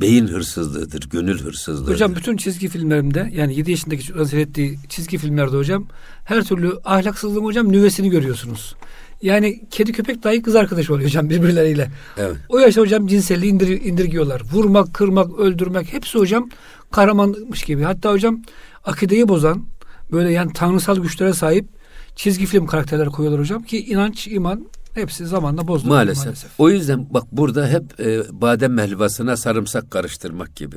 beyin 0.00 0.26
hırsızlığıdır, 0.26 1.10
gönül 1.10 1.38
hırsızlığıdır. 1.38 1.92
Hocam 1.92 2.16
bütün 2.16 2.36
çizgi 2.36 2.68
filmlerimde 2.68 3.30
yani 3.32 3.54
7 3.58 3.70
yaşındaki 3.70 4.02
çocukların 4.02 4.28
seyrettiği 4.28 4.78
çizgi 4.88 5.18
filmlerde 5.18 5.56
hocam 5.56 5.86
her 6.24 6.44
türlü 6.44 6.72
ahlaksızlığın 6.84 7.44
hocam 7.44 7.72
nüvesini 7.72 8.10
görüyorsunuz. 8.10 8.74
Yani 9.22 9.68
kedi 9.70 9.92
köpek 9.92 10.24
dahi 10.24 10.42
kız 10.42 10.56
arkadaş 10.56 10.90
oluyor 10.90 11.08
hocam 11.08 11.30
birbirleriyle. 11.30 11.90
Evet. 12.16 12.36
O 12.48 12.58
yaşta 12.58 12.80
hocam 12.80 13.06
cinselliği 13.06 13.52
indir, 13.52 13.68
indirgiyorlar. 13.68 14.42
Vurmak, 14.52 14.94
kırmak, 14.94 15.38
öldürmek 15.38 15.92
hepsi 15.92 16.18
hocam 16.18 16.50
kahramanmış 16.90 17.62
gibi. 17.62 17.82
Hatta 17.82 18.12
hocam 18.12 18.42
akideyi 18.84 19.28
bozan 19.28 19.66
böyle 20.12 20.32
yani 20.32 20.52
tanrısal 20.52 20.96
güçlere 20.96 21.32
sahip 21.32 21.68
çizgi 22.16 22.46
film 22.46 22.66
karakterler 22.66 23.08
koyuyorlar 23.08 23.40
hocam 23.40 23.62
ki 23.62 23.86
inanç, 23.86 24.28
iman 24.28 24.66
hepsi 24.94 25.26
zamanla 25.26 25.68
bozuldu. 25.68 25.88
Maalesef. 25.88 26.46
O 26.58 26.70
yüzden 26.70 27.06
bak 27.10 27.24
burada 27.32 27.68
hep 27.68 28.00
e, 28.00 28.22
badem 28.32 28.78
helvasına 28.78 29.36
sarımsak 29.36 29.90
karıştırmak 29.90 30.56
gibi. 30.56 30.76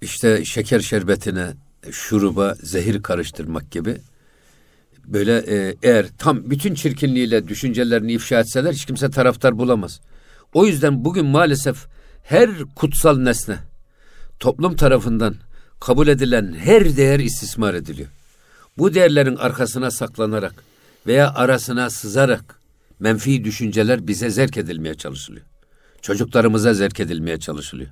İşte 0.00 0.44
şeker 0.44 0.80
şerbetine, 0.80 1.52
şuruba 1.90 2.54
zehir 2.62 3.02
karıştırmak 3.02 3.70
gibi. 3.70 3.96
Böyle 5.06 5.36
e, 5.38 5.76
eğer 5.82 6.06
tam 6.18 6.50
bütün 6.50 6.74
çirkinliğiyle 6.74 7.48
düşüncelerini 7.48 8.12
ifşa 8.12 8.40
etseler 8.40 8.72
hiç 8.72 8.84
kimse 8.84 9.10
taraftar 9.10 9.58
bulamaz. 9.58 10.00
O 10.54 10.66
yüzden 10.66 11.04
bugün 11.04 11.26
maalesef 11.26 11.86
her 12.22 12.50
kutsal 12.76 13.18
nesne 13.18 13.58
toplum 14.40 14.76
tarafından 14.76 15.34
kabul 15.80 16.08
edilen 16.08 16.52
her 16.52 16.96
değer 16.96 17.18
istismar 17.18 17.74
ediliyor. 17.74 18.08
Bu 18.78 18.94
değerlerin 18.94 19.36
arkasına 19.36 19.90
saklanarak 19.90 20.54
veya 21.06 21.34
arasına 21.34 21.90
sızarak 21.90 22.60
menfi 23.00 23.44
düşünceler 23.44 24.06
bize 24.06 24.30
zerk 24.30 24.56
edilmeye 24.56 24.94
çalışılıyor. 24.94 25.46
Çocuklarımıza 26.02 26.74
zerk 26.74 27.00
edilmeye 27.00 27.40
çalışılıyor. 27.40 27.90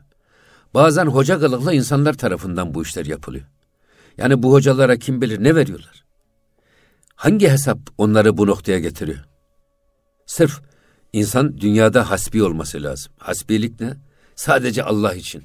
Bazen 0.74 1.06
hoca 1.06 1.38
kılıklı 1.38 1.74
insanlar 1.74 2.14
tarafından 2.14 2.74
bu 2.74 2.82
işler 2.82 3.06
yapılıyor. 3.06 3.44
Yani 4.18 4.42
bu 4.42 4.52
hocalara 4.52 4.96
kim 4.96 5.22
bilir 5.22 5.44
ne 5.44 5.54
veriyorlar? 5.54 6.04
Hangi 7.18 7.48
hesap 7.48 7.78
onları 7.98 8.36
bu 8.36 8.46
noktaya 8.46 8.78
getiriyor? 8.78 9.18
Sırf 10.26 10.60
insan 11.12 11.58
dünyada 11.60 12.10
hasbi 12.10 12.42
olması 12.42 12.82
lazım. 12.82 13.12
Hasbilik 13.18 13.80
ne? 13.80 13.96
Sadece 14.34 14.82
Allah 14.82 15.14
için. 15.14 15.44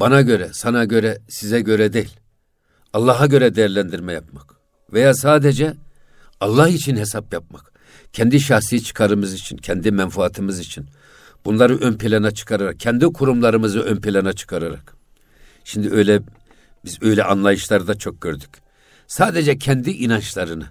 Bana 0.00 0.20
göre, 0.22 0.50
sana 0.52 0.84
göre, 0.84 1.18
size 1.28 1.60
göre 1.60 1.92
değil. 1.92 2.16
Allah'a 2.92 3.26
göre 3.26 3.54
değerlendirme 3.54 4.12
yapmak. 4.12 4.54
Veya 4.92 5.14
sadece 5.14 5.74
Allah 6.40 6.68
için 6.68 6.96
hesap 6.96 7.32
yapmak. 7.32 7.72
Kendi 8.12 8.40
şahsi 8.40 8.84
çıkarımız 8.84 9.34
için, 9.34 9.56
kendi 9.56 9.90
menfaatimiz 9.92 10.58
için. 10.58 10.86
Bunları 11.44 11.78
ön 11.78 11.94
plana 11.98 12.30
çıkararak, 12.30 12.80
kendi 12.80 13.06
kurumlarımızı 13.06 13.80
ön 13.80 14.00
plana 14.00 14.32
çıkararak. 14.32 14.96
Şimdi 15.64 15.90
öyle, 15.90 16.22
biz 16.84 17.02
öyle 17.02 17.24
anlayışlarda 17.24 17.98
çok 17.98 18.20
gördük. 18.20 18.63
Sadece 19.06 19.58
kendi 19.58 19.90
inançlarını, 19.90 20.66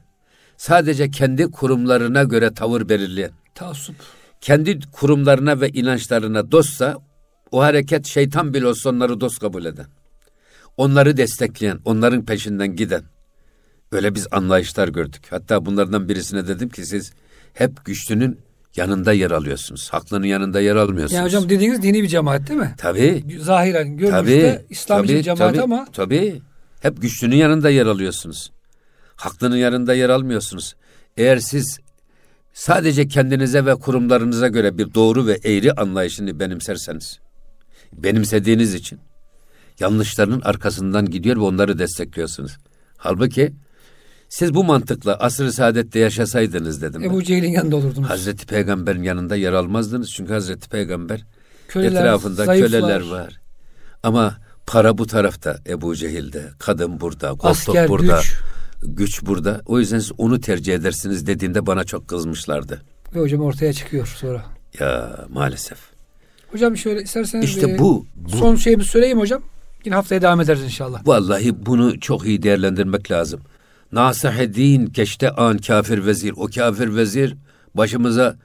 sadece 0.57 1.11
kendi 1.11 1.51
kurumlarına 1.51 2.23
göre 2.23 2.53
tavır 2.53 2.89
belirleyen, 2.89 3.31
Taassup. 3.55 3.95
kendi 4.41 4.79
kurumlarına 4.91 5.61
ve 5.61 5.69
inançlarına 5.69 6.51
dostsa, 6.51 6.97
o 7.51 7.61
hareket 7.61 8.05
şeytan 8.05 8.53
bile 8.53 8.67
olsa 8.67 8.89
onları 8.89 9.21
dost 9.21 9.39
kabul 9.39 9.65
eden. 9.65 9.85
Onları 10.77 11.17
destekleyen, 11.17 11.79
onların 11.85 12.25
peşinden 12.25 12.75
giden. 12.75 13.03
Öyle 13.91 14.15
biz 14.15 14.27
anlayışlar 14.31 14.87
gördük. 14.87 15.23
Hatta 15.29 15.65
bunlardan 15.65 16.09
birisine 16.09 16.47
dedim 16.47 16.69
ki 16.69 16.85
siz 16.85 17.13
hep 17.53 17.85
güçlünün 17.85 18.39
yanında 18.75 19.13
yer 19.13 19.31
alıyorsunuz. 19.31 19.89
Haklının 19.89 20.25
yanında 20.25 20.61
yer 20.61 20.75
almıyorsunuz. 20.75 21.11
Yani 21.11 21.25
hocam 21.25 21.49
dediğiniz 21.49 21.81
dini 21.81 22.03
bir 22.03 22.07
cemaat 22.07 22.47
değil 22.47 22.59
mi? 22.59 22.75
Tabii. 22.77 23.23
Zahiren 23.39 23.97
görünüşte 23.97 24.65
İslami 24.69 25.07
bir 25.07 25.23
cemaat 25.23 25.53
tabii, 25.53 25.61
ama 25.61 25.87
Tabii. 25.93 26.41
Hep 26.83 27.01
güçlünün 27.01 27.35
yanında 27.35 27.69
yer 27.69 27.85
alıyorsunuz. 27.85 28.51
Haklının 29.15 29.55
yanında 29.55 29.93
yer 29.93 30.09
almıyorsunuz. 30.09 30.75
Eğer 31.17 31.37
siz 31.37 31.79
sadece 32.53 33.07
kendinize 33.07 33.65
ve 33.65 33.75
kurumlarınıza 33.75 34.47
göre 34.47 34.77
bir 34.77 34.93
doğru 34.93 35.27
ve 35.27 35.39
eğri 35.43 35.73
anlayışını 35.73 36.39
benimserseniz, 36.39 37.19
benimsediğiniz 37.93 38.73
için 38.73 38.99
yanlışlarının 39.79 40.41
arkasından 40.41 41.09
gidiyor 41.09 41.35
ve 41.35 41.41
onları 41.41 41.79
destekliyorsunuz. 41.79 42.57
Halbuki 42.97 43.53
siz 44.29 44.53
bu 44.53 44.63
mantıkla 44.63 45.15
asr-ı 45.15 45.53
saadette 45.53 45.99
yaşasaydınız 45.99 46.81
dedim 46.81 47.01
ben. 47.01 47.09
Ebu 47.09 47.23
Cehil'in 47.23 47.51
yanında 47.51 47.75
olurdunuz. 47.75 48.09
Hazreti 48.09 48.45
Peygamber'in 48.45 49.03
yanında 49.03 49.35
yer 49.35 49.53
almazdınız. 49.53 50.11
Çünkü 50.11 50.33
Hazreti 50.33 50.69
Peygamber 50.69 51.25
Köleler, 51.67 52.01
etrafında 52.01 52.45
zayıflar, 52.45 52.81
köleler 52.81 53.01
var. 53.01 53.39
Ama 54.03 54.42
para 54.67 54.97
bu 54.97 55.07
tarafta 55.07 55.59
Ebu 55.67 55.95
Cehil'de, 55.95 56.49
kadın 56.59 56.99
burada, 56.99 57.29
koltuk 57.29 57.45
Asker, 57.45 57.89
burada, 57.89 58.19
güç. 58.19 58.39
güç 58.83 59.25
burada. 59.25 59.61
O 59.65 59.79
yüzden 59.79 59.99
siz 59.99 60.11
onu 60.17 60.39
tercih 60.41 60.73
edersiniz 60.75 61.27
dediğinde 61.27 61.65
bana 61.65 61.83
çok 61.83 62.07
kızmışlardı. 62.07 62.81
Ve 63.15 63.19
hocam 63.19 63.41
ortaya 63.41 63.73
çıkıyor 63.73 64.07
sonra. 64.07 64.45
Ya 64.79 65.25
maalesef. 65.29 65.77
Hocam 66.51 66.77
şöyle 66.77 67.01
isterseniz 67.03 67.45
İşte 67.49 67.71
e, 67.71 67.79
bu, 67.79 68.05
bu 68.15 68.29
son 68.29 68.55
şeyimi 68.55 68.83
söyleyeyim 68.83 69.19
hocam. 69.19 69.41
Yine 69.85 69.95
haftaya 69.95 70.21
devam 70.21 70.41
ederiz 70.41 70.63
inşallah. 70.63 71.07
vallahi 71.07 71.65
bunu 71.65 71.99
çok 71.99 72.25
iyi 72.25 72.43
değerlendirmek 72.43 73.11
lazım. 73.11 73.41
Nasih 73.91 74.53
din 74.53 74.85
keşte 74.85 75.31
an 75.31 75.57
kafir 75.57 76.05
vezir. 76.05 76.33
O 76.37 76.47
kafir 76.55 76.95
vezir 76.95 77.35
başımıza 77.75 78.35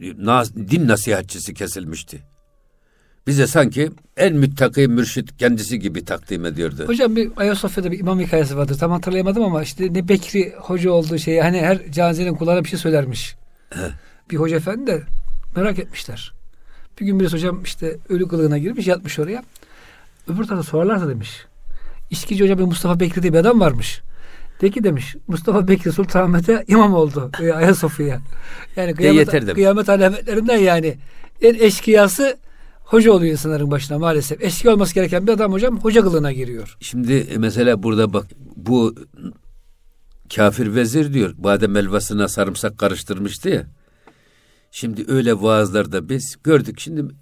nas- 0.00 0.68
din 0.70 0.88
nasihatçisi 0.88 1.54
kesilmişti. 1.54 2.22
Bize 3.26 3.46
sanki 3.46 3.90
en 4.16 4.36
müttaki 4.36 4.88
mürşit 4.88 5.38
kendisi 5.38 5.78
gibi 5.78 6.04
takdim 6.04 6.44
ediyordu. 6.44 6.84
Hocam 6.86 7.16
bir 7.16 7.30
Ayasofya'da 7.36 7.92
bir 7.92 7.98
imam 7.98 8.20
hikayesi 8.20 8.56
vardır. 8.56 8.78
Tam 8.78 8.90
hatırlayamadım 8.90 9.42
ama 9.42 9.62
işte 9.62 9.94
ne 9.94 10.08
Bekri 10.08 10.54
hoca 10.56 10.90
olduğu 10.90 11.18
şeyi 11.18 11.42
hani 11.42 11.60
her 11.60 11.92
caziyenin 11.92 12.34
kulağına 12.34 12.64
bir 12.64 12.68
şey 12.68 12.78
söylermiş. 12.78 13.36
bir 14.30 14.36
hoca 14.36 14.56
efendi 14.56 14.86
de 14.86 15.02
merak 15.56 15.78
etmişler. 15.78 16.32
Bir 17.00 17.06
gün 17.06 17.20
birisi 17.20 17.36
hocam 17.36 17.62
işte 17.62 17.96
ölü 18.08 18.28
kılığına 18.28 18.58
girmiş 18.58 18.86
yatmış 18.86 19.18
oraya. 19.18 19.44
Öbür 20.28 20.44
tarafta 20.44 20.70
sorarlarsa 20.70 21.08
demiş. 21.08 21.46
İçkici 22.10 22.44
hocam 22.44 22.58
bir 22.58 22.64
Mustafa 22.64 23.00
Bekri 23.00 23.22
diye 23.22 23.32
bir 23.32 23.38
adam 23.38 23.60
varmış. 23.60 24.00
De 24.60 24.70
ki 24.70 24.84
demiş 24.84 25.16
Mustafa 25.28 25.68
Bekri 25.68 25.92
Sultanahmet'e 25.92 26.64
imam 26.68 26.94
oldu 26.94 27.30
e, 27.40 27.52
Ayasofya'ya. 27.52 28.20
Yani 28.76 28.94
kıyamet, 28.94 29.18
yeter 29.18 29.42
demiş. 29.42 29.54
kıyamet 29.54 29.88
alametlerinden 29.88 30.58
yani 30.58 30.96
en 31.42 31.54
eşkıyası 31.54 32.36
hoca 32.90 33.12
oluyor 33.12 33.32
insanların 33.32 33.70
başına 33.70 33.98
maalesef. 33.98 34.42
Eşki 34.42 34.70
olması 34.70 34.94
gereken 34.94 35.26
bir 35.26 35.32
adam 35.32 35.52
hocam 35.52 35.80
hoca 35.80 36.02
kılığına 36.02 36.32
giriyor. 36.32 36.76
Şimdi 36.80 37.12
e, 37.12 37.38
mesela 37.38 37.82
burada 37.82 38.12
bak 38.12 38.26
bu 38.56 38.94
kafir 40.36 40.74
vezir 40.74 41.12
diyor. 41.12 41.34
Badem 41.38 41.74
helvasına 41.74 42.28
sarımsak 42.28 42.78
karıştırmıştı 42.78 43.48
ya. 43.48 43.66
Şimdi 44.70 45.04
öyle 45.08 45.42
vaazlarda 45.42 46.08
biz 46.08 46.36
gördük. 46.44 46.80
Şimdi 46.80 47.14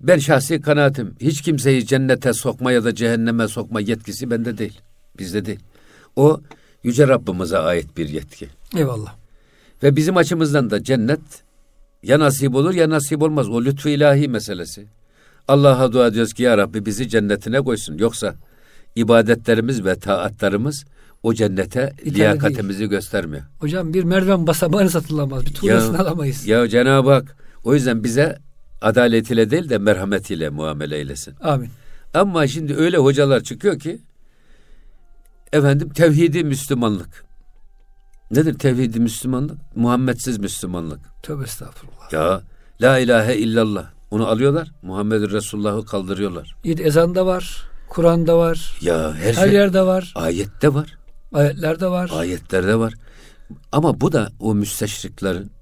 ben 0.00 0.18
şahsi 0.18 0.60
kanaatim 0.60 1.14
hiç 1.20 1.42
kimseyi 1.42 1.86
cennete 1.86 2.32
sokma 2.32 2.72
ya 2.72 2.84
da 2.84 2.94
cehenneme 2.94 3.48
sokma 3.48 3.80
yetkisi 3.80 4.30
bende 4.30 4.58
değil. 4.58 4.80
Bizde 5.18 5.46
değil. 5.46 5.60
O 6.16 6.40
yüce 6.82 7.08
Rabbimize 7.08 7.58
ait 7.58 7.96
bir 7.96 8.08
yetki. 8.08 8.48
Eyvallah. 8.76 9.14
Ve 9.82 9.96
bizim 9.96 10.16
açımızdan 10.16 10.70
da 10.70 10.82
cennet 10.82 11.45
ya 12.06 12.18
nasip 12.18 12.54
olur 12.54 12.74
ya 12.74 12.90
nasip 12.90 13.22
olmaz. 13.22 13.48
O 13.48 13.64
lütfu 13.64 13.88
ilahi 13.88 14.28
meselesi. 14.28 14.86
Allah'a 15.48 15.92
dua 15.92 16.06
ediyoruz 16.06 16.32
ki 16.32 16.42
ya 16.42 16.58
Rabbi 16.58 16.86
bizi 16.86 17.08
cennetine 17.08 17.60
koysun. 17.60 17.98
Yoksa 17.98 18.34
ibadetlerimiz 18.96 19.84
ve 19.84 19.98
taatlarımız 19.98 20.84
o 21.22 21.34
cennete 21.34 21.80
Yeterli 21.80 22.14
liyakatimizi 22.14 22.88
göstermiyor. 22.88 23.42
Hocam 23.58 23.94
bir 23.94 24.04
merdiven 24.04 24.46
basamağını 24.46 24.90
satılamaz. 24.90 25.46
Bir 25.46 25.54
tuğlasını 25.54 25.98
alamayız. 25.98 26.46
ya 26.46 26.68
Cenab-ı 26.68 27.10
Hak 27.10 27.36
o 27.64 27.74
yüzden 27.74 28.04
bize 28.04 28.38
adaletiyle 28.82 29.50
değil 29.50 29.68
de 29.68 29.78
merhametiyle 29.78 30.48
muamele 30.48 30.96
eylesin. 30.96 31.34
Amin. 31.40 31.68
Ama 32.14 32.46
şimdi 32.46 32.74
öyle 32.76 32.96
hocalar 32.96 33.40
çıkıyor 33.40 33.78
ki 33.78 34.00
efendim 35.52 35.88
tevhidi 35.88 36.44
Müslümanlık. 36.44 37.25
Nedir 38.30 38.54
tevhidi 38.58 39.00
Müslümanlık? 39.00 39.76
Muhammedsiz 39.76 40.38
Müslümanlık. 40.38 41.00
Tövbe 41.22 41.44
estağfurullah. 41.44 42.12
Ya 42.12 42.42
la 42.82 42.98
ilahe 42.98 43.36
illallah. 43.36 43.90
Onu 44.10 44.26
alıyorlar. 44.26 44.72
Muhammed 44.82 45.30
Resulullah'ı 45.32 45.84
kaldırıyorlar. 45.84 46.56
Yedi 46.64 46.82
ezanda 46.82 47.26
var. 47.26 47.62
Kur'an'da 47.88 48.38
var. 48.38 48.78
Ya 48.80 49.14
her, 49.14 49.34
Her 49.34 49.44
şey 49.44 49.52
yerde 49.52 49.82
var. 49.82 50.12
ayette 50.14 50.74
var. 50.74 50.98
Ayetlerde 51.32 51.86
var. 51.90 52.10
Ayetlerde 52.14 52.78
var. 52.78 52.94
Ama 53.72 54.00
bu 54.00 54.12
da 54.12 54.28
o 54.40 54.54
müsteşriklerin 54.54 55.52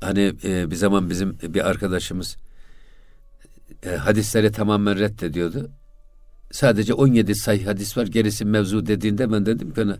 hani 0.00 0.32
e, 0.44 0.70
bir 0.70 0.76
zaman 0.76 1.10
bizim 1.10 1.38
bir 1.42 1.68
arkadaşımız 1.68 2.36
e, 3.86 3.96
hadisleri 3.96 4.52
tamamen 4.52 4.98
reddediyordu. 4.98 5.70
Sadece 6.52 6.94
17 6.94 7.34
sahih 7.34 7.66
hadis 7.66 7.96
var 7.96 8.06
gerisi 8.06 8.44
mevzu 8.44 8.86
dediğinde 8.86 9.32
ben 9.32 9.46
dedim 9.46 9.74
ki 9.74 9.80
ona 9.82 9.96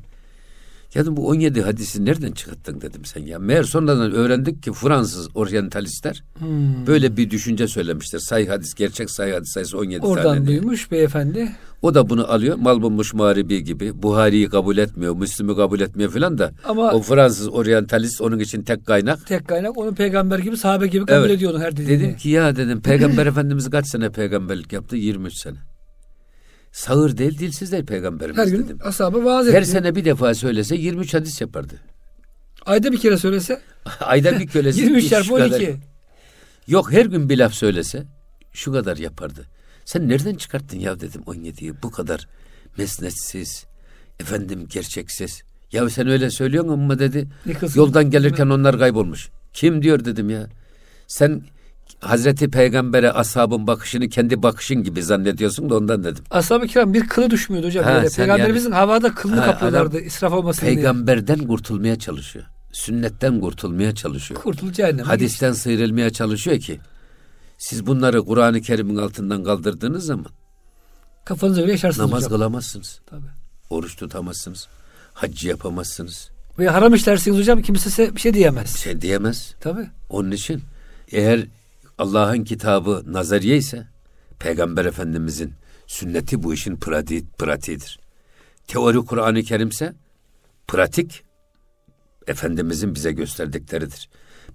ya 0.95 1.17
bu 1.17 1.29
17 1.29 1.63
hadisi 1.63 2.05
nereden 2.05 2.33
çıkarttın 2.33 2.81
dedim 2.81 3.05
sen 3.05 3.21
ya. 3.23 3.39
Meğer 3.39 3.63
sonradan 3.63 4.13
öğrendik 4.13 4.63
ki 4.63 4.73
Fransız 4.73 5.29
oryantalistler 5.35 6.23
Hmm. 6.39 6.87
böyle 6.87 7.17
bir 7.17 7.31
düşünce 7.31 7.69
söylemişler. 7.69 8.19
Sahih 8.19 8.49
hadis 8.49 8.75
gerçek 8.75 9.11
sahih 9.11 9.35
hadis 9.35 9.53
sayısı 9.53 9.79
17 9.79 10.07
Oradan 10.07 10.23
tane 10.35 10.47
diye. 10.47 10.59
duymuş 10.63 10.91
beyefendi. 10.91 11.53
O 11.83 11.95
da 11.95 12.09
bunu 12.11 12.33
alıyor. 12.33 12.57
Mal 12.57 12.83
bulmuş 12.83 13.15
muharibi 13.15 13.65
gibi. 13.65 14.03
Buhari'yi 14.03 14.49
kabul 14.49 14.77
etmiyor. 14.77 15.17
Müslüm'ü 15.17 15.57
kabul 15.57 15.81
etmiyor 15.81 16.11
filan 16.11 16.39
da. 16.39 16.53
Ama- 16.65 16.93
o 16.93 17.01
Fransız 17.03 17.49
oryantalist 17.49 18.21
onun 18.21 18.39
için 18.39 18.63
tek 18.63 18.87
kaynak. 18.87 19.27
Tek 19.27 19.49
kaynak 19.49 19.79
onu 19.79 19.95
peygamber 19.95 20.39
gibi 20.39 20.57
sahabe 20.57 20.87
gibi 20.87 21.07
kabul 21.07 21.21
Evet. 21.21 21.31
ediyordu 21.31 21.59
her 21.59 21.77
dediğini. 21.77 22.03
Dedim 22.03 22.17
ki 22.17 22.29
ya 22.29 22.57
dedim 22.57 22.81
peygamber 22.81 23.27
efendimiz 23.27 23.71
kaç 23.71 23.87
sene 23.87 24.11
peygamberlik 24.11 24.73
yaptı? 24.73 24.97
23 24.97 25.35
sene. 25.35 25.57
Sağır 26.75 27.17
değil 27.17 27.39
dilsiz 27.39 27.73
değil 27.73 27.87
peygamberimiz 27.87 28.39
her 28.39 28.47
gün 28.47 28.65
dedim. 28.65 28.79
ashabı 28.85 29.25
vaaz 29.25 29.47
Her 29.47 29.63
etti. 29.63 29.71
sene 29.71 29.95
bir 29.95 30.05
defa 30.05 30.35
söylese 30.35 30.77
23 30.77 31.15
hadis 31.15 31.41
yapardı. 31.41 31.75
Ayda 32.67 32.93
bir 32.93 32.99
kere 33.01 33.17
söylese 33.17 33.61
Ayda 34.01 34.39
bir 34.41 34.47
kölesi. 34.47 34.81
23 34.81 35.03
şu 35.05 35.11
çarpı 35.11 35.29
kadar- 35.29 35.47
12. 35.61 35.77
Yok 36.69 36.93
her 36.93 37.07
gün 37.07 37.29
bir 37.29 37.39
laf 37.39 37.55
söylese 37.55 38.03
şu 38.53 38.73
kadar 38.73 38.97
yapardı. 38.97 39.47
Sen 39.85 40.09
nereden 40.09 40.35
çıkarttın 40.35 40.79
ya 40.79 41.01
dedim 41.01 41.23
17'yi 41.27 41.83
bu 41.83 41.91
kadar 41.91 42.29
mesnetsiz, 42.79 43.65
efendim 44.21 44.67
gerçeksiz. 44.73 45.43
Ya 45.73 45.91
sen 45.91 46.09
öyle 46.09 46.31
söylüyorsun 46.31 46.73
ama 46.73 46.99
dedi 46.99 47.29
yoldan 47.75 48.11
gelirken 48.11 48.47
onlar 48.47 48.79
kaybolmuş. 48.79 49.29
Kim 49.53 49.83
diyor 49.83 50.05
dedim 50.05 50.31
ya. 50.31 50.47
Sen 51.07 51.43
Hazreti 52.09 52.51
Peygamber'e 52.51 53.13
ashabın 53.13 53.67
bakışını 53.67 54.09
kendi 54.09 54.43
bakışın 54.43 54.83
gibi 54.83 55.03
zannediyorsun 55.03 55.71
da 55.71 55.77
ondan 55.77 56.05
dedim. 56.05 56.25
Ashab-ı 56.31 56.67
kiram 56.67 56.95
bir 56.95 57.09
kılı 57.09 57.31
düşmüyordu 57.31 57.67
hocam. 57.67 57.85
Ha, 57.85 57.95
böyle. 57.95 58.09
Peygamberimizin 58.09 58.71
havada 58.71 59.15
kılını 59.15 59.41
Ha, 59.41 59.47
kaplıyorlardı 59.47 60.01
israf 60.01 60.33
olmasın 60.33 60.63
diye. 60.67 60.75
Peygamberden 60.75 61.39
kurtulmaya 61.47 61.99
çalışıyor. 61.99 62.45
Sünnetten 62.73 63.41
kurtulmaya 63.41 63.95
çalışıyor. 63.95 64.41
Kurtul 64.41 64.73
cehenneme. 64.73 65.03
Hadisten 65.03 65.53
sıyrılmaya 65.53 66.11
çalışıyor 66.11 66.59
ki 66.59 66.81
siz 67.59 67.87
bunları 67.87 68.25
Kur'an-ı 68.25 68.61
Kerim'in 68.61 68.97
altından 68.97 69.45
kaldırdığınız 69.45 70.05
zaman 70.07 70.27
Kafanızı 71.25 71.61
öyle 71.63 71.73
yaşarsınız 71.73 72.07
namaz 72.11 72.25
hocam. 72.25 72.31
kılamazsınız. 72.39 73.01
Tabii. 73.07 73.27
Oruç 73.71 73.97
tutamazsınız. 73.97 74.69
Haccı 75.13 75.49
yapamazsınız. 75.49 76.31
Ve 76.59 76.69
haram 76.69 76.95
işlersiniz 76.95 77.39
hocam 77.39 77.63
kimse 77.63 77.91
size 77.91 78.15
bir 78.17 78.21
şey 78.21 78.35
diyemez. 78.35 78.75
Bir 78.75 78.81
şey 78.81 79.01
diyemez. 79.01 79.55
Tabii. 79.61 79.87
Onun 80.11 80.31
için 80.31 80.63
eğer 81.13 81.47
Allah'ın 81.99 82.45
kitabı 82.45 83.03
nazariye 83.07 83.57
ise 83.57 83.87
Peygamber 84.39 84.85
Efendimizin 84.85 85.53
sünneti 85.87 86.43
bu 86.43 86.55
işin 86.55 86.77
pratiği, 86.77 87.25
pratiğidir. 87.39 87.99
Teori 88.67 88.99
Kur'an-ı 88.99 89.43
Kerimse 89.43 89.95
pratik 90.69 91.25
Efendimizin 92.27 92.95
bize 92.95 93.13
gösterdikleridir. 93.13 94.09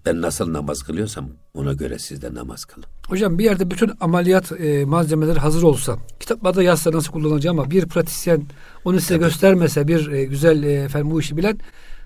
Ben 0.06 0.22
nasıl 0.22 0.54
namaz 0.54 0.84
kılıyorsam 0.84 1.30
ona 1.54 1.74
göre 1.74 2.00
siz 2.00 2.22
de 2.22 2.34
namaz 2.34 2.66
kılın. 2.66 2.86
Hocam 3.08 3.40
bir 3.40 3.44
yerde 3.44 3.72
bütün 3.72 3.92
ameliyat 4.00 4.52
e, 4.52 4.86
malzemeleri 4.86 5.40
hazır 5.40 5.64
olsa, 5.64 5.98
kitaplarda 6.20 6.64
yazsa 6.64 6.92
nasıl 6.92 7.12
kullanacağım 7.12 7.60
ama 7.60 7.72
bir 7.72 7.86
pratisyen 7.86 8.44
onu 8.86 9.00
size 9.00 9.18
göstermese, 9.18 9.88
bir 9.88 10.12
e, 10.12 10.26
güzel 10.26 10.64
e, 10.64 10.74
efendim 10.74 11.12
bu 11.12 11.20
işi 11.20 11.38
bilen, 11.38 11.60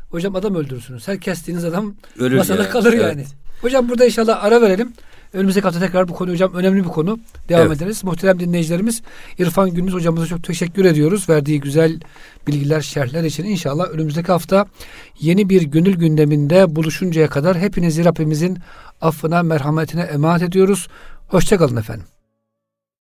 hocam 0.10 0.36
adam 0.36 0.56
öldürürsünüz. 0.56 1.08
Her 1.08 1.20
kestiğiniz 1.20 1.66
adam 1.66 1.96
Ölür 2.20 2.38
masada 2.38 2.64
ya, 2.64 2.70
kalır 2.70 2.94
evet. 2.94 3.04
yani. 3.04 3.26
Hocam 3.62 3.90
burada 3.90 4.06
inşallah 4.06 4.44
ara 4.44 4.62
verelim. 4.62 4.94
Önümüzdeki 5.34 5.64
hafta 5.64 5.80
tekrar 5.80 6.08
bu 6.08 6.14
konu 6.14 6.32
hocam 6.32 6.54
önemli 6.54 6.84
bir 6.84 6.90
konu. 6.90 7.20
Devam 7.50 7.68
Evet. 7.68 7.78
ederiz. 7.82 8.04
Muhterem 8.04 8.40
dinleyicilerimiz 8.40 9.02
İrfan 9.38 9.70
Gündüz 9.70 9.94
hocamıza 9.94 10.26
çok 10.26 10.44
teşekkür 10.44 10.86
ediyoruz. 10.86 11.30
Verdiği 11.30 11.60
güzel 11.60 12.00
bilgiler, 12.48 12.82
şerhler 12.82 13.24
için 13.24 13.44
inşallah 13.44 13.90
önümüzdeki 13.90 14.32
hafta 14.32 14.66
yeni 15.20 15.50
bir 15.50 15.62
gönül 15.62 15.96
gündeminde 15.96 16.76
buluşuncaya 16.76 17.30
kadar 17.30 17.58
hepinizi 17.58 18.06
Rabbimizin 18.06 18.58
affına, 19.02 19.44
merhametine 19.44 20.02
emanet 20.02 20.42
ediyoruz. 20.42 20.88
Hoşçakalın 21.28 21.78
efendim. 21.78 22.06